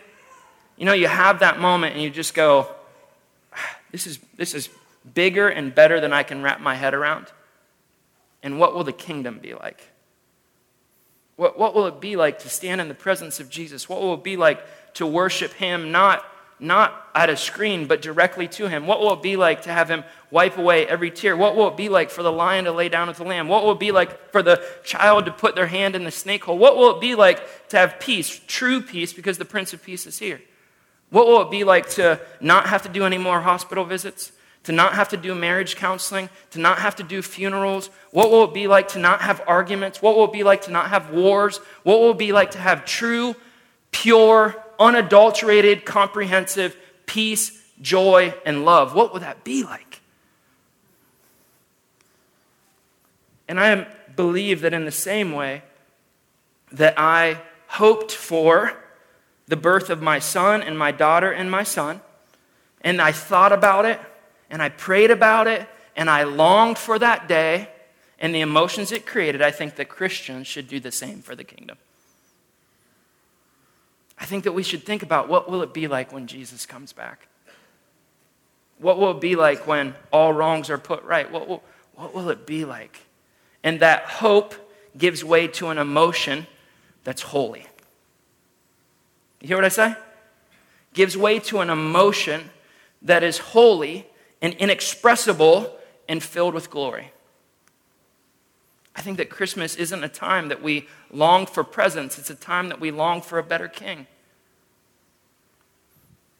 You 0.76 0.86
know, 0.86 0.92
you 0.92 1.08
have 1.08 1.40
that 1.40 1.58
moment 1.58 1.94
and 1.94 2.02
you 2.02 2.08
just 2.08 2.34
go, 2.34 2.68
this 3.90 4.06
is, 4.06 4.18
this 4.36 4.54
is 4.54 4.70
bigger 5.14 5.48
and 5.48 5.74
better 5.74 6.00
than 6.00 6.12
I 6.12 6.22
can 6.22 6.42
wrap 6.42 6.60
my 6.60 6.74
head 6.74 6.94
around. 6.94 7.26
And 8.42 8.58
what 8.58 8.74
will 8.74 8.84
the 8.84 8.92
kingdom 8.92 9.38
be 9.38 9.52
like? 9.54 9.90
What, 11.40 11.58
what 11.58 11.74
will 11.74 11.86
it 11.86 12.02
be 12.02 12.16
like 12.16 12.40
to 12.40 12.50
stand 12.50 12.82
in 12.82 12.88
the 12.88 12.94
presence 12.94 13.40
of 13.40 13.48
Jesus? 13.48 13.88
What 13.88 14.02
will 14.02 14.12
it 14.12 14.22
be 14.22 14.36
like 14.36 14.62
to 14.94 15.06
worship 15.06 15.54
Him 15.54 15.90
not 15.90 16.22
not 16.62 17.08
at 17.14 17.30
a 17.30 17.36
screen, 17.38 17.86
but 17.86 18.02
directly 18.02 18.46
to 18.46 18.68
him? 18.68 18.86
What 18.86 19.00
will 19.00 19.14
it 19.14 19.22
be 19.22 19.36
like 19.36 19.62
to 19.62 19.72
have 19.72 19.88
him 19.88 20.04
wipe 20.30 20.58
away 20.58 20.86
every 20.86 21.10
tear? 21.10 21.34
What 21.34 21.56
will 21.56 21.68
it 21.68 21.76
be 21.78 21.88
like 21.88 22.10
for 22.10 22.22
the 22.22 22.30
lion 22.30 22.66
to 22.66 22.72
lay 22.72 22.90
down 22.90 23.08
with 23.08 23.16
the 23.16 23.24
lamb? 23.24 23.48
What 23.48 23.64
will 23.64 23.72
it 23.72 23.80
be 23.80 23.92
like 23.92 24.30
for 24.30 24.42
the 24.42 24.62
child 24.84 25.24
to 25.24 25.32
put 25.32 25.54
their 25.54 25.68
hand 25.68 25.96
in 25.96 26.04
the 26.04 26.10
snake 26.10 26.44
hole? 26.44 26.58
What 26.58 26.76
will 26.76 26.94
it 26.94 27.00
be 27.00 27.14
like 27.14 27.68
to 27.70 27.78
have 27.78 27.98
peace, 27.98 28.38
true 28.46 28.82
peace, 28.82 29.14
because 29.14 29.38
the 29.38 29.46
Prince 29.46 29.72
of 29.72 29.82
Peace 29.82 30.06
is 30.06 30.18
here? 30.18 30.42
What 31.08 31.26
will 31.26 31.40
it 31.40 31.50
be 31.50 31.64
like 31.64 31.88
to 31.92 32.20
not 32.42 32.66
have 32.66 32.82
to 32.82 32.90
do 32.90 33.04
any 33.04 33.16
more 33.16 33.40
hospital 33.40 33.86
visits? 33.86 34.30
To 34.64 34.72
not 34.72 34.94
have 34.94 35.08
to 35.08 35.16
do 35.16 35.34
marriage 35.34 35.76
counseling, 35.76 36.28
to 36.50 36.58
not 36.58 36.80
have 36.80 36.96
to 36.96 37.02
do 37.02 37.22
funerals? 37.22 37.88
What 38.10 38.30
will 38.30 38.44
it 38.44 38.52
be 38.52 38.66
like 38.66 38.88
to 38.88 38.98
not 38.98 39.22
have 39.22 39.42
arguments? 39.46 40.02
What 40.02 40.16
will 40.16 40.24
it 40.24 40.32
be 40.32 40.42
like 40.42 40.62
to 40.62 40.70
not 40.70 40.90
have 40.90 41.10
wars? 41.10 41.58
What 41.82 42.00
will 42.00 42.10
it 42.10 42.18
be 42.18 42.32
like 42.32 42.50
to 42.52 42.58
have 42.58 42.84
true, 42.84 43.34
pure, 43.90 44.62
unadulterated, 44.78 45.84
comprehensive 45.86 46.76
peace, 47.06 47.58
joy, 47.80 48.34
and 48.44 48.64
love? 48.64 48.94
What 48.94 49.12
will 49.12 49.20
that 49.20 49.44
be 49.44 49.64
like? 49.64 50.00
And 53.48 53.58
I 53.58 53.86
believe 54.14 54.60
that 54.60 54.74
in 54.74 54.84
the 54.84 54.92
same 54.92 55.32
way 55.32 55.62
that 56.70 56.94
I 56.98 57.40
hoped 57.66 58.12
for 58.12 58.76
the 59.48 59.56
birth 59.56 59.90
of 59.90 60.00
my 60.00 60.18
son 60.18 60.62
and 60.62 60.78
my 60.78 60.92
daughter 60.92 61.32
and 61.32 61.50
my 61.50 61.62
son, 61.62 62.00
and 62.82 63.00
I 63.00 63.10
thought 63.10 63.52
about 63.52 63.86
it, 63.86 64.00
and 64.50 64.62
I 64.62 64.68
prayed 64.68 65.10
about 65.10 65.46
it, 65.46 65.68
and 65.96 66.10
I 66.10 66.24
longed 66.24 66.78
for 66.78 66.98
that 66.98 67.28
day 67.28 67.68
and 68.20 68.34
the 68.34 68.42
emotions 68.42 68.92
it 68.92 69.06
created, 69.06 69.40
I 69.40 69.50
think 69.50 69.76
that 69.76 69.88
Christians 69.88 70.46
should 70.46 70.68
do 70.68 70.78
the 70.78 70.92
same 70.92 71.22
for 71.22 71.34
the 71.34 71.42
kingdom. 71.42 71.78
I 74.18 74.26
think 74.26 74.44
that 74.44 74.52
we 74.52 74.62
should 74.62 74.84
think 74.84 75.02
about 75.02 75.28
what 75.28 75.50
will 75.50 75.62
it 75.62 75.72
be 75.72 75.88
like 75.88 76.12
when 76.12 76.26
Jesus 76.26 76.66
comes 76.66 76.92
back? 76.92 77.26
What 78.78 78.98
will 78.98 79.12
it 79.12 79.20
be 79.20 79.36
like 79.36 79.66
when 79.66 79.94
all 80.12 80.34
wrongs 80.34 80.68
are 80.68 80.76
put 80.76 81.02
right? 81.04 81.30
What 81.30 81.48
will, 81.48 81.62
what 81.94 82.14
will 82.14 82.28
it 82.28 82.46
be 82.46 82.66
like? 82.66 83.00
And 83.64 83.80
that 83.80 84.02
hope 84.04 84.54
gives 84.96 85.24
way 85.24 85.48
to 85.48 85.68
an 85.68 85.78
emotion 85.78 86.46
that's 87.04 87.22
holy. 87.22 87.66
You 89.40 89.48
hear 89.48 89.56
what 89.56 89.64
I 89.64 89.68
say? 89.68 89.94
Gives 90.92 91.16
way 91.16 91.38
to 91.38 91.60
an 91.60 91.70
emotion 91.70 92.50
that 93.00 93.22
is 93.22 93.38
holy 93.38 94.06
and 94.42 94.54
inexpressible 94.54 95.76
and 96.08 96.22
filled 96.22 96.54
with 96.54 96.70
glory. 96.70 97.12
I 98.94 99.02
think 99.02 99.18
that 99.18 99.30
Christmas 99.30 99.76
isn't 99.76 100.02
a 100.02 100.08
time 100.08 100.48
that 100.48 100.62
we 100.62 100.88
long 101.10 101.46
for 101.46 101.64
presents, 101.64 102.18
it's 102.18 102.30
a 102.30 102.34
time 102.34 102.68
that 102.68 102.80
we 102.80 102.90
long 102.90 103.22
for 103.22 103.38
a 103.38 103.42
better 103.42 103.68
king. 103.68 104.06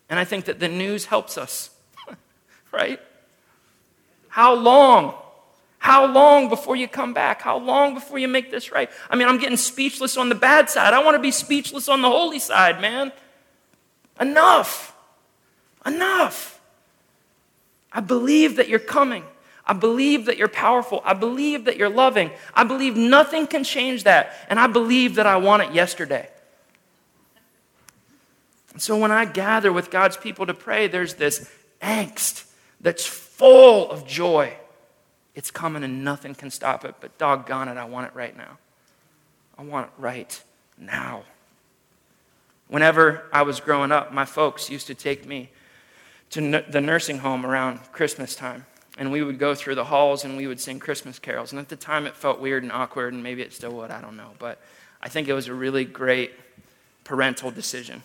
And 0.09 0.19
I 0.19 0.25
think 0.25 0.47
that 0.47 0.59
the 0.59 0.69
news 0.69 1.07
helps 1.07 1.39
us, 1.39 1.71
right? 2.73 3.01
How 4.29 4.55
long? 4.55 5.15
How 5.79 6.05
long 6.05 6.49
before 6.49 6.77
you 6.77 6.87
come 6.87 7.15
back? 7.15 7.41
How 7.41 7.57
long 7.57 7.95
before 7.95 8.19
you 8.19 8.29
make 8.29 8.51
this 8.51 8.71
right? 8.71 8.91
I 9.09 9.17
mean, 9.17 9.29
I'm 9.29 9.39
getting 9.39 9.57
speechless 9.57 10.17
on 10.19 10.29
the 10.29 10.35
bad 10.35 10.69
side. 10.69 10.93
I 10.93 11.03
want 11.03 11.15
to 11.15 11.23
be 11.23 11.31
speechless 11.31 11.89
on 11.89 12.03
the 12.03 12.11
holy 12.11 12.39
side, 12.39 12.81
man. 12.81 13.13
Enough. 14.21 14.95
Enough. 15.87 16.60
I 17.93 18.01
believe 18.01 18.57
that 18.57 18.69
you're 18.69 18.79
coming. 18.79 19.25
I 19.67 19.73
believe 19.73 20.27
that 20.27 20.37
you're 20.37 20.49
powerful. 20.49 21.01
I 21.05 21.15
believe 21.15 21.67
that 21.67 21.77
you're 21.77 21.89
loving. 21.89 22.31
I 22.55 22.65
believe 22.65 22.97
nothing 22.97 23.47
can 23.47 23.63
change 23.63 24.05
that. 24.05 24.35
And 24.49 24.59
I 24.59 24.67
believe 24.67 25.17
that 25.17 25.27
I 25.27 25.37
want 25.37 25.63
it 25.63 25.73
yesterday. 25.73 26.29
And 28.73 28.83
so 28.83 28.97
when 28.97 29.13
I 29.13 29.25
gather 29.25 29.73
with 29.73 29.91
God's 29.91 30.17
people 30.17 30.47
to 30.47 30.55
pray, 30.55 30.87
there's 30.87 31.15
this 31.15 31.51
angst 31.81 32.47
that's 32.81 33.07
full 33.07 33.91
of 33.91 34.07
joy. 34.07 34.55
It's 35.35 35.51
coming 35.51 35.85
and 35.85 36.05
nothing 36.05 36.35
can 36.35 36.51
stop 36.51 36.85
it, 36.85 36.97
but 37.01 37.17
doggone 37.19 37.69
it, 37.69 37.77
I 37.77 37.85
want 37.85 38.07
it 38.07 38.15
right 38.15 38.37
now. 38.37 38.59
I 39.59 39.63
want 39.63 39.87
it 39.87 39.93
right 39.99 40.43
now. 40.79 41.25
Whenever 42.69 43.25
I 43.33 43.43
was 43.43 43.61
growing 43.61 43.93
up, 43.93 44.13
my 44.13 44.25
folks 44.25 44.71
used 44.71 44.87
to 44.87 44.95
take 44.95 45.27
me 45.27 45.51
to 46.31 46.65
the 46.69 46.81
nursing 46.81 47.19
home 47.19 47.45
around 47.45 47.81
Christmas 47.93 48.35
time. 48.35 48.67
And 48.99 49.11
we 49.11 49.23
would 49.23 49.39
go 49.39 49.55
through 49.55 49.77
the 49.77 49.85
halls 49.85 50.25
and 50.25 50.37
we 50.37 50.47
would 50.47 50.61
sing 50.61 50.79
Christmas 50.79 51.19
carols. 51.19 51.53
And 51.53 51.59
at 51.59 51.69
the 51.69 51.77
time 51.77 52.07
it 52.07 52.15
felt 52.15 52.41
weird 52.41 52.63
and 52.63 52.73
awkward, 52.73 53.13
and 53.15 53.23
maybe 53.23 53.43
it 53.43 53.53
still 53.53 53.73
would, 53.73 53.91
I 53.91 54.01
don't 54.01 54.17
know. 54.17 54.31
But 54.39 54.61
I 55.01 55.09
think 55.09 55.29
it 55.29 55.33
was 55.33 55.49
a 55.49 55.55
really 55.55 55.85
great 55.85 56.33
parental 57.05 57.51
decision. 57.51 58.03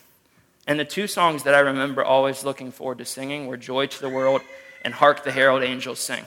And 0.68 0.80
the 0.80 0.86
two 0.86 1.08
songs 1.08 1.44
that 1.44 1.54
I 1.54 1.60
remember 1.60 2.04
always 2.04 2.44
looking 2.44 2.72
forward 2.72 2.98
to 3.00 3.06
singing 3.06 3.48
were 3.48 3.58
Joy 3.58 3.88
to 3.88 4.02
the 4.02 4.10
World 4.10 4.42
and 4.84 4.94
Hark 4.94 5.24
the 5.24 5.32
Herald 5.32 5.64
Angels 5.64 6.00
Sing. 6.00 6.24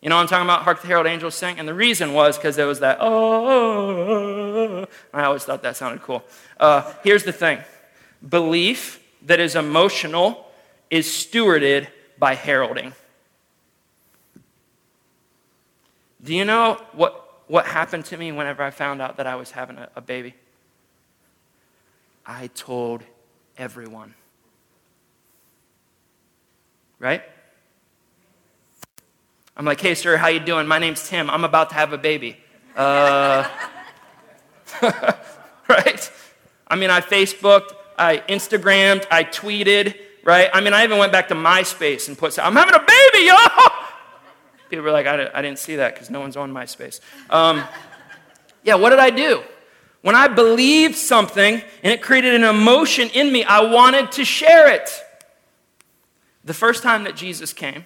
You 0.00 0.10
know 0.10 0.16
what 0.16 0.22
I'm 0.22 0.28
talking 0.28 0.46
about? 0.46 0.62
Hark 0.62 0.80
the 0.80 0.86
Herald 0.86 1.06
Angels 1.06 1.34
Sing? 1.34 1.58
And 1.58 1.66
the 1.66 1.74
reason 1.74 2.12
was 2.12 2.36
because 2.36 2.56
there 2.56 2.66
was 2.66 2.80
that, 2.80 2.98
oh, 3.00 4.86
I 5.12 5.24
always 5.24 5.44
thought 5.44 5.62
that 5.62 5.76
sounded 5.76 6.02
cool. 6.02 6.22
Uh, 6.58 6.92
here's 7.02 7.24
the 7.24 7.32
thing 7.32 7.58
belief 8.26 9.02
that 9.22 9.40
is 9.40 9.56
emotional 9.56 10.43
is 10.94 11.08
stewarded 11.08 11.88
by 12.20 12.36
heralding. 12.36 12.92
Do 16.22 16.32
you 16.32 16.44
know 16.44 16.80
what, 16.92 17.42
what 17.48 17.66
happened 17.66 18.04
to 18.06 18.16
me 18.16 18.30
whenever 18.30 18.62
I 18.62 18.70
found 18.70 19.02
out 19.02 19.16
that 19.16 19.26
I 19.26 19.34
was 19.34 19.50
having 19.50 19.76
a, 19.76 19.88
a 19.96 20.00
baby? 20.00 20.34
I 22.24 22.46
told 22.46 23.02
everyone. 23.58 24.14
Right? 27.00 27.24
I'm 29.56 29.64
like, 29.64 29.80
hey, 29.80 29.96
sir, 29.96 30.16
how 30.16 30.28
you 30.28 30.38
doing? 30.38 30.68
My 30.68 30.78
name's 30.78 31.08
Tim. 31.08 31.28
I'm 31.28 31.42
about 31.42 31.70
to 31.70 31.74
have 31.74 31.92
a 31.92 31.98
baby. 31.98 32.36
Uh, 32.76 33.48
right? 35.68 36.12
I 36.68 36.76
mean, 36.76 36.90
I 36.90 37.00
Facebooked, 37.00 37.72
I 37.98 38.18
Instagrammed, 38.28 39.06
I 39.10 39.24
tweeted, 39.24 39.96
right? 40.24 40.50
I 40.52 40.60
mean, 40.60 40.72
I 40.72 40.84
even 40.84 40.98
went 40.98 41.12
back 41.12 41.28
to 41.28 41.34
MySpace 41.34 42.08
and 42.08 42.18
put, 42.18 42.38
I'm 42.38 42.56
having 42.56 42.74
a 42.74 42.80
baby, 42.80 43.26
yo! 43.26 43.34
People 44.70 44.84
were 44.84 44.90
like, 44.90 45.06
I, 45.06 45.30
I 45.32 45.42
didn't 45.42 45.58
see 45.58 45.76
that 45.76 45.94
because 45.94 46.10
no 46.10 46.20
one's 46.20 46.36
on 46.36 46.52
MySpace. 46.52 47.00
Um, 47.30 47.62
yeah, 48.62 48.74
what 48.74 48.90
did 48.90 48.98
I 48.98 49.10
do? 49.10 49.42
When 50.00 50.14
I 50.14 50.28
believed 50.28 50.96
something 50.96 51.62
and 51.82 51.92
it 51.92 52.02
created 52.02 52.34
an 52.34 52.44
emotion 52.44 53.08
in 53.10 53.32
me, 53.32 53.44
I 53.44 53.62
wanted 53.62 54.12
to 54.12 54.24
share 54.24 54.72
it. 54.72 54.90
The 56.44 56.54
first 56.54 56.82
time 56.82 57.04
that 57.04 57.16
Jesus 57.16 57.52
came, 57.52 57.84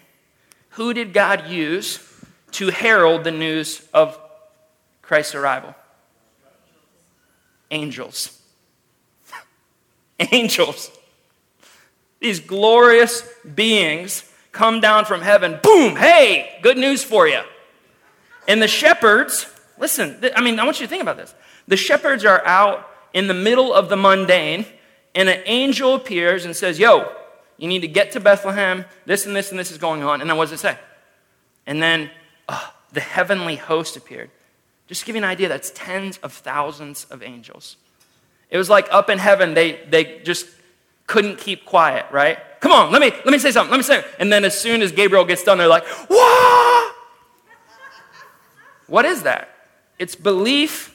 who 0.70 0.94
did 0.94 1.12
God 1.12 1.48
use 1.48 2.01
to 2.53 2.70
herald 2.70 3.24
the 3.24 3.31
news 3.31 3.87
of 3.92 4.18
Christ's 5.03 5.35
arrival? 5.35 5.74
Angels. 7.70 8.40
Angels. 10.33 10.90
These 12.20 12.40
glorious 12.40 13.22
beings 13.54 14.24
come 14.52 14.81
down 14.81 15.04
from 15.04 15.20
heaven. 15.20 15.59
Boom, 15.62 15.96
hey, 15.96 16.59
good 16.62 16.76
news 16.76 17.04
for 17.04 17.28
you. 17.28 17.40
And 18.48 18.61
the 18.61 18.68
shepherds, 18.68 19.46
listen, 19.78 20.18
I 20.35 20.40
mean, 20.40 20.59
I 20.59 20.64
want 20.64 20.81
you 20.81 20.87
to 20.87 20.90
think 20.90 21.02
about 21.02 21.16
this. 21.16 21.35
The 21.68 21.76
shepherds 21.76 22.24
are 22.24 22.44
out 22.46 22.88
in 23.12 23.28
the 23.28 23.35
middle 23.35 23.72
of 23.72 23.88
the 23.88 23.96
mundane, 23.96 24.66
and 25.14 25.28
an 25.28 25.42
angel 25.46 25.94
appears 25.94 26.44
and 26.44 26.57
says, 26.57 26.78
Yo, 26.78 27.12
you 27.57 27.68
need 27.68 27.81
to 27.81 27.88
get 27.88 28.12
to 28.12 28.20
Bethlehem. 28.20 28.85
This 29.04 29.26
and 29.26 29.37
this 29.37 29.50
and 29.50 29.59
this 29.59 29.70
is 29.70 29.78
going 29.78 30.02
on. 30.02 30.20
And 30.20 30.31
then 30.31 30.37
what 30.37 30.44
does 30.46 30.52
it 30.52 30.62
say? 30.62 30.78
And 31.66 31.83
then 31.83 32.11
uh, 32.48 32.70
the 32.92 33.00
heavenly 33.00 33.57
host 33.57 33.96
appeared. 33.96 34.31
Just 34.87 35.02
to 35.02 35.07
give 35.07 35.16
you 35.16 35.22
an 35.22 35.28
idea, 35.28 35.48
that's 35.48 35.70
tens 35.74 36.18
of 36.18 36.33
thousands 36.33 37.04
of 37.07 37.22
angels. 37.22 37.76
It 38.48 38.57
was 38.57 38.70
like 38.70 38.88
up 38.90 39.11
in 39.11 39.18
heaven, 39.18 39.52
they, 39.54 39.72
they 39.90 40.20
just 40.20 40.46
couldn't 41.09 41.38
keep 41.38 41.64
quiet, 41.64 42.07
right? 42.12 42.38
Come 42.61 42.71
on, 42.71 42.92
let 42.92 43.01
me, 43.01 43.11
let 43.11 43.33
me 43.33 43.38
say 43.38 43.51
something. 43.51 43.71
Let 43.73 43.79
me 43.79 43.83
say. 43.83 44.05
And 44.21 44.33
then 44.33 44.44
as 44.44 44.59
soon 44.59 44.83
as 44.83 44.92
Gabriel 44.92 45.25
gets 45.25 45.42
done, 45.42 45.59
they're 45.59 45.66
like, 45.66 45.87
Whoa! 46.09 46.92
What 48.87 49.05
is 49.05 49.25
that? 49.25 49.49
It's 49.99 50.14
belief 50.14 50.94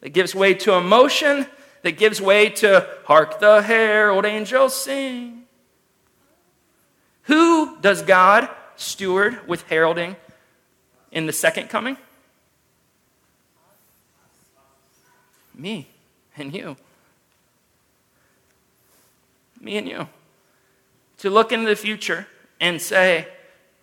that 0.00 0.10
gives 0.10 0.34
way 0.34 0.54
to 0.54 0.74
emotion, 0.74 1.46
that 1.82 1.92
gives 1.92 2.20
way 2.20 2.50
to 2.50 2.86
hark 3.06 3.40
the 3.40 3.62
herald 3.62 4.26
angels 4.26 4.80
sing. 4.80 5.44
Who 7.24 7.78
does 7.80 8.02
God 8.02 8.48
steward 8.76 9.46
with 9.48 9.62
heralding 9.62 10.16
in 11.10 11.26
the 11.26 11.32
second 11.32 11.68
coming? 11.68 11.96
Me 15.54 15.86
and 16.36 16.54
you 16.54 16.76
me 19.62 19.76
and 19.76 19.88
you, 19.88 20.08
to 21.18 21.30
look 21.30 21.52
into 21.52 21.68
the 21.68 21.76
future 21.76 22.26
and 22.60 22.82
say, 22.82 23.28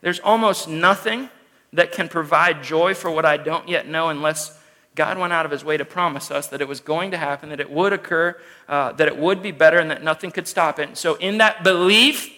there's 0.01 0.19
almost 0.19 0.67
nothing 0.67 1.30
that 1.73 1.91
can 1.91 2.09
provide 2.09 2.63
joy 2.63 2.93
for 2.93 3.09
what 3.09 3.25
I 3.25 3.38
don't 3.38 3.67
yet 3.67 3.88
know 3.88 4.09
unless 4.09 4.57
God 4.95 5.17
went 5.17 5.32
out 5.32 5.45
of 5.45 5.51
his 5.51 5.63
way 5.63 5.77
to 5.77 5.86
promise 5.86 6.32
us 6.32 6.47
that 6.47 6.61
it 6.61 6.67
was 6.67 6.80
going 6.80 7.11
to 7.11 7.17
happen, 7.17 7.49
that 7.49 7.59
it 7.59 7.71
would 7.71 7.93
occur, 7.93 8.39
uh, 8.67 8.91
that 8.93 9.07
it 9.07 9.17
would 9.17 9.41
be 9.41 9.51
better, 9.51 9.77
and 9.77 9.89
that 9.91 10.03
nothing 10.03 10.32
could 10.32 10.47
stop 10.47 10.80
it. 10.80 10.97
so, 10.97 11.15
in 11.15 11.38
that 11.38 11.63
belief, 11.63 12.30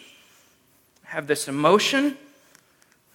have 1.06 1.28
this 1.28 1.48
emotion 1.48 2.18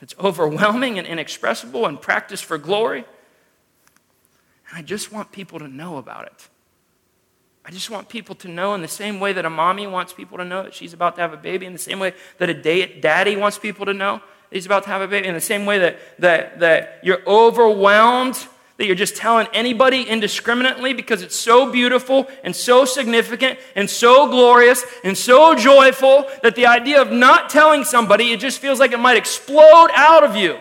that's 0.00 0.14
overwhelming 0.18 0.98
and 0.98 1.06
inexpressible 1.06 1.86
and 1.86 2.00
practice 2.00 2.40
for 2.40 2.58
glory. 2.58 3.04
And 4.68 4.78
I 4.78 4.82
just 4.82 5.12
want 5.12 5.32
people 5.32 5.58
to 5.58 5.68
know 5.68 5.96
about 5.96 6.26
it. 6.26 6.48
I 7.66 7.72
just 7.72 7.90
want 7.90 8.08
people 8.08 8.36
to 8.36 8.48
know 8.48 8.74
in 8.74 8.80
the 8.80 8.88
same 8.88 9.18
way 9.18 9.32
that 9.32 9.44
a 9.44 9.50
mommy 9.50 9.88
wants 9.88 10.12
people 10.12 10.38
to 10.38 10.44
know 10.44 10.62
that 10.62 10.72
she's 10.72 10.92
about 10.92 11.16
to 11.16 11.20
have 11.20 11.32
a 11.32 11.36
baby, 11.36 11.66
in 11.66 11.72
the 11.72 11.80
same 11.80 11.98
way 11.98 12.14
that 12.38 12.48
a 12.48 13.00
daddy 13.00 13.34
wants 13.34 13.58
people 13.58 13.86
to 13.86 13.92
know 13.92 14.22
he's 14.52 14.66
about 14.66 14.84
to 14.84 14.88
have 14.90 15.02
a 15.02 15.08
baby. 15.08 15.26
In 15.26 15.34
the 15.34 15.40
same 15.40 15.66
way 15.66 15.80
that, 15.80 15.98
that, 16.20 16.60
that 16.60 17.00
you're 17.02 17.22
overwhelmed, 17.26 18.46
that 18.76 18.86
you're 18.86 18.94
just 18.94 19.16
telling 19.16 19.48
anybody 19.52 20.02
indiscriminately 20.02 20.92
because 20.92 21.22
it's 21.22 21.34
so 21.34 21.72
beautiful 21.72 22.28
and 22.44 22.54
so 22.54 22.84
significant 22.84 23.58
and 23.74 23.90
so 23.90 24.28
glorious 24.28 24.84
and 25.02 25.18
so 25.18 25.56
joyful 25.56 26.30
that 26.44 26.54
the 26.54 26.66
idea 26.66 27.02
of 27.02 27.10
not 27.10 27.50
telling 27.50 27.82
somebody, 27.82 28.32
it 28.32 28.38
just 28.38 28.60
feels 28.60 28.78
like 28.78 28.92
it 28.92 29.00
might 29.00 29.16
explode 29.16 29.88
out 29.94 30.22
of 30.22 30.36
you. 30.36 30.58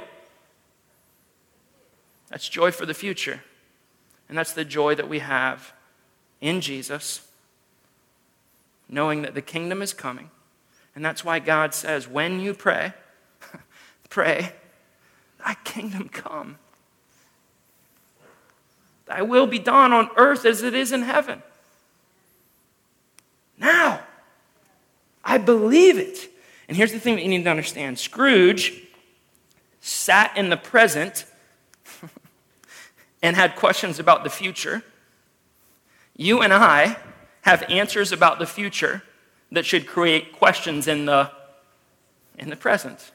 That's 2.30 2.49
joy 2.49 2.72
for 2.72 2.88
the 2.88 2.95
future. 2.95 3.41
And 4.28 4.36
that's 4.36 4.53
the 4.53 4.66
joy 4.66 4.95
that 4.95 5.08
we 5.08 5.20
have 5.20 5.72
in 6.42 6.62
Jesus, 6.62 7.28
knowing 8.90 9.22
that 9.24 9.34
the 9.34 9.42
kingdom 9.42 9.82
is 9.82 9.94
coming. 9.94 10.30
And 10.96 11.04
that's 11.04 11.26
why 11.26 11.40
God 11.40 11.74
says, 11.74 12.08
when 12.08 12.40
you 12.40 12.54
pray, 12.54 12.94
pray, 14.10 14.54
thy 15.44 15.56
kingdom 15.64 16.10
come. 16.10 16.58
Thy 19.06 19.22
will 19.22 19.48
be 19.48 19.60
done 19.60 19.94
on 19.94 20.10
earth 20.16 20.46
as 20.46 20.64
it 20.64 20.74
is 20.74 20.92
in 20.92 21.04
heaven. 21.04 21.44
Now, 23.58 24.02
I 25.24 25.38
believe 25.38 25.98
it. 25.98 26.30
And 26.68 26.76
here's 26.76 26.92
the 26.92 27.00
thing 27.00 27.16
that 27.16 27.22
you 27.22 27.30
need 27.30 27.44
to 27.44 27.50
understand 27.50 28.00
Scrooge 28.00 28.82
sat 29.82 30.36
in 30.36 30.50
the 30.50 30.58
present 30.58 31.26
and 33.22 33.36
had 33.36 33.56
questions 33.56 34.00
about 34.00 34.24
the 34.24 34.30
future. 34.30 34.84
You 36.16 36.41
and 36.41 36.53
I 36.53 36.97
have 37.41 37.63
answers 37.70 38.11
about 38.11 38.39
the 38.39 38.45
future 38.45 39.03
that 39.51 39.66
should 39.66 39.86
create 39.86 40.34
questions 40.34 40.88
in 40.88 41.05
the, 41.05 41.32
in 42.38 42.49
the 42.49 42.55
present. 42.55 43.11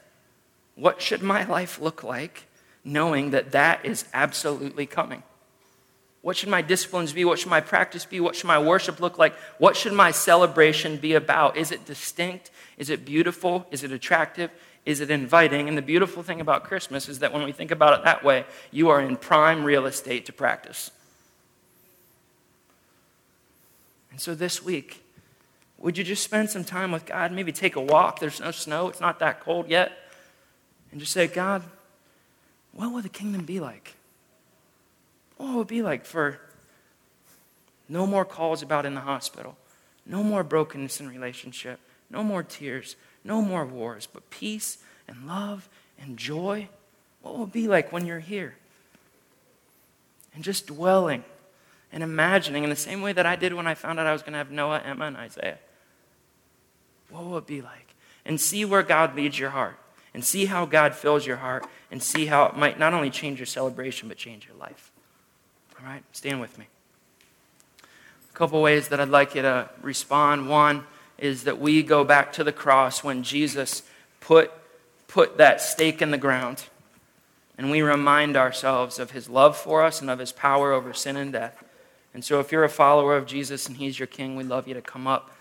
What 0.75 1.01
should 1.01 1.21
my 1.21 1.43
life 1.43 1.81
look 1.81 2.03
like 2.03 2.45
knowing 2.83 3.31
that 3.31 3.51
that 3.51 3.85
is 3.85 4.05
absolutely 4.13 4.85
coming? 4.85 5.23
What 6.21 6.37
should 6.37 6.49
my 6.49 6.61
disciplines 6.61 7.13
be? 7.13 7.25
What 7.25 7.39
should 7.39 7.49
my 7.49 7.61
practice 7.61 8.05
be? 8.05 8.19
What 8.19 8.35
should 8.35 8.47
my 8.47 8.59
worship 8.59 8.99
look 8.99 9.17
like? 9.17 9.33
What 9.57 9.75
should 9.75 9.93
my 9.93 10.11
celebration 10.11 10.97
be 10.97 11.13
about? 11.13 11.57
Is 11.57 11.71
it 11.71 11.85
distinct? 11.85 12.51
Is 12.77 12.91
it 12.91 13.05
beautiful? 13.05 13.65
Is 13.71 13.83
it 13.83 13.91
attractive? 13.91 14.51
Is 14.85 15.01
it 15.01 15.09
inviting? 15.09 15.67
And 15.67 15.77
the 15.77 15.81
beautiful 15.81 16.21
thing 16.21 16.39
about 16.39 16.63
Christmas 16.63 17.09
is 17.09 17.19
that 17.19 17.33
when 17.33 17.43
we 17.43 17.51
think 17.51 17.71
about 17.71 17.97
it 17.97 18.03
that 18.05 18.23
way, 18.23 18.45
you 18.69 18.89
are 18.89 19.01
in 19.01 19.17
prime 19.17 19.63
real 19.63 19.87
estate 19.87 20.27
to 20.27 20.33
practice. 20.33 20.91
And 24.11 24.19
so 24.19 24.35
this 24.35 24.63
week, 24.63 25.03
would 25.77 25.97
you 25.97 26.03
just 26.03 26.23
spend 26.23 26.49
some 26.49 26.63
time 26.63 26.91
with 26.91 27.05
God? 27.05 27.31
Maybe 27.31 27.51
take 27.51 27.75
a 27.75 27.81
walk. 27.81 28.19
There's 28.19 28.39
no 28.39 28.51
snow, 28.51 28.89
it's 28.89 29.01
not 29.01 29.19
that 29.19 29.39
cold 29.39 29.69
yet. 29.69 29.91
And 30.91 30.99
just 30.99 31.13
say, 31.13 31.27
God, 31.27 31.63
what 32.73 32.91
will 32.91 33.01
the 33.01 33.09
kingdom 33.09 33.45
be 33.45 33.59
like? 33.59 33.95
What 35.37 35.53
will 35.53 35.61
it 35.61 35.67
be 35.67 35.81
like 35.81 36.05
for 36.05 36.39
no 37.89 38.05
more 38.05 38.25
calls 38.25 38.61
about 38.61 38.85
in 38.85 38.93
the 38.93 39.01
hospital, 39.01 39.57
no 40.05 40.23
more 40.23 40.43
brokenness 40.43 40.99
in 40.99 41.09
relationship, 41.09 41.79
no 42.09 42.23
more 42.23 42.43
tears, 42.43 42.95
no 43.23 43.41
more 43.41 43.65
wars, 43.65 44.07
but 44.11 44.29
peace 44.29 44.77
and 45.07 45.27
love 45.27 45.67
and 45.99 46.17
joy? 46.17 46.67
What 47.21 47.37
will 47.37 47.45
it 47.45 47.51
be 47.51 47.67
like 47.67 47.91
when 47.91 48.05
you're 48.05 48.19
here? 48.19 48.55
And 50.35 50.43
just 50.43 50.67
dwelling 50.67 51.23
and 51.91 52.03
imagining 52.03 52.63
in 52.63 52.69
the 52.69 52.75
same 52.75 53.01
way 53.01 53.13
that 53.13 53.25
I 53.25 53.35
did 53.35 53.53
when 53.53 53.67
I 53.67 53.73
found 53.75 53.99
out 53.99 54.07
I 54.07 54.13
was 54.13 54.21
going 54.21 54.33
to 54.33 54.37
have 54.37 54.51
Noah, 54.51 54.81
Emma, 54.83 55.05
and 55.05 55.17
Isaiah. 55.17 55.57
What 57.09 57.25
will 57.25 57.37
it 57.37 57.47
be 57.47 57.61
like? 57.61 57.95
And 58.25 58.39
see 58.39 58.63
where 58.65 58.83
God 58.83 59.15
leads 59.15 59.37
your 59.37 59.49
heart, 59.49 59.77
and 60.13 60.23
see 60.23 60.45
how 60.45 60.65
God 60.65 60.95
fills 60.95 61.25
your 61.25 61.37
heart, 61.37 61.65
and 61.89 62.01
see 62.01 62.27
how 62.27 62.45
it 62.45 62.55
might 62.55 62.79
not 62.79 62.93
only 62.93 63.09
change 63.09 63.39
your 63.39 63.45
celebration, 63.45 64.07
but 64.07 64.17
change 64.17 64.47
your 64.47 64.55
life. 64.57 64.91
All 65.79 65.85
right? 65.85 66.03
Stand 66.11 66.39
with 66.39 66.57
me. 66.57 66.67
A 68.29 68.33
couple 68.33 68.61
ways 68.61 68.87
that 68.89 68.99
I'd 68.99 69.09
like 69.09 69.35
you 69.35 69.41
to 69.41 69.69
respond. 69.81 70.47
One 70.47 70.85
is 71.17 71.43
that 71.43 71.59
we 71.59 71.83
go 71.83 72.03
back 72.03 72.33
to 72.33 72.43
the 72.43 72.53
cross 72.53 73.03
when 73.03 73.23
Jesus 73.23 73.83
put, 74.21 74.51
put 75.07 75.37
that 75.37 75.61
stake 75.61 76.01
in 76.01 76.11
the 76.11 76.17
ground, 76.17 76.63
and 77.57 77.69
we 77.69 77.81
remind 77.81 78.37
ourselves 78.37 78.97
of 78.97 79.11
his 79.11 79.29
love 79.29 79.57
for 79.57 79.83
us 79.83 79.99
and 79.99 80.09
of 80.09 80.19
his 80.19 80.31
power 80.31 80.71
over 80.71 80.93
sin 80.93 81.17
and 81.17 81.33
death. 81.33 81.63
And 82.13 82.23
so, 82.23 82.39
if 82.39 82.51
you're 82.51 82.63
a 82.63 82.69
follower 82.69 83.15
of 83.15 83.25
Jesus 83.25 83.67
and 83.67 83.77
He's 83.77 83.97
your 83.97 84.07
King, 84.07 84.35
we'd 84.35 84.47
love 84.47 84.67
you 84.67 84.73
to 84.73 84.81
come 84.81 85.07
up 85.07 85.31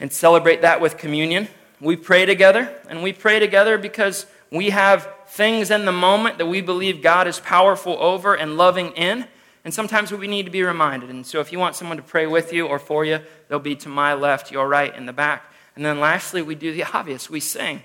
and 0.00 0.12
celebrate 0.12 0.62
that 0.62 0.80
with 0.80 0.96
communion. 0.96 1.48
We 1.80 1.96
pray 1.96 2.24
together, 2.24 2.74
and 2.88 3.02
we 3.02 3.12
pray 3.12 3.38
together 3.38 3.76
because 3.76 4.26
we 4.50 4.70
have 4.70 5.08
things 5.26 5.70
in 5.70 5.84
the 5.84 5.92
moment 5.92 6.38
that 6.38 6.46
we 6.46 6.62
believe 6.62 7.02
God 7.02 7.26
is 7.26 7.38
powerful 7.40 7.96
over 8.00 8.34
and 8.34 8.56
loving 8.56 8.92
in. 8.92 9.26
And 9.64 9.74
sometimes 9.74 10.10
we 10.10 10.26
need 10.26 10.46
to 10.46 10.50
be 10.50 10.62
reminded. 10.62 11.10
And 11.10 11.26
so, 11.26 11.40
if 11.40 11.52
you 11.52 11.58
want 11.58 11.76
someone 11.76 11.98
to 11.98 12.02
pray 12.02 12.26
with 12.26 12.54
you 12.54 12.66
or 12.66 12.78
for 12.78 13.04
you, 13.04 13.20
they'll 13.48 13.58
be 13.58 13.76
to 13.76 13.88
my 13.90 14.14
left, 14.14 14.50
your 14.50 14.66
right, 14.66 14.94
in 14.96 15.04
the 15.04 15.12
back. 15.12 15.44
And 15.76 15.84
then 15.84 16.00
lastly, 16.00 16.40
we 16.40 16.54
do 16.54 16.72
the 16.72 16.84
obvious 16.84 17.28
we 17.28 17.40
sing, 17.40 17.82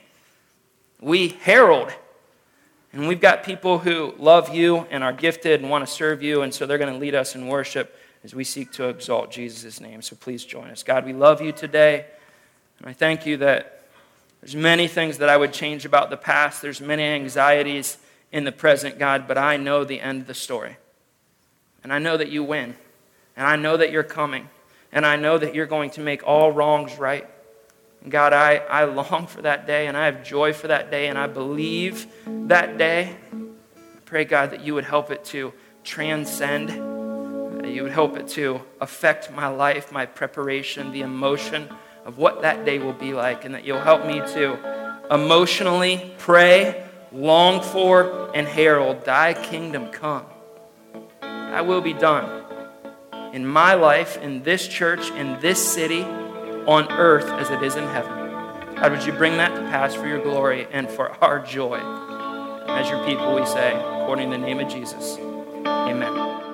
we 1.02 1.28
herald. 1.28 1.94
And 2.94 3.08
we've 3.08 3.20
got 3.20 3.44
people 3.44 3.80
who 3.80 4.14
love 4.20 4.54
you 4.54 4.86
and 4.92 5.04
are 5.04 5.12
gifted 5.12 5.60
and 5.60 5.70
want 5.70 5.86
to 5.86 5.92
serve 5.92 6.22
you, 6.22 6.44
and 6.44 6.54
so 6.54 6.68
they're 6.68 6.78
going 6.78 6.94
to 6.94 7.00
lead 7.00 7.16
us 7.16 7.34
in 7.34 7.48
worship 7.48 7.98
as 8.24 8.34
we 8.34 8.44
seek 8.44 8.72
to 8.74 8.88
exalt 8.88 9.32
Jesus' 9.32 9.82
name. 9.82 10.02
So 10.02 10.16
please 10.16 10.46
join 10.46 10.70
us. 10.70 10.84
God, 10.84 11.06
we 11.06 11.14
love 11.14 11.42
you 11.42 11.52
today. 11.52 12.06
And 12.80 12.88
I 12.88 12.94
thank 12.94 13.26
you 13.26 13.38
that 13.38 13.84
there's 14.42 14.56
many 14.56 14.88
things 14.88 15.20
that 15.20 15.30
I 15.30 15.38
would 15.38 15.54
change 15.54 15.86
about 15.86 16.10
the 16.10 16.18
past. 16.18 16.62
There's 16.62 16.82
many 16.82 17.04
anxieties 17.04 17.98
in 18.32 18.46
the 18.46 18.52
present, 18.52 18.98
God, 18.98 19.28
but 19.28 19.38
I 19.38 19.58
know 19.58 19.84
the 19.84 20.02
end 20.02 20.22
of 20.22 20.28
the 20.28 20.34
story. 20.34 20.78
And 21.84 21.94
I 21.94 22.00
know 22.00 22.18
that 22.18 22.30
you 22.30 22.44
win. 22.44 22.76
And 23.36 23.46
I 23.46 23.56
know 23.56 23.78
that 23.78 23.92
you're 23.92 24.04
coming. 24.04 24.50
And 24.92 25.06
I 25.06 25.16
know 25.16 25.38
that 25.38 25.56
you're 25.56 25.66
going 25.66 25.92
to 25.92 26.02
make 26.02 26.26
all 26.26 26.52
wrongs 26.52 26.98
right. 26.98 27.28
And 28.02 28.12
God, 28.12 28.34
I, 28.34 28.58
I 28.58 28.84
long 28.86 29.28
for 29.28 29.42
that 29.42 29.66
day 29.66 29.88
and 29.88 29.96
I 29.96 30.06
have 30.06 30.24
joy 30.24 30.54
for 30.54 30.68
that 30.68 30.92
day 30.92 31.08
and 31.08 31.18
I 31.18 31.28
believe 31.28 32.08
that 32.26 32.78
day. 32.78 33.16
I 33.34 34.00
pray, 34.06 34.26
God, 34.26 34.52
that 34.52 34.62
you 34.62 34.74
would 34.76 34.86
help 34.86 35.10
it 35.10 35.24
to 35.26 35.54
transcend 35.84 36.93
that 37.64 37.72
you 37.72 37.84
would 37.84 37.92
help 37.92 38.18
it 38.18 38.28
to 38.28 38.62
affect 38.82 39.32
my 39.32 39.48
life, 39.48 39.92
my 39.92 40.06
preparation, 40.06 40.92
the 40.92 41.02
emotion 41.02 41.70
of 42.06 42.18
what 42.18 42.42
that 42.42 42.66
day 42.66 42.78
will 42.78 42.94
be 42.94 43.14
like, 43.14 43.46
and 43.46 43.56
that 43.56 43.64
you'll 43.64 43.80
help 43.80 44.06
me 44.06 44.20
to 44.20 45.06
emotionally 45.10 46.14
pray, 46.18 46.86
long 47.12 47.62
for, 47.62 48.30
and 48.36 48.48
herald 48.48 49.06
Thy 49.06 49.34
kingdom 49.34 49.88
come. 49.90 50.26
Thy 51.22 51.62
will 51.62 51.82
be 51.82 51.94
done 51.94 52.44
in 53.34 53.46
my 53.46 53.74
life, 53.74 54.18
in 54.18 54.44
this 54.44 54.68
church, 54.68 55.10
in 55.12 55.40
this 55.40 55.66
city, 55.66 56.04
on 56.04 56.92
earth 56.92 57.26
as 57.26 57.50
it 57.50 57.64
is 57.64 57.76
in 57.76 57.84
heaven. 57.86 58.32
God, 58.76 58.92
would 58.92 59.06
you 59.06 59.14
bring 59.14 59.38
that 59.38 59.56
to 59.56 59.62
pass 59.70 59.96
for 59.96 60.08
your 60.08 60.22
glory 60.22 60.68
and 60.72 60.90
for 60.90 61.12
our 61.24 61.40
joy? 61.40 61.80
As 62.68 62.90
your 62.90 63.04
people, 63.06 63.36
we 63.36 63.46
say, 63.46 63.74
according 63.74 64.32
to 64.32 64.38
the 64.38 64.44
name 64.46 64.60
of 64.60 64.68
Jesus, 64.68 65.18
amen. 65.66 66.53